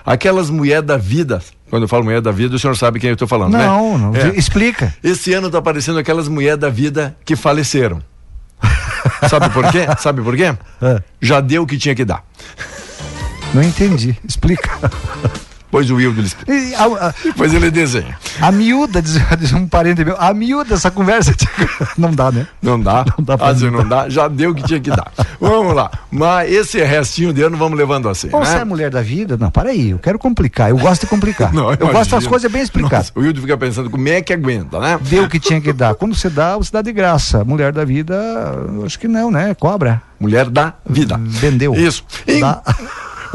Aquelas 0.03 0.49
mulher 0.49 0.82
da 0.82 0.97
vida. 0.97 1.43
Quando 1.70 1.84
eu 1.84 1.88
falo 1.88 2.03
mulher 2.03 2.22
da 2.22 2.32
vida, 2.32 2.55
o 2.55 2.59
senhor 2.59 2.76
sabe 2.78 2.99
quem 2.99 3.09
eu 3.09 3.16
estou 3.16 3.28
falando, 3.28 3.53
né? 3.53 3.66
Não, 3.66 3.97
não. 3.97 4.16
É. 4.16 4.30
Explica. 4.36 4.93
Esse 5.03 5.34
ano 5.34 5.49
tá 5.49 5.57
aparecendo 5.57 5.97
aquelas 5.97 6.28
mulheres 6.28 6.59
da 6.59 6.70
vida 6.70 7.16
que 7.26 7.36
faleceram. 7.36 8.01
Sabe 9.30 9.49
por 9.49 9.72
quê? 9.72 9.86
Sabe 9.99 10.22
por 10.22 10.36
quê? 10.36 10.55
É. 10.82 11.01
Já 11.22 11.39
deu 11.41 11.63
o 11.63 11.68
que 11.68 11.78
tinha 11.78 11.93
que 11.93 12.05
dar. 12.05 12.24
Não 13.53 13.61
entendi. 13.61 14.18
Explica. 14.28 14.70
Pois 15.76 15.91
o 15.91 15.95
Wildo 15.95 16.23
a, 16.78 17.07
a, 17.07 17.13
Depois 17.21 17.53
ele 17.53 17.69
desenha. 17.69 18.17
a 18.39 18.49
miúda, 18.49 19.01
diz, 19.01 19.15
diz 19.38 19.51
um 19.51 19.67
parente 19.67 20.05
meu, 20.05 20.15
a 20.17 20.34
miúda, 20.34 20.73
essa 20.73 20.89
conversa 20.89 21.36
não 21.97 22.11
dá, 22.11 22.32
né? 22.32 22.47
Não 22.61 22.80
dá. 22.80 23.03
Não 23.17 23.26
dá 23.26 23.38
pra 23.38 23.49
Às 23.49 23.61
não 23.61 23.86
dá. 23.86 24.07
Já 24.07 24.30
deu 24.30 24.51
o 24.51 24.55
que 24.55 24.63
tinha 24.63 24.80
que 24.80 24.89
dar. 24.89 25.11
Vamos 25.38 25.76
lá. 25.76 25.91
Mas 26.09 26.49
esse 26.49 26.82
restinho 26.82 27.34
de 27.34 27.41
ano 27.41 27.57
vamos 27.57 27.78
levando 27.78 28.07
assim. 28.07 28.30
Ou 28.32 28.39
né? 28.39 28.45
você 28.45 28.55
é 28.59 28.63
mulher 28.63 28.89
da 28.89 29.01
vida? 29.01 29.36
Não, 29.36 29.51
para 29.51 29.71
aí, 29.71 29.89
eu 29.89 29.99
quero 29.99 30.17
complicar. 30.17 30.69
Eu 30.69 30.78
gosto 30.78 31.01
de 31.01 31.07
complicar. 31.07 31.51
Não, 31.53 31.71
eu 31.71 31.78
gosto 31.78 31.91
imagina. 31.91 32.17
das 32.19 32.28
coisas 32.28 32.49
bem 32.49 32.61
explicadas. 32.61 33.07
Nossa, 33.07 33.19
o 33.19 33.21
Wildo 33.21 33.41
fica 33.41 33.57
pensando 33.57 33.89
como 33.89 34.07
é 34.07 34.21
que 34.21 34.32
aguenta, 34.32 34.80
né? 34.80 34.97
Deu 35.01 35.26
o 35.26 35.30
que 35.30 35.41
tinha 35.41 35.59
que 35.59 35.73
dar. 35.73 35.93
Quando 35.93 36.15
você 36.15 36.30
dá, 36.30 36.55
você 36.55 36.71
dá 36.71 36.82
de 36.82 36.93
graça. 36.93 37.43
Mulher 37.43 37.73
da 37.73 37.84
vida, 37.84 38.15
eu 38.73 38.86
acho 38.86 38.97
que 38.97 39.09
não, 39.09 39.30
né? 39.30 39.53
Cobra. 39.53 40.01
Mulher 40.17 40.49
da 40.49 40.73
vida. 40.89 41.19
Vendeu. 41.19 41.76
Isso. 41.76 42.05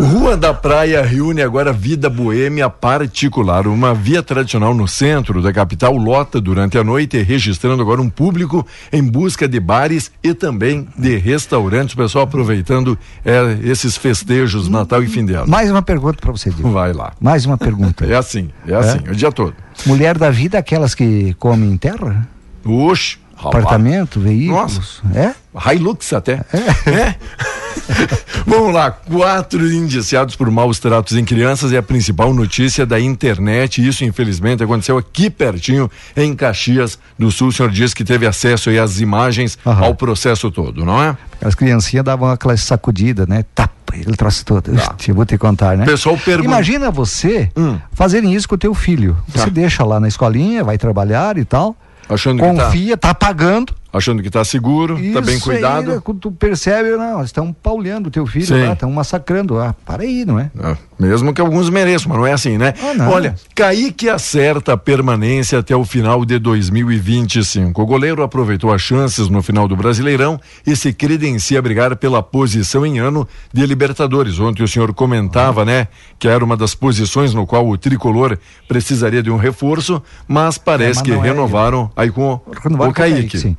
Rua 0.01 0.35
da 0.35 0.55
Praia 0.55 1.03
reúne 1.03 1.43
agora 1.43 1.75
vida 1.75 2.09
boêmia 2.09 2.71
particular. 2.71 3.67
Uma 3.67 3.93
via 3.93 4.23
tradicional 4.23 4.73
no 4.73 4.89
centro 4.89 5.43
da 5.43 5.53
capital 5.53 5.95
lota 5.95 6.41
durante 6.41 6.79
a 6.79 6.83
noite, 6.83 7.21
registrando 7.21 7.83
agora 7.83 8.01
um 8.01 8.09
público 8.09 8.67
em 8.91 9.03
busca 9.03 9.47
de 9.47 9.61
bares 9.61 10.11
e 10.23 10.33
também 10.33 10.89
de 10.97 11.19
restaurantes. 11.19 11.93
O 11.93 11.99
pessoal 11.99 12.25
aproveitando 12.25 12.99
é, 13.23 13.59
esses 13.63 13.95
festejos, 13.99 14.71
Natal 14.71 15.03
e 15.03 15.07
fim 15.07 15.23
de 15.23 15.35
ano. 15.35 15.47
Mais 15.47 15.71
uma 15.71 15.83
pergunta 15.83 16.17
para 16.19 16.33
você, 16.33 16.49
Diego. 16.49 16.71
Vai 16.71 16.95
lá. 16.95 17.13
Mais 17.21 17.45
uma 17.45 17.59
pergunta. 17.59 17.91
É 18.11 18.17
assim, 18.17 18.51
é 18.67 18.75
assim, 18.75 18.99
o 19.09 19.15
dia 19.15 19.31
todo. 19.31 19.55
Mulher 19.87 20.17
da 20.17 20.31
vida, 20.31 20.59
aquelas 20.59 20.95
que 20.95 21.35
comem 21.35 21.71
em 21.71 21.77
terra? 21.77 22.27
Oxe. 22.65 23.19
Apartamento, 23.37 24.19
veículos? 24.19 25.03
É? 25.15 25.35
Hilux 25.73 26.13
até. 26.13 26.45
É. 26.53 27.15
Vamos 28.47 28.73
lá, 28.75 28.91
quatro 28.91 29.71
indiciados 29.71 30.35
por 30.35 30.51
maus 30.51 30.79
tratos 30.79 31.17
em 31.17 31.25
crianças 31.25 31.73
é 31.73 31.77
a 31.79 31.83
principal 31.83 32.33
notícia 32.35 32.85
da 32.87 32.99
internet. 32.99 33.87
Isso, 33.87 34.05
infelizmente, 34.05 34.63
aconteceu 34.63 34.97
aqui 34.99 35.31
pertinho, 35.31 35.91
em 36.17 36.35
Caxias 36.35 36.99
do 37.19 37.31
Sul. 37.31 37.49
O 37.49 37.53
senhor 37.53 37.71
disse 37.71 37.95
que 37.95 38.05
teve 38.05 38.27
acesso 38.27 38.71
aí 38.71 38.79
às 38.79 39.01
imagens 39.01 39.59
Aham. 39.65 39.85
ao 39.87 39.95
processo 39.95 40.51
todo, 40.51 40.85
não 40.85 41.03
é? 41.03 41.17
As 41.43 41.55
criancinhas 41.55 42.05
davam 42.05 42.29
aquela 42.31 42.57
sacudida, 42.57 43.27
né? 43.27 43.45
Tapa, 43.55 43.95
ele 43.95 44.17
trouxe 44.17 44.45
todo. 44.45 44.71
Eu 45.07 45.15
vou 45.15 45.25
te 45.25 45.39
contar, 45.39 45.77
né? 45.77 45.85
Pessoal 45.85 46.17
pergunta. 46.19 46.49
Imagina 46.49 46.91
você 46.91 47.51
Hum. 47.57 47.79
fazerem 47.93 48.35
isso 48.35 48.49
com 48.49 48.55
o 48.55 48.59
teu 48.59 48.75
filho. 48.75 49.17
Você 49.29 49.45
Tá. 49.45 49.51
deixa 49.51 49.85
lá 49.85 49.99
na 50.01 50.09
escolinha, 50.09 50.65
vai 50.65 50.77
trabalhar 50.77 51.39
e 51.39 51.45
tal. 51.45 51.77
Achando 52.09 52.43
que 52.43 52.55
tá, 52.57 52.65
confia, 52.65 52.97
tá 52.97 53.15
pagando. 53.15 53.73
Achando 53.93 54.23
que 54.23 54.31
tá 54.31 54.45
seguro, 54.45 54.99
tá 55.13 55.21
bem 55.21 55.39
cuidado. 55.41 55.93
Aí, 55.93 56.01
quando 56.01 56.21
tu 56.21 56.31
percebe, 56.33 56.91
não, 56.97 57.23
estão 57.23 57.53
pauleando 57.53 58.09
o 58.09 58.11
teu 58.11 58.27
filho 58.27 58.47
Sim. 58.47 58.65
lá, 58.67 58.73
estão 58.73 58.91
massacrando. 58.91 59.59
Ah, 59.59 59.75
para 59.85 60.03
aí, 60.03 60.25
não 60.25 60.39
é? 60.39 60.51
Ah, 60.59 60.77
mesmo 60.99 61.33
que 61.35 61.41
alguns 61.41 61.69
mereçam, 61.71 62.09
mas 62.11 62.19
não 62.19 62.27
é 62.27 62.33
assim, 62.33 62.57
né? 62.59 62.75
Ah. 63.01 63.11
Olha, 63.11 63.35
Kaique 63.55 64.09
acerta 64.09 64.73
a 64.73 64.77
permanência 64.77 65.59
até 65.59 65.75
o 65.75 65.85
final 65.85 66.25
de 66.25 66.39
2025. 66.39 67.81
O 67.83 67.87
goleiro 67.87 68.23
aproveitou 68.23 68.73
as 68.73 68.81
chances 68.83 69.29
no 69.29 69.43
final 69.43 69.67
do 69.67 69.77
Brasileirão 69.77 70.41
e 70.67 70.75
se 70.77 70.93
credencia 70.93 71.59
a 71.59 71.63
brigar 71.63 71.97
pela 71.97 72.23
posição 72.23 72.85
em 72.85 72.99
ano 72.99 73.27
de 73.53 73.65
Libertadores. 73.67 74.39
Ontem 74.39 74.63
o 74.63 74.69
senhor 74.69 74.93
comentava, 74.95 75.65
né, 75.65 75.89
que 76.19 76.29
era 76.29 76.45
uma 76.45 76.57
das 76.57 76.75
posições 76.75 77.35
no 77.35 77.47
qual 77.47 77.67
o 77.69 77.77
tricolor 77.77 78.39
precisaria 78.69 79.23
de 79.23 79.31
um 79.31 79.37
reforço, 79.37 80.03
mas 80.29 80.59
parece 80.59 80.91
É, 80.91 80.95
mas 80.95 81.03
que 81.03 81.13
é 81.13 81.21
renovaram 81.21 81.91
aí 81.97 82.11
com 82.11 82.35
o, 82.35 82.41
Renovaram 82.63 82.91
o 82.91 82.95
com 82.95 83.01
Kaique. 83.01 83.39
sim. 83.39 83.57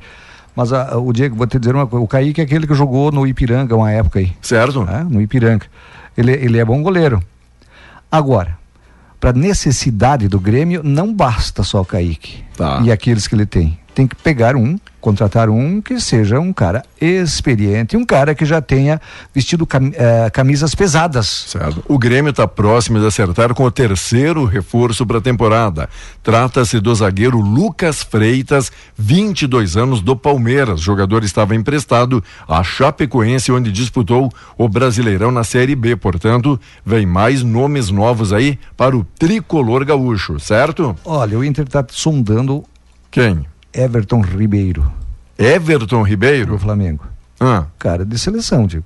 Mas 0.54 0.72
ah, 0.72 0.98
o 0.98 1.12
Diego, 1.12 1.34
vou 1.36 1.46
te 1.46 1.58
dizer 1.58 1.74
uma 1.74 1.86
coisa, 1.86 2.04
o 2.04 2.08
Kaique 2.08 2.40
é 2.40 2.44
aquele 2.44 2.66
que 2.66 2.74
jogou 2.74 3.10
no 3.10 3.26
Ipiranga 3.26 3.74
uma 3.76 3.90
época 3.90 4.18
aí. 4.18 4.32
Certo? 4.42 4.84
né? 4.84 5.06
No 5.08 5.20
Ipiranga. 5.20 5.66
Ele, 6.16 6.32
ele 6.32 6.58
é 6.58 6.64
bom 6.64 6.82
goleiro. 6.82 7.22
Agora, 8.10 8.58
para 9.18 9.32
necessidade 9.32 10.28
do 10.28 10.38
Grêmio, 10.38 10.82
não 10.84 11.14
basta 11.14 11.62
só 11.62 11.80
o 11.80 11.84
Kaique 11.84 12.42
Tá. 12.56 12.80
e 12.84 12.92
aqueles 12.92 13.26
que 13.26 13.34
ele 13.34 13.46
tem. 13.46 13.78
Tem 13.94 14.06
que 14.06 14.16
pegar 14.16 14.56
um, 14.56 14.78
contratar 15.00 15.50
um 15.50 15.82
que 15.82 15.98
seja 16.00 16.38
um 16.38 16.52
cara 16.52 16.84
experiente, 17.00 17.96
um 17.96 18.04
cara 18.04 18.34
que 18.34 18.44
já 18.44 18.62
tenha 18.62 19.00
vestido 19.34 19.66
cam 19.66 19.90
eh, 19.94 20.30
camisas 20.30 20.74
pesadas. 20.74 21.26
Certo. 21.48 21.82
O 21.88 21.98
Grêmio 21.98 22.30
está 22.30 22.46
próximo 22.46 23.00
de 23.00 23.06
acertar 23.06 23.52
com 23.52 23.64
o 23.64 23.70
terceiro 23.70 24.44
reforço 24.44 25.04
para 25.04 25.18
a 25.18 25.20
temporada. 25.20 25.88
Trata-se 26.22 26.78
do 26.78 26.94
zagueiro 26.94 27.40
Lucas 27.40 28.02
Freitas, 28.02 28.70
22 28.96 29.76
anos, 29.76 30.00
do 30.00 30.16
Palmeiras. 30.16 30.80
O 30.80 30.84
jogador 30.84 31.24
estava 31.24 31.56
emprestado 31.56 32.22
à 32.46 32.62
Chapecoense, 32.62 33.50
onde 33.50 33.72
disputou 33.72 34.32
o 34.56 34.68
Brasileirão 34.68 35.32
na 35.32 35.42
Série 35.42 35.74
B. 35.74 35.96
Portanto, 35.96 36.60
vem 36.86 37.04
mais 37.04 37.42
nomes 37.42 37.90
novos 37.90 38.32
aí 38.32 38.56
para 38.76 38.96
o 38.96 39.04
tricolor 39.18 39.84
gaúcho, 39.84 40.38
certo? 40.38 40.94
Olha, 41.04 41.36
o 41.36 41.44
Inter 41.44 41.64
está 41.64 41.84
sondando 41.90 42.62
Quem? 43.10 43.51
Everton 43.72 44.20
Ribeiro. 44.20 44.90
Everton 45.38 46.02
Ribeiro? 46.02 46.52
Do 46.52 46.58
Flamengo. 46.58 47.04
Ah. 47.40 47.64
Cara 47.78 48.04
de 48.04 48.18
seleção, 48.18 48.66
digo. 48.66 48.84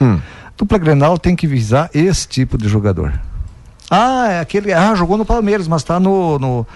Hum. 0.00 0.20
Dupla 0.56 0.78
Grenal 0.78 1.18
tem 1.18 1.34
que 1.34 1.46
visar 1.46 1.90
esse 1.94 2.26
tipo 2.28 2.56
de 2.56 2.68
jogador. 2.68 3.12
Ah, 3.90 4.28
é 4.28 4.40
aquele. 4.40 4.72
Ah, 4.72 4.94
jogou 4.94 5.16
no 5.18 5.24
Palmeiras, 5.24 5.66
mas 5.66 5.82
tá 5.82 5.98
no. 5.98 6.38
no 6.38 6.66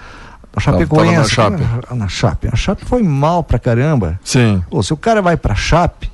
na 0.55 0.61
Chapecoense. 0.61 1.35
Tava 1.37 1.51
na 1.51 1.59
Chape. 1.59 1.85
Ah, 1.91 1.95
Na 1.95 2.09
Chape. 2.09 2.49
A 2.53 2.57
Chape 2.57 2.85
foi 2.85 3.03
mal 3.03 3.43
pra 3.43 3.59
caramba. 3.59 4.19
Sim. 4.25 4.63
Pô, 4.71 4.83
se 4.83 4.93
o 4.93 4.97
cara 4.97 5.21
vai 5.23 5.37
pra 5.37 5.55
Chape. 5.55 6.11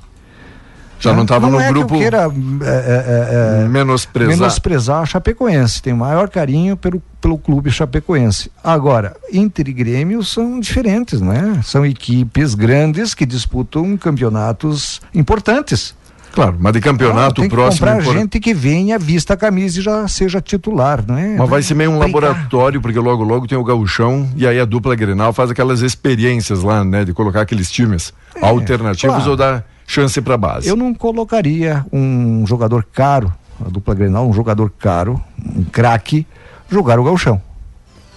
Já 1.01 1.13
não 1.13 1.23
estava 1.23 1.49
no 1.49 1.59
é 1.59 1.67
grupo. 1.69 1.87
Que 1.87 1.93
eu 1.95 1.99
queira, 1.99 2.31
é, 2.63 3.61
é, 3.61 3.63
é, 3.63 3.67
menosprezar. 3.67 4.37
menosprezar 4.37 5.01
a 5.01 5.05
Chapecoense. 5.05 5.81
Tem 5.81 5.93
maior 5.93 6.29
carinho 6.29 6.77
pelo, 6.77 7.01
pelo 7.19 7.37
clube 7.37 7.71
Chapecoense. 7.71 8.51
Agora, 8.63 9.15
Inter 9.33 9.67
e 9.69 9.73
Grêmio 9.73 10.23
são 10.23 10.59
diferentes, 10.59 11.19
né? 11.19 11.59
São 11.63 11.85
equipes 11.85 12.53
grandes 12.53 13.13
que 13.13 13.25
disputam 13.25 13.97
campeonatos 13.97 15.01
importantes. 15.13 15.99
Claro, 16.33 16.55
mas 16.57 16.71
de 16.71 16.79
campeonato 16.79 17.41
tem 17.41 17.49
que 17.49 17.53
próximo. 17.53 17.85
comprar 17.85 18.01
impor- 18.01 18.13
gente 18.13 18.39
que 18.39 18.53
venha, 18.53 18.97
vista 18.97 19.33
a 19.33 19.37
camisa 19.37 19.79
e 19.79 19.81
já 19.81 20.07
seja 20.07 20.39
titular, 20.39 21.03
não 21.05 21.17
é? 21.17 21.35
Mas 21.35 21.49
vai 21.49 21.61
ser 21.61 21.73
meio 21.73 21.91
um 21.91 21.99
Brincar. 21.99 22.21
laboratório, 22.21 22.79
porque 22.79 22.97
logo 22.99 23.21
logo 23.21 23.47
tem 23.47 23.57
o 23.57 23.63
gauchão 23.65 24.29
e 24.37 24.47
aí 24.47 24.57
a 24.57 24.63
dupla 24.63 24.95
Grenal 24.95 25.33
faz 25.33 25.51
aquelas 25.51 25.81
experiências 25.81 26.63
lá, 26.63 26.85
né? 26.85 27.03
De 27.03 27.11
colocar 27.11 27.41
aqueles 27.41 27.69
times 27.69 28.13
alternativos 28.41 29.15
claro. 29.15 29.31
ou 29.31 29.35
dar 29.35 29.65
chance 29.91 30.21
pra 30.21 30.37
base. 30.37 30.67
Eu 30.67 30.75
não 30.77 30.93
colocaria 30.93 31.85
um 31.91 32.45
jogador 32.47 32.85
caro, 32.93 33.31
a 33.63 33.69
dupla 33.69 33.93
Grenal, 33.93 34.27
um 34.27 34.33
jogador 34.33 34.71
caro, 34.79 35.21
um 35.37 35.65
craque, 35.65 36.25
jogar 36.69 36.97
o 36.99 37.03
gauchão. 37.03 37.41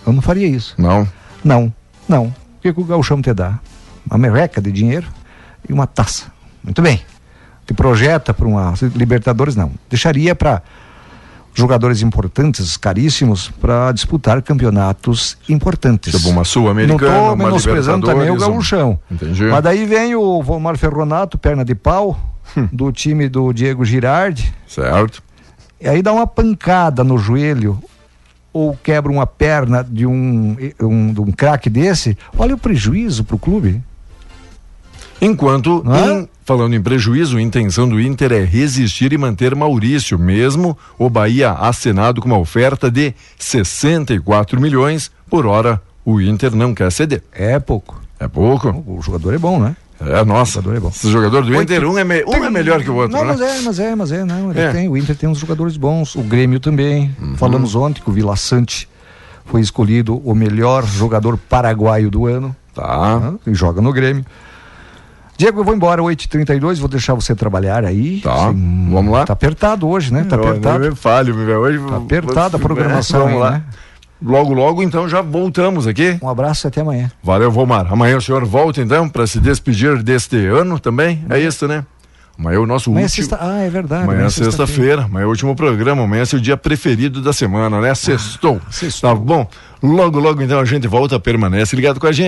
Eu 0.06 0.12
não 0.12 0.22
faria 0.22 0.46
isso. 0.46 0.74
Não? 0.78 1.06
Não, 1.42 1.72
não. 2.08 2.26
O 2.26 2.34
que, 2.62 2.72
que 2.72 2.80
o 2.80 2.84
gauchão 2.84 3.20
te 3.20 3.34
dá? 3.34 3.58
Uma 4.08 4.18
merreca 4.18 4.60
de 4.60 4.70
dinheiro 4.70 5.08
e 5.68 5.72
uma 5.72 5.86
taça. 5.86 6.26
Muito 6.62 6.80
bem. 6.80 7.00
Te 7.66 7.74
projeta 7.74 8.32
para 8.32 8.46
uma 8.46 8.74
Libertadores, 8.94 9.56
não. 9.56 9.72
Deixaria 9.90 10.34
para 10.34 10.62
jogadores 11.54 12.02
importantes, 12.02 12.76
caríssimos, 12.76 13.50
para 13.60 13.92
disputar 13.92 14.42
campeonatos 14.42 15.38
importantes. 15.48 16.12
Tipo 16.14 16.28
uma 16.28 16.44
Sul-Americana, 16.44 17.10
Não 17.10 17.20
estou 17.32 17.36
menosprezando 17.36 18.06
também 18.06 18.30
o 18.30 18.36
gauchão. 18.36 18.98
Entendi. 19.10 19.44
Mas 19.44 19.62
daí 19.62 19.86
vem 19.86 20.14
o 20.16 20.42
Vomar 20.42 20.76
Ferronato, 20.76 21.38
perna 21.38 21.64
de 21.64 21.74
pau, 21.74 22.18
do 22.72 22.90
time 22.90 23.28
do 23.28 23.52
Diego 23.52 23.84
Girardi. 23.84 24.52
Certo. 24.66 25.22
E 25.80 25.88
aí 25.88 26.02
dá 26.02 26.12
uma 26.12 26.26
pancada 26.26 27.04
no 27.04 27.16
joelho 27.16 27.80
ou 28.52 28.76
quebra 28.76 29.10
uma 29.10 29.26
perna 29.26 29.82
de 29.82 30.06
um, 30.06 30.56
um, 30.80 31.12
de 31.12 31.20
um 31.20 31.32
craque 31.32 31.68
desse, 31.68 32.16
olha 32.38 32.54
o 32.54 32.58
prejuízo 32.58 33.24
para 33.24 33.34
o 33.34 33.38
clube. 33.38 33.82
Enquanto, 35.20 35.82
em- 35.86 36.28
falando 36.44 36.74
em 36.74 36.82
prejuízo, 36.82 37.36
a 37.38 37.42
intenção 37.42 37.88
do 37.88 38.00
Inter 38.00 38.32
é 38.32 38.44
resistir 38.44 39.12
e 39.12 39.18
manter 39.18 39.54
Maurício, 39.54 40.18
mesmo 40.18 40.76
o 40.98 41.08
Bahia 41.08 41.52
acenado 41.52 42.20
com 42.20 42.26
uma 42.28 42.38
oferta 42.38 42.90
de 42.90 43.14
64 43.38 44.60
milhões 44.60 45.10
por 45.30 45.46
hora. 45.46 45.80
O 46.04 46.20
Inter 46.20 46.54
não 46.54 46.74
quer 46.74 46.90
ceder. 46.92 47.22
É 47.32 47.58
pouco. 47.58 48.00
É 48.20 48.28
pouco? 48.28 48.68
O 48.86 49.00
jogador 49.00 49.32
é 49.34 49.38
bom, 49.38 49.58
né? 49.58 49.74
É, 50.00 50.22
nossa. 50.24 50.58
O 50.58 50.62
jogador 50.62 50.76
é 50.76 50.80
bom. 50.80 50.88
Esse 50.88 51.10
jogador 51.10 51.44
do 51.44 51.54
Inter, 51.62 51.84
um 51.88 51.96
é, 51.96 52.04
me- 52.04 52.24
um 52.24 52.44
é 52.44 52.50
melhor 52.50 52.82
que 52.82 52.90
o 52.90 52.96
outro, 52.96 53.16
Não, 53.16 53.24
né? 53.24 53.32
mas 53.32 53.40
é, 53.40 53.60
mas 53.62 53.78
é, 53.78 53.94
mas 53.94 54.12
é, 54.12 54.24
não. 54.24 54.52
É. 54.52 54.72
tem, 54.72 54.88
o 54.88 54.96
Inter 54.96 55.16
tem 55.16 55.28
uns 55.28 55.38
jogadores 55.38 55.76
bons, 55.78 56.14
o 56.14 56.22
Grêmio 56.22 56.60
também. 56.60 57.14
Uhum. 57.20 57.36
Falamos 57.36 57.74
ontem 57.74 58.02
que 58.02 58.10
o 58.10 58.12
Vila 58.12 58.36
Sante 58.36 58.86
foi 59.46 59.60
escolhido 59.62 60.16
o 60.28 60.34
melhor 60.34 60.84
jogador 60.84 61.38
paraguaio 61.38 62.10
do 62.10 62.26
ano. 62.26 62.54
Tá. 62.74 63.32
E 63.46 63.54
joga 63.54 63.80
no 63.80 63.92
Grêmio. 63.92 64.26
Diego, 65.36 65.60
eu 65.60 65.64
vou 65.64 65.74
embora 65.74 66.00
8h32, 66.02 66.78
vou 66.78 66.88
deixar 66.88 67.14
você 67.14 67.34
trabalhar 67.34 67.84
aí. 67.84 68.20
Tá, 68.20 68.46
vamos 68.52 69.12
lá. 69.12 69.24
Tá 69.24 69.32
apertado 69.32 69.88
hoje, 69.88 70.12
né? 70.12 70.24
Tá 70.28 70.36
Eu- 70.36 70.48
apertado. 70.48 70.84
eu 70.84 70.94
falho, 70.96 71.34
meu. 71.34 71.60
Hoje 71.60 71.78
Tá 71.80 71.96
apertada 71.96 72.56
a 72.56 72.60
programação 72.60 73.20
Vamos 73.20 73.34
aí, 73.34 73.40
lá. 73.40 73.50
né? 73.52 73.62
Logo, 74.22 74.54
logo, 74.54 74.82
então 74.82 75.08
já 75.08 75.20
voltamos 75.20 75.86
aqui. 75.86 76.16
Um 76.22 76.28
abraço 76.28 76.66
e 76.66 76.68
até 76.68 76.80
amanhã. 76.80 77.10
Valeu, 77.22 77.50
Vomar. 77.50 77.92
Amanhã 77.92 78.16
o 78.16 78.20
senhor 78.22 78.44
volta 78.44 78.80
então 78.80 79.08
para 79.08 79.26
se 79.26 79.38
despedir 79.40 80.02
deste 80.02 80.36
ano 80.46 80.78
também? 80.78 81.24
É 81.28 81.38
isso, 81.38 81.66
né? 81.68 81.84
Amanhã 82.38 82.56
é 82.56 82.58
o 82.58 82.66
nosso 82.66 82.90
Amanhã 82.90 83.04
é 83.04 83.06
último. 83.06 83.26
sexta... 83.28 83.38
Ah, 83.40 83.58
é 83.60 83.68
verdade. 83.70 84.04
Amanhã 84.04 84.24
é 84.26 84.30
sexta-feira, 84.30 85.02
amanhã 85.04 85.24
é 85.24 85.26
o 85.26 85.30
último 85.30 85.54
programa, 85.54 86.02
amanhã 86.02 86.22
é 86.22 86.24
seu 86.24 86.40
dia 86.40 86.56
preferido 86.56 87.20
da 87.20 87.32
semana, 87.32 87.80
né? 87.80 87.94
Sextou. 87.94 88.60
Tá 89.00 89.14
bom? 89.14 89.46
Logo, 89.82 90.18
logo 90.18 90.40
então 90.42 90.58
a 90.58 90.64
gente 90.64 90.88
volta, 90.88 91.20
permanece 91.20 91.76
ligado 91.76 92.00
com 92.00 92.06
a 92.06 92.12
gente. 92.12 92.22